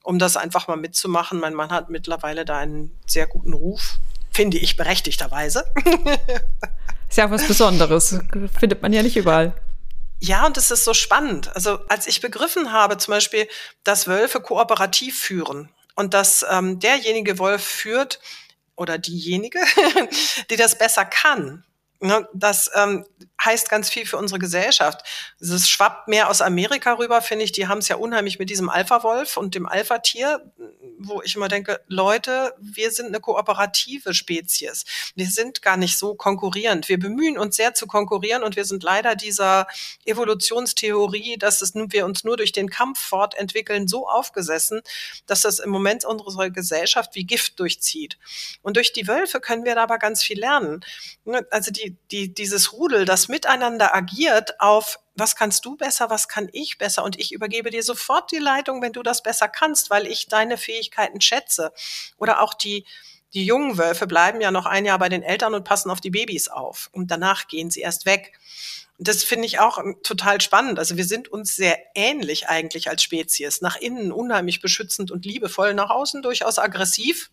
um 0.03 0.17
das 0.17 0.37
einfach 0.37 0.69
mal 0.69 0.77
mitzumachen. 0.77 1.41
Mein 1.41 1.55
Mann 1.55 1.71
hat 1.71 1.89
mittlerweile 1.89 2.45
da 2.45 2.59
einen 2.59 2.97
sehr 3.05 3.27
guten 3.27 3.53
Ruf 3.53 3.99
finde 4.31 4.57
ich 4.57 4.77
berechtigterweise. 4.77 5.65
Ist 7.09 7.17
ja 7.17 7.27
auch 7.27 7.31
was 7.31 7.45
Besonderes. 7.45 8.17
Findet 8.57 8.81
man 8.81 8.93
ja 8.93 9.03
nicht 9.03 9.17
überall. 9.17 9.53
Ja, 10.23 10.45
und 10.45 10.55
es 10.55 10.69
ist 10.69 10.85
so 10.85 10.93
spannend. 10.93 11.53
Also 11.55 11.79
als 11.89 12.05
ich 12.05 12.21
begriffen 12.21 12.71
habe, 12.71 12.97
zum 12.99 13.13
Beispiel, 13.13 13.47
dass 13.83 14.07
Wölfe 14.07 14.39
kooperativ 14.39 15.19
führen 15.19 15.69
und 15.95 16.13
dass 16.13 16.45
ähm, 16.47 16.79
derjenige 16.79 17.39
Wolf 17.39 17.63
führt 17.63 18.19
oder 18.75 18.99
diejenige, 18.99 19.59
die 20.51 20.57
das 20.57 20.77
besser 20.77 21.05
kann, 21.05 21.63
das 22.33 22.71
ähm, 22.73 23.05
heißt 23.43 23.69
ganz 23.69 23.89
viel 23.89 24.05
für 24.05 24.17
unsere 24.17 24.39
Gesellschaft. 24.39 25.01
Es 25.39 25.69
schwappt 25.69 26.07
mehr 26.07 26.29
aus 26.29 26.41
Amerika 26.41 26.93
rüber, 26.93 27.21
finde 27.21 27.45
ich. 27.45 27.51
Die 27.51 27.67
haben 27.67 27.77
es 27.77 27.87
ja 27.89 27.95
unheimlich 27.95 28.39
mit 28.39 28.49
diesem 28.49 28.69
Alpha-Wolf 28.69 29.37
und 29.37 29.53
dem 29.53 29.67
Alpha-Tier, 29.67 30.51
wo 30.97 31.21
ich 31.21 31.35
immer 31.35 31.47
denke, 31.47 31.79
Leute, 31.87 32.55
wir 32.59 32.91
sind 32.91 33.07
eine 33.07 33.19
kooperative 33.19 34.13
Spezies. 34.13 34.85
Wir 35.15 35.27
sind 35.27 35.61
gar 35.61 35.77
nicht 35.77 35.97
so 35.97 36.15
konkurrierend. 36.15 36.89
Wir 36.89 36.99
bemühen 36.99 37.37
uns 37.37 37.55
sehr 37.55 37.73
zu 37.75 37.85
konkurrieren 37.85 38.43
und 38.43 38.55
wir 38.55 38.65
sind 38.65 38.81
leider 38.81 39.15
dieser 39.15 39.67
Evolutionstheorie, 40.05 41.37
dass 41.37 41.61
es 41.61 41.73
wir 41.73 42.05
uns 42.05 42.23
nur 42.23 42.37
durch 42.37 42.51
den 42.51 42.69
Kampf 42.69 42.99
fortentwickeln, 42.99 43.87
so 43.87 44.07
aufgesessen, 44.07 44.81
dass 45.25 45.41
das 45.41 45.59
im 45.59 45.69
Moment 45.69 46.05
unsere 46.05 46.51
Gesellschaft 46.51 47.15
wie 47.15 47.25
Gift 47.25 47.59
durchzieht. 47.59 48.17
Und 48.61 48.77
durch 48.77 48.93
die 48.93 49.07
Wölfe 49.07 49.39
können 49.39 49.65
wir 49.65 49.75
da 49.75 49.83
aber 49.83 49.97
ganz 49.97 50.21
viel 50.21 50.39
lernen. 50.39 50.81
Ne, 51.25 51.45
also 51.49 51.71
die 51.71 51.90
die, 52.11 52.33
dieses 52.33 52.73
Rudel, 52.73 53.05
das 53.05 53.27
miteinander 53.27 53.95
agiert 53.95 54.59
auf 54.59 54.99
was 55.15 55.35
kannst 55.35 55.65
du 55.65 55.75
besser, 55.75 56.09
was 56.09 56.27
kann 56.27 56.49
ich 56.53 56.77
besser 56.77 57.03
und 57.03 57.19
ich 57.19 57.31
übergebe 57.31 57.69
dir 57.69 57.83
sofort 57.83 58.31
die 58.31 58.37
Leitung, 58.37 58.81
wenn 58.81 58.93
du 58.93 59.03
das 59.03 59.23
besser 59.23 59.47
kannst, 59.47 59.89
weil 59.89 60.07
ich 60.07 60.27
deine 60.27 60.57
Fähigkeiten 60.57 61.21
schätze. 61.21 61.73
Oder 62.17 62.41
auch 62.41 62.53
die, 62.53 62.85
die 63.33 63.45
jungen 63.45 63.77
Wölfe 63.77 64.07
bleiben 64.07 64.41
ja 64.41 64.51
noch 64.51 64.65
ein 64.65 64.85
Jahr 64.85 64.99
bei 64.99 65.09
den 65.09 65.23
Eltern 65.23 65.53
und 65.53 65.63
passen 65.63 65.91
auf 65.91 66.01
die 66.01 66.09
Babys 66.09 66.47
auf 66.47 66.89
und 66.91 67.11
danach 67.11 67.47
gehen 67.47 67.69
sie 67.69 67.81
erst 67.81 68.05
weg. 68.05 68.39
Das 68.97 69.23
finde 69.23 69.47
ich 69.47 69.59
auch 69.59 69.79
total 70.03 70.41
spannend. 70.41 70.77
Also 70.77 70.95
wir 70.95 71.05
sind 71.05 71.27
uns 71.27 71.55
sehr 71.55 71.77
ähnlich 71.95 72.49
eigentlich 72.49 72.87
als 72.89 73.01
Spezies. 73.01 73.61
Nach 73.61 73.75
innen 73.75 74.11
unheimlich 74.11 74.61
beschützend 74.61 75.09
und 75.09 75.25
liebevoll, 75.25 75.73
nach 75.73 75.89
außen 75.89 76.21
durchaus 76.21 76.59
aggressiv. 76.59 77.31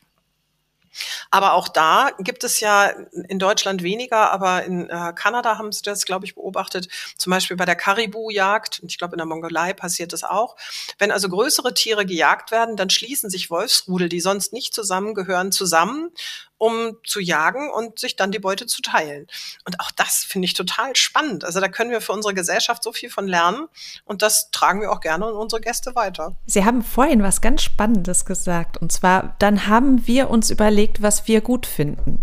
Aber 1.31 1.55
auch 1.55 1.69
da 1.69 2.11
gibt 2.19 2.45
es 2.45 2.61
ja 2.61 2.93
in 3.29 3.39
Deutschland 3.39 3.83
weniger, 3.83 4.33
aber 4.33 4.65
in 4.65 4.89
äh, 4.89 5.13
Kanada 5.15 5.59
haben 5.59 5.73
sie 5.73 5.83
das, 5.83 6.05
glaube 6.05 6.27
ich, 6.27 6.35
beobachtet. 6.35 6.89
Zum 7.17 7.31
Beispiel 7.31 7.57
bei 7.57 7.65
der 7.65 7.77
Karibu-Jagd. 7.77 8.83
Ich 8.87 8.99
glaube, 8.99 9.15
in 9.15 9.19
der 9.19 9.27
Mongolei 9.27 9.73
passiert 9.73 10.13
das 10.13 10.25
auch. 10.25 10.57
Wenn 10.99 11.11
also 11.11 11.29
größere 11.29 11.75
Tiere 11.75 12.07
gejagt 12.07 12.51
werden, 12.51 12.77
dann 12.77 12.91
schließen 12.91 13.31
sich 13.31 13.51
Wolfsrudel, 13.51 14.09
die 14.09 14.21
sonst 14.21 14.53
nicht 14.53 14.75
zusammengehören, 14.75 15.53
zusammen 15.53 16.11
um 16.59 16.97
zu 17.05 17.21
jagen 17.21 17.71
und 17.71 17.99
sich 17.99 18.16
dann 18.16 18.33
die 18.33 18.38
Beute 18.38 18.66
zu 18.66 18.83
teilen. 18.83 19.27
Und 19.64 19.81
auch 19.81 19.90
das 19.92 20.25
finde 20.25 20.47
ich 20.47 20.55
total 20.55 20.94
spannend. 20.97 21.44
Also 21.44 21.61
da 21.61 21.68
können 21.68 21.90
wir 21.90 22.01
für 22.01 22.12
unsere 22.12 22.35
Gesellschaft 22.35 22.83
so 22.83 22.92
viel 22.92 23.11
von 23.11 23.27
lernen 23.27 23.68
und 24.05 24.23
das 24.23 24.51
tragen 24.51 24.81
wir 24.81 24.92
auch 24.92 25.01
gerne 25.01 25.27
an 25.27 25.35
unsere 25.35 25.61
Gäste 25.61 25.94
weiter. 25.94 26.37
Sie 26.47 26.64
haben 26.64 26.83
vorhin 26.83 27.23
was 27.23 27.40
ganz 27.40 27.62
Spannendes 27.62 28.25
gesagt 28.25 28.77
und 28.77 28.92
zwar, 28.92 29.37
dann 29.38 29.66
haben 29.66 30.07
wir 30.07 30.31
uns 30.31 30.51
überlegt, 30.51 31.01
was 31.03 31.27
wir 31.29 31.40
gut 31.40 31.66
finden. 31.66 32.23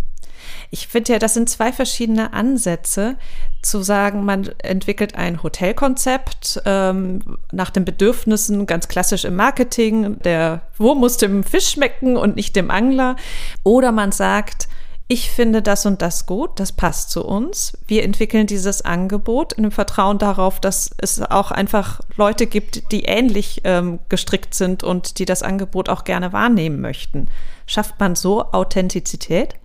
Ich 0.75 0.89
finde 0.89 1.13
ja, 1.13 1.19
das 1.19 1.33
sind 1.33 1.49
zwei 1.49 1.71
verschiedene 1.71 2.33
Ansätze, 2.33 3.15
zu 3.61 3.81
sagen, 3.81 4.25
man 4.25 4.49
entwickelt 4.57 5.15
ein 5.15 5.41
Hotelkonzept 5.41 6.61
ähm, 6.65 7.37
nach 7.53 7.69
den 7.69 7.85
Bedürfnissen, 7.85 8.65
ganz 8.65 8.89
klassisch 8.89 9.23
im 9.23 9.37
Marketing, 9.37 10.19
der 10.19 10.63
Wurm 10.77 10.99
muss 10.99 11.15
dem 11.15 11.45
Fisch 11.45 11.69
schmecken 11.69 12.17
und 12.17 12.35
nicht 12.35 12.57
dem 12.57 12.69
Angler. 12.69 13.15
Oder 13.63 13.93
man 13.93 14.11
sagt, 14.11 14.67
ich 15.07 15.31
finde 15.31 15.61
das 15.61 15.85
und 15.85 16.01
das 16.01 16.25
gut, 16.25 16.59
das 16.59 16.73
passt 16.73 17.09
zu 17.09 17.23
uns. 17.23 17.77
Wir 17.87 18.03
entwickeln 18.03 18.45
dieses 18.45 18.81
Angebot 18.81 19.53
in 19.53 19.63
dem 19.63 19.71
Vertrauen 19.71 20.17
darauf, 20.17 20.59
dass 20.59 20.91
es 20.97 21.21
auch 21.21 21.51
einfach 21.51 22.01
Leute 22.17 22.47
gibt, 22.47 22.91
die 22.91 23.05
ähnlich 23.05 23.61
ähm, 23.63 23.99
gestrickt 24.09 24.53
sind 24.53 24.83
und 24.83 25.19
die 25.19 25.25
das 25.25 25.41
Angebot 25.41 25.87
auch 25.87 26.03
gerne 26.03 26.33
wahrnehmen 26.33 26.81
möchten. 26.81 27.29
Schafft 27.65 27.97
man 28.01 28.15
so 28.15 28.51
Authentizität? 28.51 29.55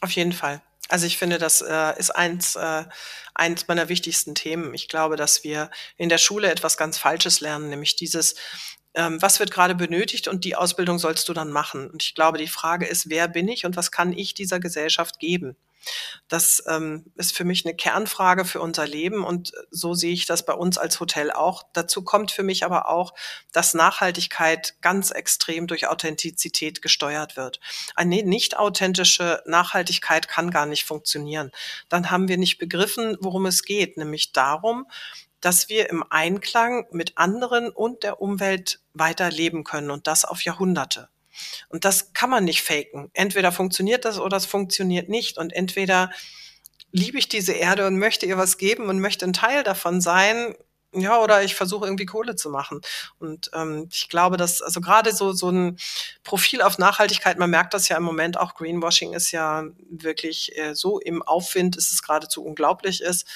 Auf 0.00 0.10
jeden 0.12 0.32
Fall. 0.32 0.62
Also 0.88 1.06
ich 1.06 1.18
finde, 1.18 1.38
das 1.38 1.60
äh, 1.60 1.98
ist 1.98 2.10
eins, 2.10 2.56
äh, 2.56 2.84
eins 3.34 3.68
meiner 3.68 3.88
wichtigsten 3.88 4.34
Themen. 4.34 4.74
Ich 4.74 4.88
glaube, 4.88 5.16
dass 5.16 5.44
wir 5.44 5.70
in 5.96 6.08
der 6.08 6.18
Schule 6.18 6.50
etwas 6.50 6.76
ganz 6.76 6.96
Falsches 6.96 7.40
lernen, 7.40 7.68
nämlich 7.68 7.96
dieses, 7.96 8.36
ähm, 8.94 9.20
was 9.20 9.38
wird 9.38 9.50
gerade 9.50 9.74
benötigt 9.74 10.28
und 10.28 10.44
die 10.44 10.56
Ausbildung 10.56 10.98
sollst 10.98 11.28
du 11.28 11.34
dann 11.34 11.50
machen. 11.50 11.90
Und 11.90 12.02
ich 12.02 12.14
glaube, 12.14 12.38
die 12.38 12.48
Frage 12.48 12.86
ist, 12.86 13.10
wer 13.10 13.28
bin 13.28 13.48
ich 13.48 13.66
und 13.66 13.76
was 13.76 13.90
kann 13.90 14.12
ich 14.12 14.32
dieser 14.34 14.60
Gesellschaft 14.60 15.18
geben? 15.18 15.56
Das 16.28 16.62
ähm, 16.66 17.06
ist 17.14 17.34
für 17.34 17.44
mich 17.44 17.64
eine 17.64 17.74
Kernfrage 17.74 18.44
für 18.44 18.60
unser 18.60 18.86
Leben 18.86 19.24
und 19.24 19.52
so 19.70 19.94
sehe 19.94 20.12
ich 20.12 20.26
das 20.26 20.44
bei 20.44 20.52
uns 20.52 20.78
als 20.78 21.00
Hotel 21.00 21.30
auch. 21.30 21.62
Dazu 21.72 22.02
kommt 22.02 22.30
für 22.30 22.42
mich 22.42 22.64
aber 22.64 22.88
auch, 22.88 23.14
dass 23.52 23.74
Nachhaltigkeit 23.74 24.74
ganz 24.80 25.10
extrem 25.10 25.66
durch 25.66 25.88
Authentizität 25.88 26.82
gesteuert 26.82 27.36
wird. 27.36 27.60
Eine 27.94 28.22
nicht 28.22 28.56
authentische 28.56 29.42
Nachhaltigkeit 29.46 30.28
kann 30.28 30.50
gar 30.50 30.66
nicht 30.66 30.84
funktionieren. 30.84 31.50
Dann 31.88 32.10
haben 32.10 32.28
wir 32.28 32.36
nicht 32.36 32.58
begriffen, 32.58 33.16
worum 33.20 33.46
es 33.46 33.62
geht, 33.62 33.96
nämlich 33.96 34.32
darum, 34.32 34.86
dass 35.40 35.68
wir 35.68 35.88
im 35.88 36.04
Einklang 36.10 36.86
mit 36.90 37.16
anderen 37.16 37.70
und 37.70 38.02
der 38.02 38.20
Umwelt 38.20 38.80
weiterleben 38.92 39.64
können 39.64 39.90
und 39.90 40.06
das 40.06 40.24
auf 40.24 40.42
Jahrhunderte. 40.42 41.08
Und 41.68 41.84
das 41.84 42.12
kann 42.12 42.30
man 42.30 42.44
nicht 42.44 42.62
faken. 42.62 43.10
Entweder 43.14 43.52
funktioniert 43.52 44.04
das 44.04 44.18
oder 44.18 44.36
es 44.36 44.46
funktioniert 44.46 45.08
nicht. 45.08 45.38
Und 45.38 45.52
entweder 45.52 46.10
liebe 46.92 47.18
ich 47.18 47.28
diese 47.28 47.52
Erde 47.52 47.86
und 47.86 47.98
möchte 47.98 48.26
ihr 48.26 48.38
was 48.38 48.58
geben 48.58 48.88
und 48.88 49.00
möchte 49.00 49.26
ein 49.26 49.32
Teil 49.32 49.62
davon 49.62 50.00
sein, 50.00 50.54
ja, 50.92 51.20
oder 51.20 51.42
ich 51.42 51.54
versuche 51.54 51.84
irgendwie 51.84 52.06
Kohle 52.06 52.34
zu 52.34 52.48
machen. 52.48 52.80
Und 53.18 53.50
ähm, 53.52 53.88
ich 53.92 54.08
glaube, 54.08 54.36
dass 54.38 54.62
also 54.62 54.80
gerade 54.80 55.12
so 55.14 55.32
so 55.32 55.50
ein 55.50 55.78
Profil 56.24 56.62
auf 56.62 56.78
Nachhaltigkeit, 56.78 57.38
man 57.38 57.50
merkt 57.50 57.74
das 57.74 57.88
ja 57.88 57.96
im 57.96 58.02
Moment 58.02 58.38
auch, 58.38 58.54
Greenwashing 58.54 59.12
ist 59.12 59.30
ja 59.30 59.64
wirklich 59.90 60.56
äh, 60.56 60.74
so 60.74 60.98
im 60.98 61.22
Aufwind, 61.22 61.76
dass 61.76 61.90
es 61.90 62.02
geradezu 62.02 62.42
unglaublich 62.42 63.02
ist. 63.02 63.26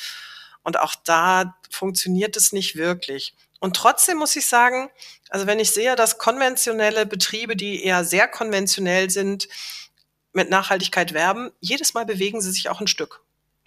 Und 0.62 0.78
auch 0.78 0.94
da 1.05 1.57
funktioniert 1.70 2.36
es 2.36 2.53
nicht 2.53 2.76
wirklich. 2.76 3.34
Und 3.62 3.76
trotzdem 3.76 4.18
muss 4.18 4.34
ich 4.34 4.46
sagen, 4.46 4.90
also 5.30 5.46
wenn 5.46 5.60
ich 5.60 5.70
sehe, 5.70 5.94
dass 5.94 6.18
konventionelle 6.18 7.06
Betriebe, 7.06 7.54
die 7.54 7.84
eher 7.84 8.04
sehr 8.04 8.26
konventionell 8.26 9.08
sind, 9.08 9.48
mit 10.32 10.50
Nachhaltigkeit 10.50 11.14
werben, 11.14 11.52
jedes 11.60 11.94
Mal 11.94 12.04
bewegen 12.04 12.40
sie 12.40 12.50
sich 12.50 12.68
auch 12.68 12.80
ein 12.80 12.88
Stück. 12.88 13.22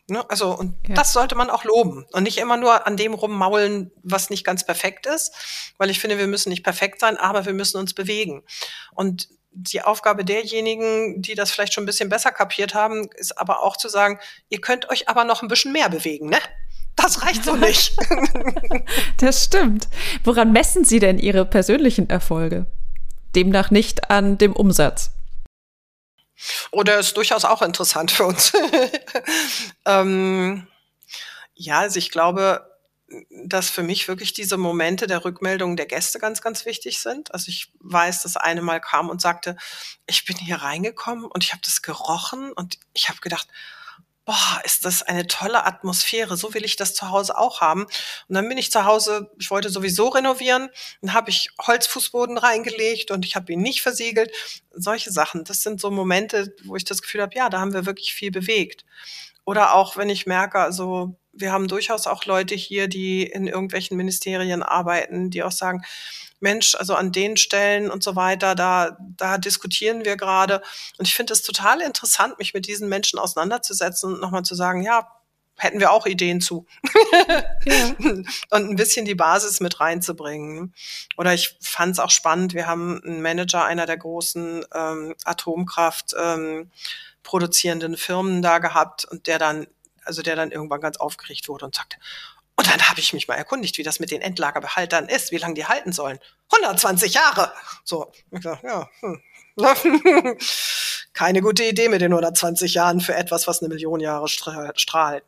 Ne? 0.07 0.29
Also, 0.29 0.51
und 0.51 0.75
ja. 0.85 0.95
das 0.95 1.13
sollte 1.13 1.35
man 1.35 1.49
auch 1.49 1.63
loben 1.63 2.05
und 2.11 2.23
nicht 2.23 2.39
immer 2.39 2.57
nur 2.57 2.85
an 2.85 2.97
dem 2.97 3.13
rummaulen, 3.13 3.89
was 4.03 4.29
nicht 4.29 4.43
ganz 4.43 4.65
perfekt 4.65 5.05
ist, 5.05 5.31
weil 5.77 5.89
ich 5.89 6.01
finde, 6.01 6.17
wir 6.17 6.27
müssen 6.27 6.49
nicht 6.49 6.63
perfekt 6.63 6.99
sein, 6.99 7.15
aber 7.15 7.45
wir 7.45 7.53
müssen 7.53 7.77
uns 7.77 7.93
bewegen. 7.93 8.43
Und 8.95 9.29
die 9.51 9.81
Aufgabe 9.81 10.25
derjenigen, 10.25 11.21
die 11.21 11.35
das 11.35 11.51
vielleicht 11.51 11.73
schon 11.73 11.83
ein 11.83 11.87
bisschen 11.87 12.09
besser 12.09 12.33
kapiert 12.33 12.73
haben, 12.73 13.07
ist 13.15 13.37
aber 13.37 13.63
auch 13.63 13.77
zu 13.77 13.87
sagen, 13.87 14.19
ihr 14.49 14.59
könnt 14.59 14.89
euch 14.89 15.07
aber 15.07 15.23
noch 15.23 15.41
ein 15.41 15.47
bisschen 15.47 15.71
mehr 15.71 15.87
bewegen, 15.87 16.27
ne? 16.27 16.39
Das 16.95 17.23
reicht 17.23 17.43
so 17.43 17.55
nicht. 17.55 17.95
das 19.19 19.43
stimmt. 19.45 19.87
Woran 20.23 20.51
messen 20.51 20.85
Sie 20.85 20.99
denn 20.99 21.19
Ihre 21.19 21.45
persönlichen 21.45 22.09
Erfolge? 22.09 22.65
Demnach 23.35 23.69
nicht 23.69 24.09
an 24.09 24.37
dem 24.37 24.53
Umsatz. 24.53 25.11
Oder 26.71 26.99
ist 26.99 27.17
durchaus 27.17 27.45
auch 27.45 27.61
interessant 27.61 28.11
für 28.11 28.25
uns. 28.25 28.53
ähm, 29.85 30.67
ja, 31.53 31.79
also 31.79 31.97
ich 31.97 32.11
glaube, 32.11 32.75
dass 33.29 33.69
für 33.69 33.83
mich 33.83 34.07
wirklich 34.07 34.33
diese 34.33 34.57
Momente 34.57 35.07
der 35.07 35.23
Rückmeldung 35.23 35.75
der 35.75 35.85
Gäste 35.85 36.19
ganz, 36.19 36.41
ganz 36.41 36.65
wichtig 36.65 36.99
sind. 36.99 37.33
Also 37.33 37.49
ich 37.49 37.71
weiß, 37.79 38.23
dass 38.23 38.35
eine 38.35 38.61
mal 38.61 38.81
kam 38.81 39.09
und 39.09 39.21
sagte, 39.21 39.55
ich 40.07 40.25
bin 40.25 40.37
hier 40.37 40.57
reingekommen 40.57 41.25
und 41.25 41.43
ich 41.43 41.51
habe 41.51 41.61
das 41.63 41.81
gerochen 41.81 42.51
und 42.51 42.79
ich 42.93 43.09
habe 43.09 43.19
gedacht, 43.21 43.47
boah, 44.26 44.61
ist 44.63 44.86
das 44.86 45.03
eine 45.03 45.28
tolle 45.28 45.65
Atmosphäre, 45.65 46.36
so 46.36 46.53
will 46.53 46.65
ich 46.65 46.76
das 46.76 46.95
zu 46.95 47.09
Hause 47.09 47.38
auch 47.38 47.61
haben. 47.61 47.84
Und 47.84 48.36
dann 48.36 48.49
bin 48.49 48.57
ich 48.57 48.71
zu 48.71 48.86
Hause, 48.86 49.32
ich 49.39 49.51
wollte 49.51 49.69
sowieso 49.69 50.07
renovieren, 50.09 50.69
dann 51.01 51.13
habe 51.13 51.30
ich 51.30 51.49
Holzfußboden 51.61 52.38
reingelegt 52.38 53.11
und 53.11 53.23
ich 53.26 53.36
habe 53.36 53.53
ihn 53.53 53.61
nicht 53.61 53.82
versiegelt. 53.82 54.32
Solche 54.71 55.11
Sachen, 55.11 55.43
das 55.43 55.61
sind 55.61 55.80
so 55.80 55.91
Momente, 55.91 56.55
wo 56.65 56.76
ich 56.76 56.86
das 56.86 57.01
Gefühl 57.01 57.21
habe, 57.21 57.36
ja, 57.36 57.49
da 57.49 57.59
haben 57.59 57.73
wir 57.73 57.86
wirklich 57.86 58.13
viel 58.13 58.32
bewegt. 58.32 58.84
Oder 59.45 59.76
auch, 59.76 59.95
wenn 59.95 60.09
ich 60.09 60.26
merke, 60.26 60.59
also 60.59 61.15
wir 61.32 61.51
haben 61.51 61.67
durchaus 61.67 62.07
auch 62.07 62.26
Leute 62.26 62.55
hier, 62.55 62.88
die 62.88 63.23
in 63.23 63.45
irgendwelchen 63.45 63.95
Ministerien 63.95 64.63
arbeiten, 64.63 65.30
die 65.30 65.43
auch 65.43 65.51
sagen, 65.51 65.84
Mensch, 66.39 66.75
also 66.75 66.95
an 66.95 67.11
den 67.11 67.38
Stellen 67.38 67.89
und 67.89 68.03
so 68.03 68.15
weiter, 68.15 68.55
da, 68.55 68.97
da 69.17 69.38
diskutieren 69.38 70.05
wir 70.05 70.17
gerade. 70.17 70.61
Und 70.97 71.07
ich 71.07 71.15
finde 71.15 71.33
es 71.33 71.41
total 71.41 71.81
interessant, 71.81 72.38
mich 72.39 72.53
mit 72.53 72.67
diesen 72.67 72.89
Menschen 72.89 73.19
auseinanderzusetzen 73.19 74.13
und 74.13 74.21
nochmal 74.21 74.43
zu 74.43 74.55
sagen, 74.55 74.81
ja, 74.81 75.07
hätten 75.57 75.79
wir 75.79 75.91
auch 75.91 76.05
Ideen 76.05 76.41
zu. 76.41 76.65
ja. 77.65 77.95
Und 77.99 78.25
ein 78.51 78.75
bisschen 78.75 79.05
die 79.05 79.15
Basis 79.15 79.59
mit 79.59 79.79
reinzubringen. 79.79 80.73
Oder 81.17 81.33
ich 81.33 81.57
fand 81.61 81.93
es 81.93 81.99
auch 81.99 82.09
spannend, 82.09 82.53
wir 82.53 82.67
haben 82.67 83.01
einen 83.03 83.21
Manager 83.21 83.63
einer 83.63 83.86
der 83.86 83.97
großen 83.97 84.65
ähm, 84.73 85.15
Atomkraft 85.23 86.13
ähm, 86.19 86.71
produzierenden 87.23 87.97
Firmen 87.97 88.41
da 88.41 88.59
gehabt 88.59 89.05
und 89.05 89.27
der 89.27 89.39
dann, 89.39 89.67
also 90.03 90.21
der 90.21 90.36
dann 90.36 90.51
irgendwann 90.51 90.81
ganz 90.81 90.97
aufgeregt 90.97 91.47
wurde 91.49 91.65
und 91.65 91.75
sagte, 91.75 91.97
und 92.58 92.68
dann 92.72 92.82
habe 92.89 92.99
ich 92.99 93.14
mich 93.14 93.28
mal 93.28 93.36
erkundigt, 93.36 93.78
wie 93.78 93.84
das 93.84 93.99
mit 93.99 94.12
den 94.12 94.22
Endlagerbehältern 94.22 95.10
ist, 95.10 95.32
wie 95.32 95.38
lange 95.38 95.56
die 95.56 95.66
halten 95.66 95.91
sollen. 95.91 96.20
120 96.51 97.14
Jahre. 97.14 97.51
So, 97.84 98.12
ich 98.32 98.41
sag, 98.41 98.64
ja, 98.64 98.89
hm. 99.01 99.22
keine 101.14 101.41
gute 101.41 101.64
Idee 101.64 101.89
mit 101.89 102.01
den 102.01 102.12
120 102.12 102.74
Jahren 102.74 102.99
für 102.99 103.16
etwas, 103.16 103.47
was 103.47 103.62
eine 103.62 103.70
Million 103.70 103.99
Jahre 103.99 104.28
strahlt. 104.28 105.24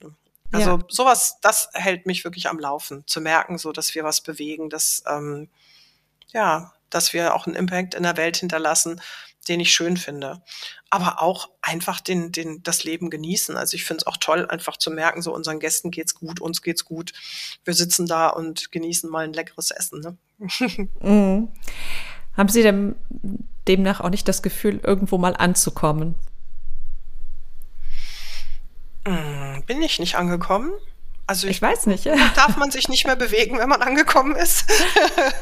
Also 0.52 0.72
ja. 0.72 0.80
sowas, 0.90 1.38
das 1.42 1.70
hält 1.74 2.06
mich 2.06 2.24
wirklich 2.24 2.48
am 2.48 2.60
Laufen, 2.60 3.06
zu 3.08 3.22
merken, 3.22 3.58
so 3.58 3.72
dass 3.72 3.96
wir 3.96 4.04
was 4.04 4.22
bewegen, 4.22 4.70
dass 4.70 5.04
ähm, 5.08 5.50
ja, 6.28 6.74
dass 6.90 7.14
wir 7.14 7.36
auch 7.36 7.48
einen 7.48 7.56
Impact 7.56 7.96
in 7.96 8.04
der 8.04 8.18
Welt 8.18 8.38
hinterlassen, 8.38 9.02
den 9.48 9.60
ich 9.60 9.72
schön 9.72 9.98
finde. 9.98 10.42
Aber 10.90 11.22
auch 11.22 11.50
einfach 11.62 12.00
den, 12.00 12.32
den, 12.32 12.64
das 12.64 12.84
Leben 12.84 13.10
genießen. 13.10 13.58
Also 13.58 13.76
ich 13.76 13.84
finde 13.84 14.02
es 14.02 14.08
auch 14.08 14.18
toll, 14.18 14.48
einfach 14.48 14.78
zu 14.78 14.92
merken, 14.92 15.22
so 15.22 15.34
unseren 15.34 15.60
Gästen 15.60 15.92
geht's 15.92 16.16
gut, 16.16 16.40
uns 16.40 16.62
geht's 16.62 16.86
gut. 16.86 17.14
Wir 17.64 17.74
sitzen 17.74 18.06
da 18.06 18.28
und 18.28 18.72
genießen 18.72 19.10
mal 19.10 19.26
ein 19.26 19.34
leckeres 19.34 19.72
Essen. 19.72 20.02
Ne? 20.02 20.18
Mhm. 21.02 21.50
Haben 22.36 22.50
Sie 22.50 22.62
denn 22.62 22.96
demnach 23.68 24.00
auch 24.00 24.12
nicht 24.12 24.28
das 24.28 24.44
Gefühl, 24.44 24.80
irgendwo 24.84 25.18
mal 25.18 25.36
anzukommen? 25.36 26.14
Hm, 29.08 29.64
bin 29.66 29.82
ich 29.82 30.00
nicht 30.00 30.16
angekommen? 30.16 30.72
Also 31.28 31.48
ich, 31.48 31.58
ich, 31.58 31.62
weiß 31.62 31.86
nicht. 31.88 32.06
Darf 32.36 32.56
man 32.56 32.72
sich 32.72 32.88
nicht 32.88 33.06
mehr 33.06 33.18
bewegen, 33.18 33.60
wenn 33.60 33.70
man 33.70 33.82
angekommen 33.82 34.36
ist? 34.36 34.66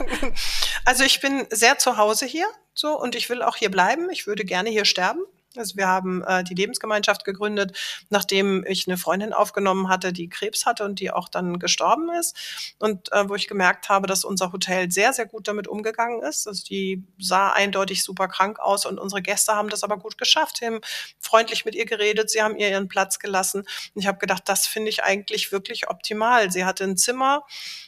also 0.86 1.04
ich 1.04 1.22
bin 1.22 1.46
sehr 1.52 1.78
zu 1.78 1.98
Hause 1.98 2.26
hier, 2.26 2.48
so 2.74 3.00
und 3.00 3.16
ich 3.16 3.30
will 3.30 3.44
auch 3.44 3.56
hier 3.56 3.70
bleiben. 3.70 4.10
Ich 4.10 4.26
würde 4.26 4.44
gerne 4.44 4.70
hier 4.70 4.86
sterben. 4.86 5.22
Also 5.58 5.78
wir 5.78 5.88
haben 5.88 6.24
äh, 6.24 6.44
die 6.44 6.54
Lebensgemeinschaft 6.54 7.26
gegründet, 7.26 7.78
nachdem 8.10 8.66
ich 8.68 8.88
eine 8.88 8.98
Freundin 8.98 9.34
aufgenommen 9.34 9.90
hatte, 9.90 10.14
die 10.14 10.30
Krebs 10.30 10.66
hatte 10.66 10.84
und 10.84 11.00
die 11.00 11.12
auch 11.12 11.30
dann 11.30 11.60
gestorben 11.60 12.10
ist. 12.10 12.76
Und 12.80 13.12
äh, 13.12 13.28
wo 13.30 13.36
ich 13.36 13.48
gemerkt 13.48 13.90
habe, 13.90 14.08
dass 14.08 14.26
unser 14.26 14.52
Hotel 14.52 14.92
sehr, 14.92 15.14
sehr 15.14 15.26
gut 15.26 15.48
damit 15.48 15.68
umgegangen 15.68 16.22
ist. 16.22 16.48
Also 16.48 16.64
die 16.64 17.04
sah 17.20 17.52
eindeutig 17.52 18.04
super 18.04 18.28
krank 18.28 18.60
aus 18.60 18.86
und 18.86 19.00
unsere 19.00 19.22
Gäste 19.22 19.54
haben 19.54 19.70
das 19.70 19.84
aber 19.84 19.98
gut 19.98 20.18
geschafft. 20.18 20.58
Sie 20.58 20.66
haben 20.66 20.82
freundlich 21.20 21.66
mit 21.66 21.76
ihr 21.76 21.86
geredet, 21.86 22.30
sie 22.30 22.42
haben 22.42 22.58
ihr 22.58 22.70
ihren 22.70 22.88
Platz 22.88 23.20
gelassen. 23.20 23.62
Und 23.62 24.02
ich 24.02 24.08
habe 24.08 24.18
gedacht, 24.18 24.44
das 24.46 24.68
finde 24.68 24.90
ich 24.90 25.04
eigentlich 25.04 25.52
wirklich 25.52 25.90
optimal. 25.90 26.52
Sie 26.52 26.66
hatte 26.66 26.84
ein 26.84 26.98
Zimmer, 26.98 27.46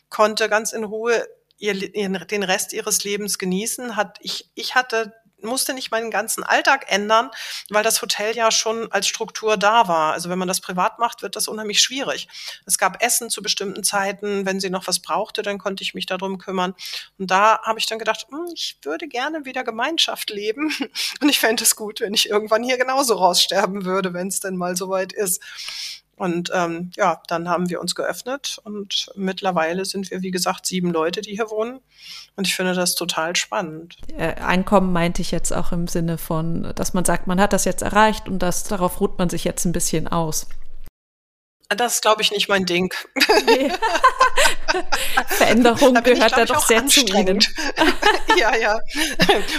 konnte 0.09 0.49
ganz 0.49 0.73
in 0.73 0.83
Ruhe 0.83 1.27
ihr, 1.57 1.73
den 1.91 2.43
Rest 2.43 2.73
ihres 2.73 3.03
Lebens 3.03 3.37
genießen. 3.37 3.95
Hat 3.95 4.17
ich, 4.21 4.49
ich 4.55 4.75
hatte 4.75 5.13
musste 5.41 5.73
nicht 5.73 5.91
meinen 5.91 6.11
ganzen 6.11 6.43
Alltag 6.43 6.85
ändern, 6.87 7.29
weil 7.69 7.83
das 7.83 8.01
Hotel 8.01 8.35
ja 8.35 8.51
schon 8.51 8.91
als 8.91 9.07
Struktur 9.07 9.57
da 9.57 9.87
war. 9.87 10.13
Also 10.13 10.29
wenn 10.29 10.39
man 10.39 10.47
das 10.47 10.61
privat 10.61 10.99
macht, 10.99 11.21
wird 11.21 11.35
das 11.35 11.47
unheimlich 11.47 11.79
schwierig. 11.79 12.27
Es 12.65 12.77
gab 12.77 13.03
Essen 13.03 13.29
zu 13.29 13.41
bestimmten 13.41 13.83
Zeiten. 13.83 14.45
Wenn 14.45 14.59
sie 14.59 14.69
noch 14.69 14.87
was 14.87 14.99
brauchte, 14.99 15.41
dann 15.41 15.57
konnte 15.57 15.83
ich 15.83 15.93
mich 15.93 16.05
darum 16.05 16.37
kümmern. 16.37 16.73
Und 17.17 17.31
da 17.31 17.59
habe 17.63 17.79
ich 17.79 17.85
dann 17.85 17.99
gedacht, 17.99 18.27
hm, 18.29 18.51
ich 18.53 18.77
würde 18.83 19.07
gerne 19.07 19.45
wieder 19.45 19.63
Gemeinschaft 19.63 20.29
leben. 20.29 20.73
Und 21.21 21.29
ich 21.29 21.39
fände 21.39 21.63
es 21.63 21.75
gut, 21.75 22.01
wenn 22.01 22.13
ich 22.13 22.29
irgendwann 22.29 22.63
hier 22.63 22.77
genauso 22.77 23.15
raussterben 23.15 23.85
würde, 23.85 24.13
wenn 24.13 24.27
es 24.27 24.39
denn 24.39 24.57
mal 24.57 24.75
soweit 24.75 25.13
ist. 25.13 25.41
Und 26.17 26.51
ähm, 26.53 26.91
ja, 26.95 27.21
dann 27.27 27.47
haben 27.47 27.69
wir 27.69 27.79
uns 27.79 27.93
geöffnet 27.93 28.59
und 28.63 29.11
mittlerweile 29.15 29.85
sind 29.85 30.09
wir, 30.09 30.23
wie 30.23 30.31
gesagt, 30.31 30.65
sieben 30.65 30.91
Leute, 30.91 31.21
die 31.21 31.35
hier 31.35 31.51
wohnen. 31.51 31.79
Und 32.35 32.47
ich 32.47 32.55
finde 32.55 32.73
das 32.73 32.95
total 32.95 33.35
spannend. 33.35 33.97
Äh, 34.17 34.33
Einkommen 34.33 34.91
meinte 34.91 35.21
ich 35.21 35.29
jetzt 35.29 35.53
auch 35.53 35.71
im 35.71 35.87
Sinne 35.87 36.17
von, 36.17 36.73
dass 36.75 36.95
man 36.95 37.05
sagt, 37.05 37.27
man 37.27 37.39
hat 37.39 37.53
das 37.53 37.65
jetzt 37.65 37.83
erreicht 37.83 38.27
und 38.27 38.39
das, 38.39 38.63
darauf 38.63 38.99
ruht 38.99 39.19
man 39.19 39.29
sich 39.29 39.43
jetzt 39.43 39.65
ein 39.65 39.71
bisschen 39.71 40.07
aus. 40.07 40.47
Das 41.69 41.95
ist, 41.95 42.01
glaube 42.01 42.21
ich, 42.21 42.31
nicht 42.31 42.47
mein 42.47 42.65
Ding. 42.65 42.93
Nee. 43.45 43.71
Veränderung 45.27 45.93
da 45.93 46.01
gehört 46.01 46.31
ich, 46.31 46.35
da 46.35 46.45
doch 46.45 46.65
sehr 46.65 46.85
zu 46.87 47.01
Ihnen. 47.01 47.39
ja, 48.37 48.55
ja. 48.55 48.79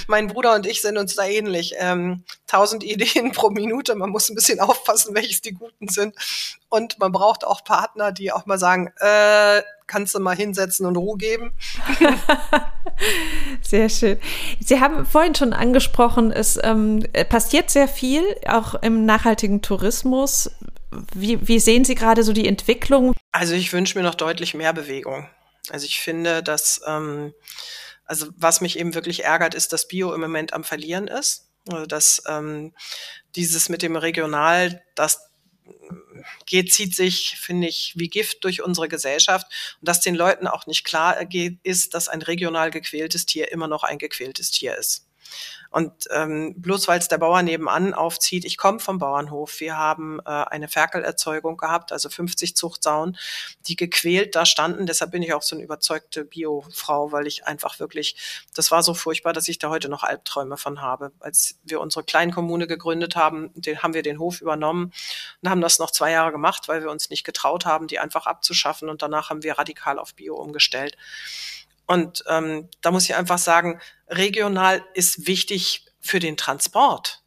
Mein 0.07 0.27
Bruder 0.29 0.55
und 0.55 0.67
ich 0.67 0.81
sind 0.81 0.97
uns 0.97 1.17
da 1.17 1.25
ähnlich. 1.25 1.75
Ähm, 1.79 2.25
tausend 2.47 2.83
Ideen 2.83 3.33
pro 3.33 3.51
Minute. 3.51 3.95
Man 3.95 4.11
muss 4.11 4.29
ein 4.29 4.35
bisschen 4.35 4.61
aufpassen, 4.61 5.15
welches 5.15 5.43
die 5.43 5.53
guten 5.53 5.89
sind. 5.89 6.15
Und 6.69 6.99
man 6.99 7.13
braucht 7.13 7.45
auch 7.45 7.65
Partner, 7.65 8.13
die 8.13 8.33
auch 8.33 8.47
mal 8.47 8.59
sagen, 8.59 8.93
äh, 9.01 9.63
kannst 9.89 10.15
du 10.15 10.21
mal 10.21 10.37
hinsetzen 10.37 10.87
und 10.87 10.97
Ruhe 10.97 11.17
geben. 11.17 11.53
sehr 13.63 13.89
schön. 13.89 14.21
Sie 14.61 14.79
haben 14.81 15.07
vorhin 15.07 15.35
schon 15.35 15.53
angesprochen, 15.53 16.31
es 16.31 16.59
ähm, 16.63 17.05
passiert 17.29 17.71
sehr 17.71 17.89
viel, 17.89 18.23
auch 18.47 18.75
im 18.77 19.05
nachhaltigen 19.07 19.63
Tourismus. 19.63 20.51
Wie, 21.15 21.47
wie 21.47 21.61
sehen 21.61 21.85
Sie 21.85 21.95
gerade 21.95 22.23
so 22.23 22.33
die 22.33 22.49
Entwicklung? 22.49 23.15
Also 23.33 23.55
ich 23.55 23.73
wünsche 23.73 23.99
mir 23.99 24.05
noch 24.05 24.15
deutlich 24.15 24.55
mehr 24.55 24.73
Bewegung. 24.73 25.29
Also 25.71 25.87
ich 25.87 26.01
finde, 26.01 26.43
dass, 26.43 26.81
ähm, 26.87 27.35
also 28.05 28.29
was 28.37 28.61
mich 28.61 28.79
eben 28.79 28.95
wirklich 28.95 29.25
ärgert, 29.25 29.55
ist, 29.55 29.73
dass 29.73 29.89
Bio 29.89 30.13
im 30.15 30.21
Moment 30.21 30.53
am 30.53 30.65
Verlieren 30.65 31.09
ist. 31.09 31.51
Also 31.69 31.87
dass 31.87 32.23
ähm, 32.27 32.75
dieses 33.37 33.69
mit 33.69 33.83
dem 33.83 33.97
Regional, 33.97 34.83
das 34.95 35.29
geht, 36.47 36.73
zieht 36.73 36.95
sich, 36.95 37.37
finde 37.39 37.69
ich, 37.69 37.93
wie 37.97 38.09
Gift 38.09 38.45
durch 38.45 38.63
unsere 38.63 38.89
Gesellschaft 38.89 39.47
und 39.81 39.89
dass 39.89 40.01
den 40.01 40.15
Leuten 40.15 40.47
auch 40.47 40.67
nicht 40.67 40.85
klar 40.85 41.19
ist, 41.63 41.95
dass 41.95 42.09
ein 42.09 42.23
regional 42.23 42.71
gequältes 42.71 43.27
Tier 43.27 43.53
immer 43.53 43.69
noch 43.69 43.83
ein 43.83 43.99
gequältes 43.99 44.51
Tier 44.51 44.77
ist. 44.77 45.08
Und 45.71 45.93
ähm, 46.11 46.55
bloß 46.57 46.89
weil 46.89 46.99
es 46.99 47.09
der 47.09 47.19
Bauer 47.19 47.43
nebenan 47.43 47.93
aufzieht, 47.93 48.47
ich 48.47 48.57
komme 48.57 48.81
vom 48.81 48.99
Bauernhof, 48.99 49.61
wir 49.61 49.77
haben 49.77 50.19
äh, 50.21 50.31
eine 50.31 50.67
Ferkelerzeugung 50.67 51.59
gehabt, 51.59 51.93
also 51.93 52.09
50 52.09 52.57
Zuchtsauen, 52.57 53.19
die 53.67 53.77
gequält 53.77 54.35
da 54.35 54.47
standen. 54.47 54.87
Deshalb 54.87 55.11
bin 55.11 55.23
ich 55.23 55.35
auch 55.35 55.43
so 55.43 55.57
eine 55.57 55.65
überzeugte 55.65 56.25
Bio-Frau, 56.25 57.13
weil 57.13 57.27
ich 57.27 57.47
einfach 57.47 57.79
wirklich, 57.81 58.17
das 58.55 58.71
war 58.71 58.83
so 58.83 58.95
furchtbar, 58.95 59.35
dass 59.35 59.49
ich 59.49 59.59
da 59.59 59.69
heute 59.69 59.91
noch 59.91 60.05
Albträume 60.05 60.57
von 60.57 60.81
habe. 60.81 61.13
Als 61.21 61.59
wir 61.65 61.81
unsere 61.81 62.05
Kleinkommune 62.05 62.67
gegründet 62.67 63.15
haben, 63.15 63.51
den, 63.55 63.83
haben 63.83 63.93
wir 63.93 64.03
den 64.03 64.19
Hof 64.19 64.41
übernommen 64.41 64.93
und 65.43 65.51
haben 65.51 65.61
das 65.61 65.79
noch 65.79 65.91
zwei 65.91 66.13
Jahre 66.13 66.33
gemacht, 66.33 66.69
weil 66.69 66.83
wir 66.83 66.91
uns 66.91 67.11
nicht 67.11 67.25
getraut 67.25 67.67
haben, 67.67 67.89
die 67.89 67.99
einfach 67.99 68.27
abzuschaffen. 68.27 68.89
Und 68.89 69.03
danach 69.03 69.29
haben 69.29 69.43
wir 69.43 69.59
radikal 69.59 69.99
auf 69.99 70.15
Bio 70.15 70.35
umgestellt. 70.35 70.97
Und 71.89 72.23
ähm, 72.29 72.69
da 72.83 72.93
muss 72.93 73.05
ich 73.05 73.17
einfach 73.17 73.39
sagen, 73.39 73.81
regional 74.09 74.85
ist 74.95 75.27
wichtig 75.27 75.87
für 76.01 76.21
den 76.21 76.37
Transport. 76.37 77.23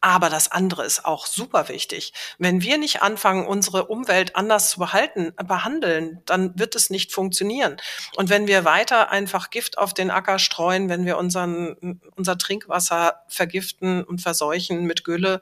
Aber 0.00 0.30
das 0.30 0.50
andere 0.52 0.84
ist 0.84 1.04
auch 1.04 1.26
super 1.26 1.68
wichtig. 1.68 2.12
Wenn 2.38 2.62
wir 2.62 2.78
nicht 2.78 3.02
anfangen, 3.02 3.46
unsere 3.46 3.86
Umwelt 3.86 4.36
anders 4.36 4.70
zu 4.70 4.78
behalten, 4.78 5.32
behandeln, 5.36 6.22
dann 6.26 6.58
wird 6.58 6.74
es 6.74 6.90
nicht 6.90 7.12
funktionieren. 7.12 7.76
Und 8.16 8.30
wenn 8.30 8.46
wir 8.46 8.64
weiter 8.64 9.10
einfach 9.10 9.50
Gift 9.50 9.78
auf 9.78 9.94
den 9.94 10.10
Acker 10.10 10.38
streuen, 10.38 10.88
wenn 10.88 11.06
wir 11.06 11.18
unseren, 11.18 12.00
unser 12.14 12.38
Trinkwasser 12.38 13.22
vergiften 13.28 14.04
und 14.04 14.20
verseuchen 14.20 14.84
mit 14.84 15.04
Gülle, 15.04 15.40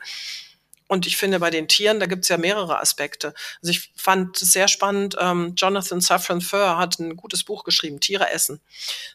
und 0.95 1.07
ich 1.09 1.17
finde, 1.17 1.41
bei 1.41 1.51
den 1.51 1.67
Tieren, 1.67 1.99
da 1.99 2.07
gibt 2.07 2.23
es 2.23 2.29
ja 2.29 2.39
mehrere 2.39 2.81
Aspekte. 2.81 3.35
Also 3.61 3.73
ich 3.73 3.91
fand 3.97 4.41
es 4.41 4.53
sehr 4.53 4.69
spannend, 4.69 5.17
ähm, 5.19 5.55
Jonathan 5.57 6.01
Safran 6.01 6.41
Foer 6.41 6.79
hat 6.79 7.01
ein 7.01 7.17
gutes 7.17 7.43
Buch 7.43 7.65
geschrieben, 7.65 7.99
Tiere 7.99 8.31
essen. 8.31 8.61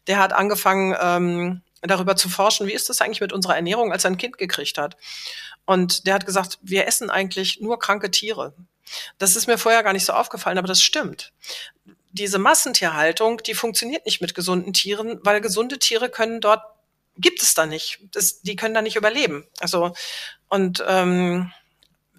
Der 0.07 0.19
hat 0.19 0.33
angefangen, 0.33 0.93
ähm, 0.99 1.61
darüber 1.81 2.17
zu 2.17 2.27
forschen, 2.27 2.67
wie 2.67 2.73
ist 2.73 2.89
das 2.89 2.99
eigentlich 2.99 3.21
mit 3.21 3.31
unserer 3.31 3.55
Ernährung, 3.55 3.93
als 3.93 4.03
er 4.03 4.11
ein 4.11 4.17
Kind 4.17 4.37
gekriegt 4.37 4.77
hat. 4.77 4.97
Und 5.65 6.05
der 6.05 6.15
hat 6.15 6.25
gesagt, 6.25 6.59
wir 6.61 6.85
essen 6.85 7.09
eigentlich 7.09 7.61
nur 7.61 7.79
kranke 7.79 8.11
Tiere. 8.11 8.53
Das 9.17 9.37
ist 9.37 9.47
mir 9.47 9.57
vorher 9.57 9.81
gar 9.81 9.93
nicht 9.93 10.05
so 10.05 10.11
aufgefallen, 10.11 10.57
aber 10.57 10.67
das 10.67 10.81
stimmt. 10.81 11.31
Diese 12.11 12.39
Massentierhaltung, 12.39 13.41
die 13.43 13.53
funktioniert 13.53 14.05
nicht 14.05 14.19
mit 14.19 14.35
gesunden 14.35 14.73
Tieren, 14.73 15.19
weil 15.23 15.39
gesunde 15.39 15.79
Tiere 15.79 16.09
können 16.09 16.41
dort, 16.41 16.61
gibt 17.17 17.41
es 17.41 17.53
da 17.53 17.65
nicht. 17.65 17.99
Das, 18.11 18.41
die 18.41 18.57
können 18.57 18.73
da 18.73 18.81
nicht 18.81 18.97
überleben. 18.97 19.47
Also, 19.59 19.93
und 20.49 20.83
ähm, 20.87 21.53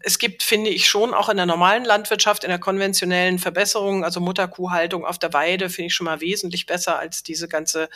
es 0.03 0.19
gibt, 0.19 0.43
finde 0.43 0.71
ich, 0.71 0.89
schon 0.89 1.13
auch 1.13 1.29
in 1.29 1.37
der 1.37 1.45
normalen 1.47 1.85
Landwirtschaft, 1.85 2.43
in 2.45 2.51
der 2.51 2.59
konventionellen 2.59 3.39
Verbesserungen, 3.39 4.03
also 4.03 4.21
Mutterkuhhaltung 4.21 5.05
auf 5.05 5.19
der 5.19 5.35
Weide, 5.35 5.69
finde 5.69 5.89
ich 5.89 5.95
schon 5.95 6.07
mal 6.07 6.23
wesentlich 6.23 6.65
besser 6.67 6.99
als 6.99 7.23
diese 7.23 7.49
ganze 7.49 7.91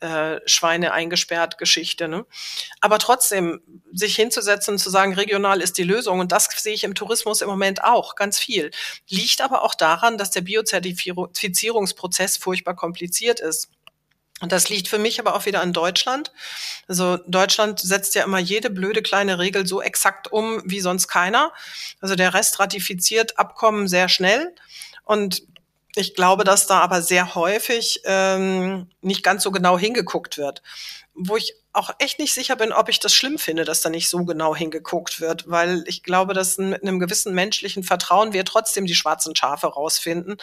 äh, 0.00 0.40
Schweine 0.46 0.92
eingesperrt 0.92 1.58
Geschichte. 1.58 2.08
Ne? 2.08 2.24
Aber 2.80 2.98
trotzdem, 2.98 3.60
sich 3.92 4.16
hinzusetzen 4.16 4.74
und 4.74 4.78
zu 4.78 4.88
sagen, 4.88 5.12
regional 5.14 5.60
ist 5.60 5.76
die 5.76 5.82
Lösung, 5.82 6.20
und 6.20 6.32
das 6.32 6.48
sehe 6.56 6.74
ich 6.74 6.84
im 6.84 6.94
Tourismus 6.94 7.42
im 7.42 7.48
Moment 7.48 7.84
auch 7.84 8.14
ganz 8.14 8.38
viel, 8.38 8.70
liegt 9.08 9.42
aber 9.42 9.62
auch 9.62 9.74
daran, 9.74 10.16
dass 10.16 10.30
der 10.30 10.40
Biozertifizierungsprozess 10.40 12.38
furchtbar 12.38 12.74
kompliziert 12.74 13.40
ist. 13.40 13.68
Und 14.42 14.50
das 14.50 14.68
liegt 14.68 14.88
für 14.88 14.98
mich 14.98 15.20
aber 15.20 15.36
auch 15.36 15.46
wieder 15.46 15.62
an 15.62 15.72
Deutschland. 15.72 16.32
Also 16.88 17.16
Deutschland 17.28 17.78
setzt 17.78 18.16
ja 18.16 18.24
immer 18.24 18.40
jede 18.40 18.70
blöde 18.70 19.00
kleine 19.00 19.38
Regel 19.38 19.66
so 19.66 19.80
exakt 19.80 20.30
um 20.32 20.60
wie 20.64 20.80
sonst 20.80 21.06
keiner. 21.06 21.52
Also 22.00 22.16
der 22.16 22.34
Rest 22.34 22.58
ratifiziert 22.58 23.38
Abkommen 23.38 23.86
sehr 23.86 24.08
schnell. 24.08 24.52
Und 25.04 25.44
ich 25.94 26.14
glaube, 26.14 26.42
dass 26.42 26.66
da 26.66 26.80
aber 26.80 27.02
sehr 27.02 27.36
häufig 27.36 28.00
ähm, 28.04 28.88
nicht 29.00 29.22
ganz 29.22 29.44
so 29.44 29.52
genau 29.52 29.78
hingeguckt 29.78 30.38
wird. 30.38 30.62
Wo 31.14 31.36
ich 31.36 31.54
auch 31.74 31.90
echt 31.98 32.18
nicht 32.18 32.32
sicher 32.32 32.56
bin, 32.56 32.72
ob 32.72 32.88
ich 32.88 32.98
das 32.98 33.14
schlimm 33.14 33.38
finde, 33.38 33.64
dass 33.64 33.82
da 33.82 33.90
nicht 33.90 34.08
so 34.08 34.24
genau 34.24 34.56
hingeguckt 34.56 35.20
wird, 35.20 35.48
weil 35.48 35.84
ich 35.86 36.02
glaube, 36.02 36.32
dass 36.32 36.56
mit 36.56 36.82
einem 36.82 36.98
gewissen 36.98 37.34
menschlichen 37.34 37.82
Vertrauen 37.82 38.32
wir 38.32 38.44
trotzdem 38.44 38.86
die 38.86 38.94
schwarzen 38.94 39.36
Schafe 39.36 39.66
rausfinden. 39.66 40.36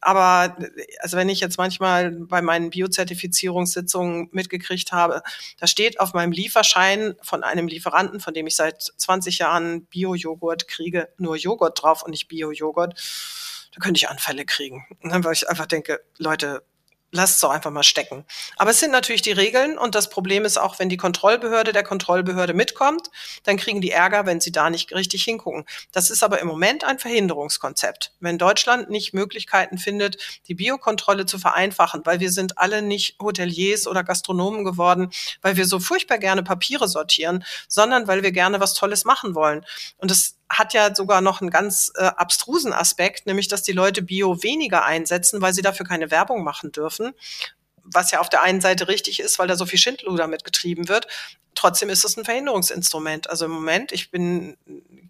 Aber 0.00 0.56
also 1.00 1.16
wenn 1.16 1.30
ich 1.30 1.40
jetzt 1.40 1.56
manchmal 1.56 2.10
bei 2.10 2.42
meinen 2.42 2.68
Biozertifizierungssitzungen 2.68 4.28
mitgekriegt 4.32 4.92
habe, 4.92 5.22
da 5.58 5.66
steht 5.66 5.98
auf 6.00 6.12
meinem 6.12 6.32
Lieferschein 6.32 7.14
von 7.22 7.42
einem 7.42 7.66
Lieferanten, 7.66 8.20
von 8.20 8.34
dem 8.34 8.46
ich 8.46 8.56
seit 8.56 8.82
20 8.82 9.38
Jahren 9.38 9.86
Bio-Joghurt 9.86 10.68
kriege, 10.68 11.08
nur 11.16 11.36
Joghurt 11.36 11.82
drauf 11.82 12.02
und 12.02 12.10
nicht 12.10 12.28
Bio-Joghurt, 12.28 13.00
da 13.72 13.80
könnte 13.80 13.98
ich 13.98 14.08
Anfälle 14.08 14.44
kriegen. 14.44 14.86
Und 15.02 15.10
dann, 15.10 15.24
weil 15.24 15.32
ich 15.32 15.48
einfach 15.48 15.66
denke, 15.66 16.00
Leute, 16.18 16.62
lasst 17.14 17.36
es 17.36 17.40
doch 17.40 17.50
einfach 17.50 17.70
mal 17.70 17.82
stecken. 17.82 18.24
Aber 18.56 18.70
es 18.70 18.80
sind 18.80 18.90
natürlich 18.90 19.22
die 19.22 19.32
Regeln 19.32 19.78
und 19.78 19.94
das 19.94 20.10
Problem 20.10 20.44
ist 20.44 20.58
auch, 20.58 20.78
wenn 20.78 20.88
die 20.88 20.96
Kontrollbehörde 20.96 21.72
der 21.72 21.84
Kontrollbehörde 21.84 22.54
mitkommt, 22.54 23.10
dann 23.44 23.56
kriegen 23.56 23.80
die 23.80 23.92
Ärger, 23.92 24.26
wenn 24.26 24.40
sie 24.40 24.52
da 24.52 24.68
nicht 24.68 24.92
richtig 24.92 25.22
hingucken. 25.24 25.64
Das 25.92 26.10
ist 26.10 26.24
aber 26.24 26.40
im 26.40 26.48
Moment 26.48 26.82
ein 26.84 26.98
Verhinderungskonzept. 26.98 28.12
Wenn 28.20 28.36
Deutschland 28.36 28.90
nicht 28.90 29.14
Möglichkeiten 29.14 29.78
findet, 29.78 30.18
die 30.48 30.54
Biokontrolle 30.54 31.24
zu 31.24 31.38
vereinfachen, 31.38 32.02
weil 32.04 32.18
wir 32.18 32.32
sind 32.32 32.58
alle 32.58 32.82
nicht 32.82 33.16
Hoteliers 33.20 33.86
oder 33.86 34.02
Gastronomen 34.02 34.64
geworden, 34.64 35.10
weil 35.40 35.56
wir 35.56 35.66
so 35.66 35.78
furchtbar 35.78 36.18
gerne 36.18 36.42
Papiere 36.42 36.88
sortieren, 36.88 37.44
sondern 37.68 38.08
weil 38.08 38.22
wir 38.24 38.32
gerne 38.32 38.58
was 38.58 38.74
Tolles 38.74 39.04
machen 39.04 39.36
wollen. 39.36 39.64
Und 39.98 40.10
das 40.10 40.36
hat 40.50 40.74
ja 40.74 40.94
sogar 40.94 41.20
noch 41.20 41.40
einen 41.40 41.50
ganz 41.50 41.92
äh, 41.96 42.04
abstrusen 42.04 42.72
Aspekt, 42.72 43.26
nämlich 43.26 43.48
dass 43.48 43.62
die 43.62 43.72
Leute 43.72 44.02
Bio 44.02 44.42
weniger 44.42 44.84
einsetzen, 44.84 45.40
weil 45.40 45.54
sie 45.54 45.62
dafür 45.62 45.86
keine 45.86 46.10
Werbung 46.10 46.44
machen 46.44 46.72
dürfen. 46.72 47.12
Was 47.82 48.10
ja 48.10 48.20
auf 48.20 48.28
der 48.28 48.42
einen 48.42 48.60
Seite 48.60 48.88
richtig 48.88 49.20
ist, 49.20 49.38
weil 49.38 49.48
da 49.48 49.56
so 49.56 49.66
viel 49.66 49.78
Schindluder 49.78 50.26
mitgetrieben 50.26 50.88
wird. 50.88 51.06
Trotzdem 51.54 51.88
ist 51.90 52.04
es 52.04 52.16
ein 52.16 52.24
Verhinderungsinstrument. 52.24 53.28
Also 53.28 53.44
im 53.44 53.50
Moment, 53.50 53.92
ich 53.92 54.10
bin, 54.10 54.56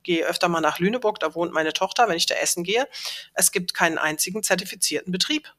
gehe 0.02 0.26
öfter 0.26 0.48
mal 0.48 0.60
nach 0.60 0.78
Lüneburg, 0.78 1.20
da 1.20 1.34
wohnt 1.34 1.52
meine 1.52 1.72
Tochter, 1.72 2.08
wenn 2.08 2.16
ich 2.16 2.26
da 2.26 2.34
essen 2.34 2.64
gehe. 2.64 2.88
Es 3.32 3.52
gibt 3.52 3.74
keinen 3.74 3.98
einzigen 3.98 4.42
zertifizierten 4.42 5.12
Betrieb. 5.12 5.52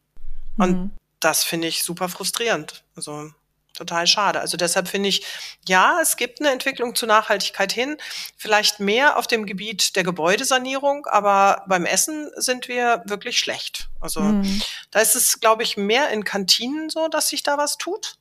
Und 0.57 0.71
mhm. 0.71 0.91
das 1.19 1.43
finde 1.43 1.67
ich 1.67 1.83
super 1.83 2.09
frustrierend. 2.09 2.83
Also 2.95 3.31
total 3.75 4.07
schade. 4.07 4.39
Also 4.39 4.57
deshalb 4.57 4.87
finde 4.87 5.09
ich, 5.09 5.25
ja, 5.67 5.99
es 6.01 6.17
gibt 6.17 6.39
eine 6.39 6.51
Entwicklung 6.51 6.95
zur 6.95 7.07
Nachhaltigkeit 7.07 7.71
hin, 7.71 7.97
vielleicht 8.37 8.79
mehr 8.79 9.17
auf 9.17 9.27
dem 9.27 9.45
Gebiet 9.45 9.95
der 9.95 10.03
Gebäudesanierung, 10.03 11.05
aber 11.05 11.63
beim 11.67 11.85
Essen 11.85 12.31
sind 12.35 12.67
wir 12.67 13.03
wirklich 13.05 13.39
schlecht. 13.39 13.89
Also 13.99 14.21
mhm. 14.21 14.61
da 14.91 14.99
ist 14.99 15.15
es, 15.15 15.39
glaube 15.39 15.63
ich, 15.63 15.77
mehr 15.77 16.09
in 16.09 16.23
Kantinen 16.23 16.89
so, 16.89 17.07
dass 17.07 17.29
sich 17.29 17.43
da 17.43 17.57
was 17.57 17.77
tut, 17.77 18.15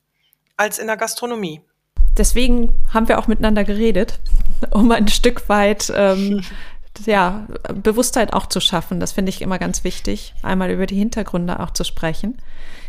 als 0.56 0.78
in 0.78 0.86
der 0.86 0.96
Gastronomie. 0.96 1.60
Deswegen 2.16 2.74
haben 2.92 3.08
wir 3.08 3.18
auch 3.18 3.26
miteinander 3.26 3.64
geredet, 3.64 4.20
um 4.70 4.90
ein 4.92 5.08
Stück 5.08 5.48
weit 5.48 5.92
ähm, 5.94 6.44
ja, 7.06 7.46
Bewusstheit 7.74 8.32
auch 8.32 8.46
zu 8.46 8.60
schaffen. 8.60 9.00
Das 9.00 9.12
finde 9.12 9.30
ich 9.30 9.42
immer 9.42 9.58
ganz 9.58 9.84
wichtig, 9.84 10.34
einmal 10.42 10.70
über 10.70 10.86
die 10.86 10.96
Hintergründe 10.96 11.60
auch 11.60 11.72
zu 11.72 11.84
sprechen. 11.84 12.38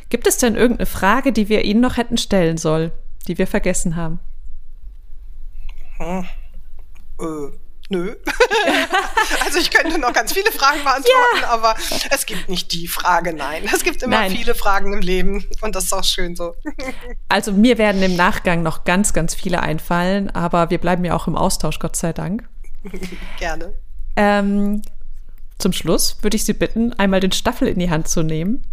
Gibt 0.09 0.27
es 0.27 0.37
denn 0.37 0.55
irgendeine 0.55 0.85
Frage, 0.85 1.31
die 1.31 1.49
wir 1.49 1.63
Ihnen 1.65 1.81
noch 1.81 1.97
hätten 1.97 2.17
stellen 2.17 2.57
sollen, 2.57 2.91
die 3.27 3.37
wir 3.37 3.47
vergessen 3.47 3.95
haben? 3.95 4.19
Hm. 5.97 6.25
Äh, 7.19 7.25
nö. 7.89 8.15
also 9.45 9.59
ich 9.59 9.71
könnte 9.71 9.97
noch 9.97 10.13
ganz 10.13 10.33
viele 10.33 10.51
Fragen 10.51 10.83
beantworten, 10.83 11.41
ja. 11.41 11.47
aber 11.47 11.75
es 12.11 12.25
gibt 12.25 12.49
nicht 12.49 12.71
die 12.73 12.87
Frage, 12.87 13.33
nein. 13.33 13.67
Es 13.73 13.83
gibt 13.83 14.03
immer 14.03 14.17
nein. 14.19 14.31
viele 14.31 14.53
Fragen 14.53 14.93
im 14.93 15.01
Leben 15.01 15.45
und 15.61 15.75
das 15.75 15.85
ist 15.85 15.93
auch 15.93 16.03
schön 16.03 16.35
so. 16.35 16.55
also 17.29 17.53
mir 17.53 17.77
werden 17.77 18.03
im 18.03 18.15
Nachgang 18.15 18.61
noch 18.61 18.83
ganz, 18.83 19.13
ganz 19.13 19.33
viele 19.33 19.61
einfallen, 19.61 20.29
aber 20.29 20.69
wir 20.69 20.77
bleiben 20.77 21.03
ja 21.05 21.15
auch 21.15 21.27
im 21.27 21.35
Austausch, 21.35 21.79
Gott 21.79 21.95
sei 21.95 22.13
Dank. 22.13 22.47
Gerne. 23.39 23.73
Ähm, 24.17 24.83
zum 25.57 25.73
Schluss 25.73 26.17
würde 26.21 26.35
ich 26.35 26.45
Sie 26.45 26.53
bitten, 26.53 26.93
einmal 26.93 27.21
den 27.21 27.31
Staffel 27.31 27.67
in 27.67 27.79
die 27.79 27.89
Hand 27.89 28.07
zu 28.07 28.21
nehmen 28.21 28.63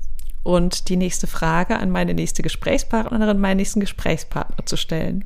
und 0.43 0.89
die 0.89 0.97
nächste 0.97 1.27
Frage 1.27 1.79
an 1.79 1.91
meine 1.91 2.15
nächste 2.15 2.43
Gesprächspartnerin, 2.43 3.39
meinen 3.39 3.59
nächsten 3.59 3.81
Gesprächspartner 3.81 4.67
zu 4.67 4.77
stellen. 4.77 5.25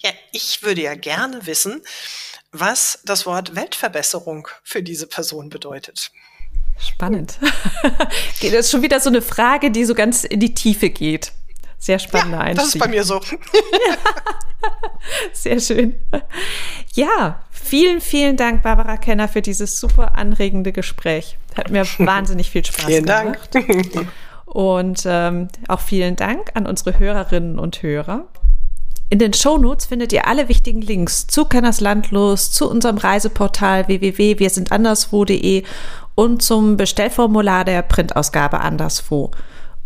Ja, 0.00 0.10
ich 0.32 0.62
würde 0.62 0.82
ja 0.82 0.94
gerne 0.94 1.46
wissen, 1.46 1.82
was 2.52 3.00
das 3.04 3.26
Wort 3.26 3.54
Weltverbesserung 3.54 4.48
für 4.62 4.82
diese 4.82 5.06
Person 5.06 5.48
bedeutet. 5.48 6.10
Spannend. 6.78 7.38
das 8.42 8.52
ist 8.52 8.70
schon 8.70 8.82
wieder 8.82 9.00
so 9.00 9.08
eine 9.08 9.22
Frage, 9.22 9.70
die 9.70 9.84
so 9.84 9.94
ganz 9.94 10.24
in 10.24 10.40
die 10.40 10.54
Tiefe 10.54 10.90
geht. 10.90 11.32
Sehr 11.78 11.98
spannender 11.98 12.38
ja, 12.38 12.44
Einstieg. 12.44 12.64
Das 12.64 12.74
ist 12.74 12.80
bei 12.80 12.88
mir 12.88 13.04
so. 13.04 13.20
Sehr 15.32 15.60
schön. 15.60 15.98
Ja, 16.94 17.45
vielen, 17.66 18.00
vielen 18.00 18.36
Dank, 18.36 18.62
Barbara 18.62 18.96
Kenner, 18.96 19.28
für 19.28 19.42
dieses 19.42 19.78
super 19.78 20.16
anregende 20.16 20.72
Gespräch. 20.72 21.36
Hat 21.56 21.70
mir 21.70 21.84
wahnsinnig 21.98 22.50
viel 22.50 22.64
Spaß 22.64 22.86
vielen 22.86 23.06
gemacht. 23.06 23.50
Vielen 23.52 23.90
Dank. 23.92 24.08
Und 24.46 25.02
ähm, 25.06 25.48
auch 25.68 25.80
vielen 25.80 26.16
Dank 26.16 26.52
an 26.54 26.66
unsere 26.66 26.98
Hörerinnen 26.98 27.58
und 27.58 27.82
Hörer. 27.82 28.26
In 29.08 29.18
den 29.18 29.32
Shownotes 29.32 29.86
findet 29.86 30.12
ihr 30.12 30.26
alle 30.26 30.48
wichtigen 30.48 30.80
Links 30.80 31.26
zu 31.26 31.44
Kenners 31.44 31.80
Landlos, 31.80 32.50
zu 32.50 32.68
unserem 32.68 32.98
Reiseportal 32.98 33.86
www.wirsindanderswo.de 33.86 35.62
und 36.16 36.42
zum 36.42 36.76
Bestellformular 36.76 37.64
der 37.64 37.82
Printausgabe 37.82 38.60
Anderswo. 38.60 39.30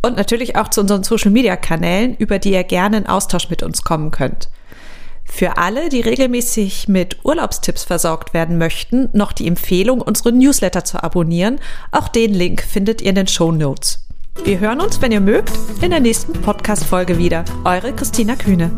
und 0.02 0.16
natürlich 0.16 0.56
auch 0.56 0.68
zu 0.68 0.80
unseren 0.80 1.02
Social-Media-Kanälen, 1.04 2.16
über 2.16 2.38
die 2.38 2.52
ihr 2.52 2.64
gerne 2.64 2.98
in 2.98 3.06
Austausch 3.06 3.50
mit 3.50 3.62
uns 3.62 3.82
kommen 3.82 4.10
könnt. 4.10 4.48
Für 5.32 5.56
alle, 5.56 5.88
die 5.88 6.00
regelmäßig 6.00 6.88
mit 6.88 7.24
Urlaubstipps 7.24 7.84
versorgt 7.84 8.34
werden 8.34 8.58
möchten, 8.58 9.08
noch 9.12 9.32
die 9.32 9.46
Empfehlung, 9.46 10.00
unsere 10.02 10.32
Newsletter 10.32 10.84
zu 10.84 11.02
abonnieren. 11.02 11.60
Auch 11.92 12.08
den 12.08 12.34
Link 12.34 12.62
findet 12.62 13.00
ihr 13.00 13.10
in 13.10 13.14
den 13.14 13.26
Show 13.26 13.52
Notes. 13.52 14.06
Wir 14.44 14.58
hören 14.58 14.80
uns, 14.80 15.00
wenn 15.00 15.12
ihr 15.12 15.20
mögt, 15.20 15.52
in 15.80 15.90
der 15.90 16.00
nächsten 16.00 16.32
Podcast-Folge 16.32 17.16
wieder. 17.16 17.44
Eure 17.64 17.94
Christina 17.94 18.36
Kühne. 18.36 18.70